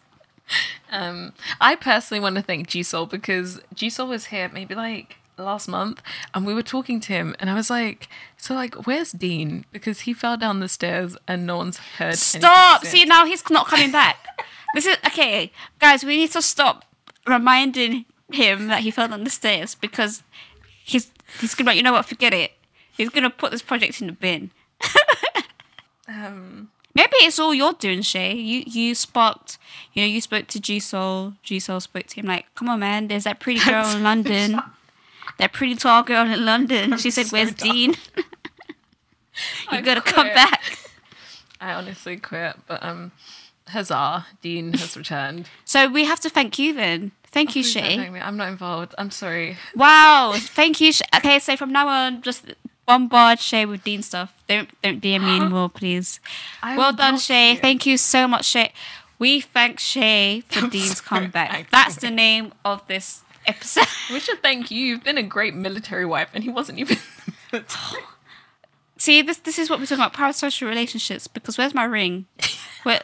Um, 0.90 1.34
I 1.60 1.76
personally 1.76 2.20
want 2.20 2.34
to 2.36 2.42
thank 2.42 2.66
G 2.66 2.82
Soul 2.82 3.06
because 3.06 3.60
G 3.72 3.88
Soul 3.88 4.08
was 4.08 4.26
here 4.26 4.50
maybe 4.52 4.74
like 4.74 5.18
last 5.43 5.68
month 5.68 6.03
and 6.34 6.47
we 6.47 6.55
were 6.55 6.62
talking 6.62 7.01
to 7.01 7.12
him 7.12 7.34
and 7.39 7.49
I 7.51 7.55
was 7.55 7.70
like, 7.70 8.09
so 8.36 8.55
like 8.55 8.86
where's 8.86 9.12
Dean? 9.12 9.64
Because 9.72 10.01
he 10.01 10.12
fell 10.12 10.36
down 10.36 10.61
the 10.61 10.68
stairs 10.68 11.16
and 11.26 11.47
no 11.47 11.57
one's 11.57 11.78
heard. 11.78 12.16
Stop! 12.16 12.84
See 12.84 13.05
now 13.05 13.24
he's 13.26 13.49
not 13.51 13.66
coming 13.66 13.91
back. 13.91 14.16
this 14.74 14.86
is 14.86 14.97
okay, 15.07 15.53
guys. 15.78 16.05
We 16.05 16.16
need 16.16 16.32
to 16.32 16.43
stop 16.43 16.84
reminding 17.26 18.05
him 18.32 18.68
that 18.68 18.80
he 18.80 18.91
fell 18.91 19.09
down 19.09 19.24
the 19.24 19.30
stairs 19.30 19.74
because 19.74 20.22
he's 20.84 21.11
he's 21.41 21.55
gonna 21.55 21.70
like, 21.70 21.76
you 21.76 21.82
know 21.82 21.93
what, 21.93 22.07
forget 22.07 22.32
it. 22.32 22.53
He's 22.97 23.11
gonna 23.11 23.30
put 23.30 23.51
this 23.51 23.62
project 23.62 24.01
in 24.01 24.07
the 24.09 24.12
bin. 24.12 24.51
Um, 26.11 26.70
Maybe 26.95 27.16
it's 27.18 27.39
all 27.39 27.55
you're 27.55 27.74
doing, 27.74 28.03
Shai. 28.03 28.30
You 28.30 28.64
you 28.66 28.95
sparked, 28.95 29.59
you 29.93 30.03
know, 30.03 30.09
you 30.09 30.20
spoke 30.20 30.49
to 30.49 30.59
G 30.59 30.80
Soul. 30.80 31.34
G 31.43 31.61
Soul 31.61 31.80
spoke 31.80 32.07
to 32.07 32.16
him 32.16 32.26
like, 32.26 32.53
"Come 32.55 32.68
on, 32.68 32.80
man. 32.80 33.07
There's 33.07 33.24
that 33.24 33.39
pretty 33.39 33.61
girl 33.64 33.86
in 33.95 34.03
London. 34.03 34.61
That 35.39 35.53
pretty 35.53 35.74
tall 35.74 36.03
girl 36.03 36.26
in 36.30 36.45
London." 36.45 36.99
She 36.99 37.11
said, 37.11 37.26
so 37.26 37.36
"Where's 37.36 37.53
dumb. 37.55 37.70
Dean? 37.72 37.95
you 38.16 38.24
I 39.68 39.80
gotta 39.80 40.01
come 40.01 40.28
back." 40.28 40.62
I 41.61 41.72
honestly 41.72 42.16
quit, 42.16 42.57
but 42.66 42.82
um, 42.84 43.12
huzzah! 43.68 44.26
Dean 44.43 44.72
has 44.74 44.97
returned. 44.97 45.49
So 45.64 45.89
we 45.89 46.05
have 46.05 46.20
to 46.20 46.30
thank 46.30 46.59
you 46.59 46.72
then. 46.74 47.12
Thank 47.30 47.55
you, 47.57 47.62
Shai. 47.62 48.11
I'm 48.22 48.36
not 48.36 48.49
involved. 48.49 48.95
I'm 48.97 49.11
sorry. 49.11 49.59
Wow, 49.74 50.34
thank 50.36 50.80
you. 50.80 50.93
Okay, 51.16 51.39
so 51.39 51.57
from 51.57 51.72
now 51.72 51.89
on, 51.89 52.22
just 52.22 52.47
bombard 52.86 53.39
Shai 53.39 53.66
with 53.66 53.84
Dean 53.84 54.03
stuff. 54.03 54.32
Don't 54.49 54.68
don't 54.82 55.01
DM 55.01 55.20
me 55.20 55.36
anymore, 55.36 55.68
please. 55.68 56.20
I 56.62 56.76
well 56.76 56.93
done, 56.93 57.18
Shai. 57.18 57.51
you. 57.51 57.59
Thank 57.59 57.86
you 57.86 57.99
so 57.99 58.26
much, 58.26 58.47
Shai. 58.47 58.72
We 59.18 59.41
thank 59.41 59.78
Shai 59.78 60.43
for 60.49 60.61
I'm 60.64 60.70
Dean's 60.70 61.03
sorry, 61.03 61.20
comeback. 61.22 61.70
That's 61.70 61.97
the 61.97 62.11
name 62.11 62.53
of 62.64 62.86
this 62.86 63.22
episode. 63.49 63.86
We 64.11 64.20
should 64.20 64.42
thank 64.42 64.70
you. 64.70 64.84
You've 64.84 65.05
been 65.05 65.18
a 65.18 65.22
great 65.22 65.55
military 65.55 66.07
wife, 66.07 66.30
and 66.32 66.42
he 66.42 66.51
wasn't 66.51 66.78
even. 66.78 66.96
See, 68.96 69.22
this 69.22 69.38
this 69.38 69.59
is 69.59 69.68
what 69.68 69.78
we're 69.78 69.86
talking 69.86 70.05
about 70.05 70.14
parasocial 70.14 70.68
relationships. 70.68 71.26
Because 71.26 71.59
where's 71.59 71.74
my 71.74 71.84
ring? 71.84 72.26
Where 72.84 73.03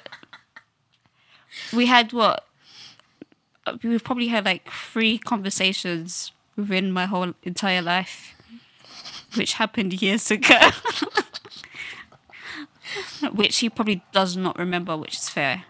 we 1.73 1.87
had 1.87 2.13
what 2.13 2.47
we've 3.83 4.03
probably 4.03 4.29
had 4.29 4.45
like 4.45 4.69
three 4.71 5.19
conversations 5.19 6.33
within 6.57 6.91
my 6.91 7.07
whole 7.07 7.35
entire 7.43 7.83
life, 7.83 8.35
which 9.37 9.55
happened 9.55 10.01
years 10.01 10.31
ago. 10.31 10.59
which 13.33 13.59
he 13.59 13.69
probably 13.69 14.03
does 14.13 14.37
not 14.37 14.59
remember, 14.59 14.97
which 14.97 15.17
is 15.17 15.29
fair. 15.29 15.65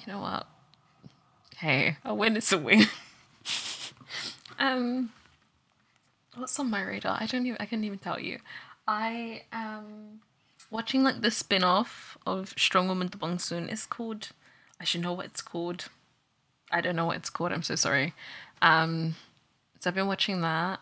You 0.00 0.12
know 0.12 0.20
what? 0.20 0.46
Hey, 1.56 1.96
a 2.04 2.14
win 2.14 2.36
is 2.36 2.52
a 2.52 2.58
win. 2.58 2.86
Um, 4.58 5.12
what's 6.34 6.58
on 6.58 6.70
my 6.70 6.82
radar? 6.82 7.18
I 7.20 7.26
don't 7.26 7.46
even. 7.46 7.56
I 7.60 7.66
couldn't 7.66 7.84
even 7.84 7.98
tell 7.98 8.20
you. 8.20 8.38
I 8.86 9.42
am 9.52 10.20
watching 10.70 11.02
like 11.02 11.20
the 11.20 11.30
spin-off 11.30 12.16
of 12.26 12.54
Strong 12.56 12.88
Woman 12.88 13.08
Do 13.08 13.18
Bong 13.18 13.38
Soon. 13.38 13.68
It's 13.68 13.86
called. 13.86 14.30
I 14.80 14.84
should 14.84 15.00
know 15.00 15.12
what 15.12 15.26
it's 15.26 15.42
called. 15.42 15.88
I 16.70 16.80
don't 16.80 16.96
know 16.96 17.06
what 17.06 17.16
it's 17.16 17.30
called. 17.30 17.52
I'm 17.52 17.62
so 17.62 17.74
sorry. 17.74 18.14
Um, 18.60 19.16
so 19.80 19.90
I've 19.90 19.94
been 19.94 20.06
watching 20.06 20.40
that. 20.42 20.80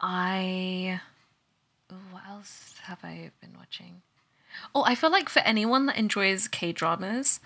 I. 0.00 1.00
What 2.10 2.22
else 2.28 2.74
have 2.82 2.98
I 3.02 3.30
been 3.40 3.54
watching? 3.56 4.02
Oh, 4.74 4.84
I 4.84 4.94
feel 4.94 5.10
like 5.10 5.28
for 5.28 5.40
anyone 5.40 5.86
that 5.86 5.96
enjoys 5.96 6.48
K 6.48 6.72
dramas, 6.72 7.40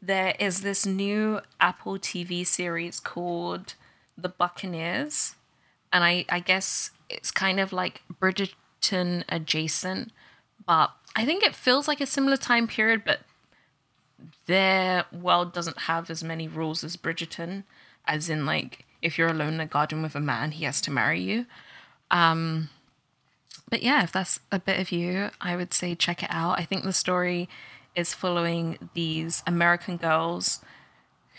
there 0.00 0.34
is 0.38 0.60
this 0.60 0.86
new 0.86 1.40
Apple 1.60 1.98
TV 1.98 2.46
series 2.46 3.00
called 3.00 3.74
The 4.18 4.28
Buccaneers. 4.28 5.36
And 5.92 6.04
I, 6.04 6.24
I 6.28 6.40
guess 6.40 6.90
it's 7.08 7.30
kind 7.30 7.58
of 7.60 7.72
like 7.72 8.02
Bridgerton 8.20 9.24
adjacent, 9.28 10.12
but 10.66 10.90
I 11.16 11.24
think 11.24 11.42
it 11.42 11.54
feels 11.54 11.88
like 11.88 12.00
a 12.00 12.06
similar 12.06 12.36
time 12.36 12.66
period, 12.66 13.02
but 13.04 13.20
their 14.46 15.04
world 15.12 15.52
doesn't 15.52 15.78
have 15.80 16.10
as 16.10 16.22
many 16.22 16.46
rules 16.48 16.84
as 16.84 16.96
Bridgerton, 16.96 17.64
as 18.06 18.28
in 18.28 18.44
like 18.44 18.84
if 19.00 19.16
you're 19.16 19.28
alone 19.28 19.54
in 19.54 19.60
a 19.60 19.66
garden 19.66 20.02
with 20.02 20.14
a 20.14 20.20
man, 20.20 20.52
he 20.52 20.64
has 20.64 20.80
to 20.82 20.90
marry 20.90 21.20
you. 21.20 21.46
Um, 22.10 22.70
but 23.70 23.82
yeah, 23.82 24.02
if 24.02 24.12
that's 24.12 24.40
a 24.50 24.58
bit 24.58 24.80
of 24.80 24.90
you, 24.90 25.30
I 25.40 25.56
would 25.56 25.72
say 25.72 25.94
check 25.94 26.22
it 26.22 26.30
out. 26.32 26.58
I 26.58 26.64
think 26.64 26.84
the 26.84 26.92
story 26.92 27.48
is 27.94 28.14
following 28.14 28.90
these 28.94 29.42
American 29.46 29.96
girls 29.96 30.60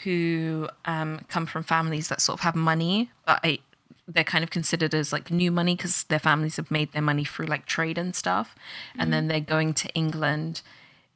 who 0.04 0.70
um, 0.86 1.22
come 1.28 1.46
from 1.46 1.64
families 1.64 2.08
that 2.08 2.22
sort 2.22 2.40
of 2.40 2.44
have 2.44 2.56
money, 2.56 3.12
but 3.26 3.40
I, 3.44 3.60
they're 4.08 4.24
kind 4.24 4.44
of 4.44 4.50
considered 4.50 4.94
as 4.94 5.12
like 5.12 5.30
new 5.30 5.52
money 5.52 5.76
because 5.76 6.04
their 6.06 6.20
families 6.20 6.56
have 6.56 6.72
made 6.72 6.92
their 6.94 7.02
money 7.02 7.24
through 7.26 7.48
like 7.48 7.66
trade 7.66 7.98
and 7.98 8.16
stuff. 8.16 8.56
Mm-hmm. 8.56 9.02
And 9.02 9.14
then 9.14 9.28
they're 9.28 9.40
going 9.40 9.74
to 9.76 9.90
England 9.90 10.62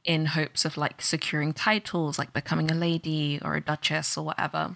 in 0.03 0.27
hopes 0.27 0.65
of 0.65 0.77
like 0.77 1.01
securing 1.01 1.53
titles, 1.53 2.19
like 2.19 2.33
becoming 2.33 2.69
a 2.69 2.75
lady 2.75 3.39
or 3.43 3.55
a 3.55 3.61
duchess 3.61 4.17
or 4.17 4.25
whatever. 4.25 4.75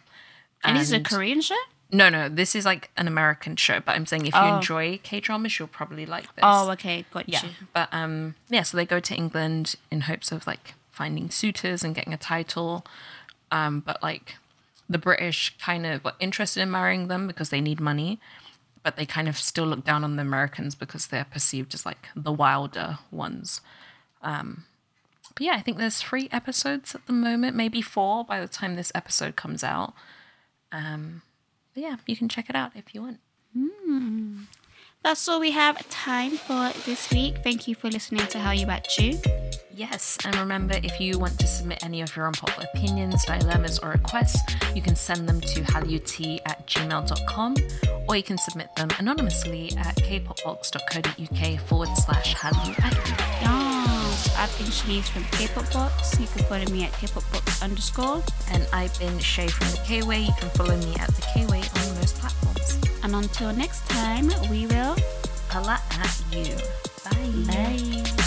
And, 0.63 0.75
and 0.75 0.77
is 0.77 0.91
it 0.91 1.01
a 1.01 1.03
Korean 1.03 1.41
show? 1.41 1.55
No, 1.91 2.09
no, 2.09 2.27
this 2.27 2.55
is 2.55 2.65
like 2.65 2.89
an 2.97 3.07
American 3.07 3.55
show, 3.55 3.79
but 3.79 3.95
I'm 3.95 4.05
saying 4.05 4.25
if 4.25 4.33
you 4.33 4.39
oh. 4.41 4.57
enjoy 4.57 4.99
K 5.03 5.21
dramas, 5.21 5.57
you'll 5.57 5.69
probably 5.69 6.05
like 6.05 6.23
this. 6.35 6.43
Oh, 6.43 6.69
okay, 6.71 7.05
got 7.11 7.29
yeah. 7.29 7.43
you. 7.43 7.49
But 7.73 7.87
um, 7.93 8.35
yeah, 8.49 8.63
so 8.63 8.75
they 8.75 8.85
go 8.85 8.99
to 8.99 9.15
England 9.15 9.75
in 9.89 10.01
hopes 10.01 10.31
of 10.31 10.45
like 10.45 10.73
finding 10.91 11.29
suitors 11.29 11.83
and 11.83 11.95
getting 11.95 12.13
a 12.13 12.17
title. 12.17 12.85
Um, 13.51 13.79
but 13.79 14.01
like 14.03 14.35
the 14.89 14.97
British 14.97 15.55
kind 15.59 15.85
of 15.85 16.03
were 16.03 16.13
interested 16.19 16.61
in 16.61 16.71
marrying 16.71 17.07
them 17.07 17.27
because 17.27 17.49
they 17.49 17.61
need 17.61 17.79
money, 17.79 18.19
but 18.83 18.95
they 18.95 19.05
kind 19.05 19.27
of 19.27 19.37
still 19.37 19.65
look 19.65 19.83
down 19.83 20.03
on 20.03 20.15
the 20.15 20.21
Americans 20.21 20.75
because 20.75 21.07
they're 21.07 21.25
perceived 21.25 21.73
as 21.73 21.85
like 21.85 22.07
the 22.15 22.31
wilder 22.31 22.99
ones. 23.11 23.61
Um, 24.21 24.65
but 25.33 25.45
yeah, 25.45 25.53
I 25.53 25.61
think 25.61 25.77
there's 25.77 26.01
three 26.01 26.29
episodes 26.31 26.95
at 26.95 27.05
the 27.05 27.13
moment, 27.13 27.55
maybe 27.55 27.81
four 27.81 28.25
by 28.25 28.39
the 28.39 28.47
time 28.47 28.75
this 28.75 28.91
episode 28.95 29.35
comes 29.35 29.63
out. 29.63 29.93
Um, 30.71 31.21
but 31.73 31.83
yeah, 31.83 31.97
you 32.07 32.15
can 32.15 32.29
check 32.29 32.49
it 32.49 32.55
out 32.55 32.71
if 32.75 32.95
you 32.95 33.01
want. 33.01 33.19
Mm. 33.55 34.45
That's 35.03 35.27
all 35.27 35.39
we 35.39 35.51
have 35.51 35.87
time 35.89 36.31
for 36.31 36.71
this 36.85 37.11
week. 37.11 37.37
Thank 37.43 37.67
you 37.67 37.75
for 37.75 37.87
listening 37.89 38.25
to 38.27 38.39
Hallyu 38.39 38.67
At 38.67 38.97
U. 38.97 39.46
Yes, 39.78 40.17
and 40.25 40.36
remember 40.38 40.80
if 40.82 40.99
you 40.99 41.19
want 41.19 41.38
to 41.38 41.45
submit 41.45 41.84
any 41.84 42.01
of 42.01 42.15
your 42.15 42.25
unpopular 42.25 42.65
opinions, 42.73 43.23
dilemmas, 43.25 43.78
or 43.78 43.91
requests, 43.91 44.41
you 44.73 44.82
can 44.82 44.95
send 44.95 45.30
them 45.30 45.39
to 45.39 45.61
hallyuatu 45.61 46.39
at 46.47 46.65
gmail.com 46.65 47.53
or 48.07 48.15
you 48.15 48.23
can 48.23 48.39
submit 48.39 48.75
them 48.75 48.89
anonymously 48.97 49.71
at 49.78 49.95
kpopbox.co.uk 49.97 51.59
forward 51.67 51.89
slash 51.95 52.34
hallyuatu. 52.34 53.07
Yes, 53.39 54.36
I've 54.36 54.57
been 54.57 54.65
Shanice 54.65 55.09
from 55.09 55.23
Kpopbox. 55.25 56.19
You 56.19 56.25
can 56.25 56.43
follow 56.45 56.65
me 56.73 56.86
at 56.86 56.91
kpopbox 56.93 57.61
underscore. 57.61 58.23
And 58.51 58.67
I've 58.73 58.97
been 58.97 59.19
Shai 59.19 59.45
from 59.45 59.67
the 59.69 59.78
Kway. 59.86 60.25
You 60.25 60.34
can 60.39 60.49
follow 60.57 60.75
me 60.75 60.95
at 60.95 61.09
the 61.09 61.21
Kway 61.21 61.61
on 61.61 61.95
most 61.99 62.17
platforms. 62.17 62.80
And 63.03 63.13
until 63.13 63.53
next 63.53 63.88
time, 63.89 64.32
we 64.49 64.65
will 64.65 64.95
holla 65.49 65.80
at 65.91 66.23
you. 66.32 66.55
Bye. 67.05 67.53
Bye. 67.53 68.26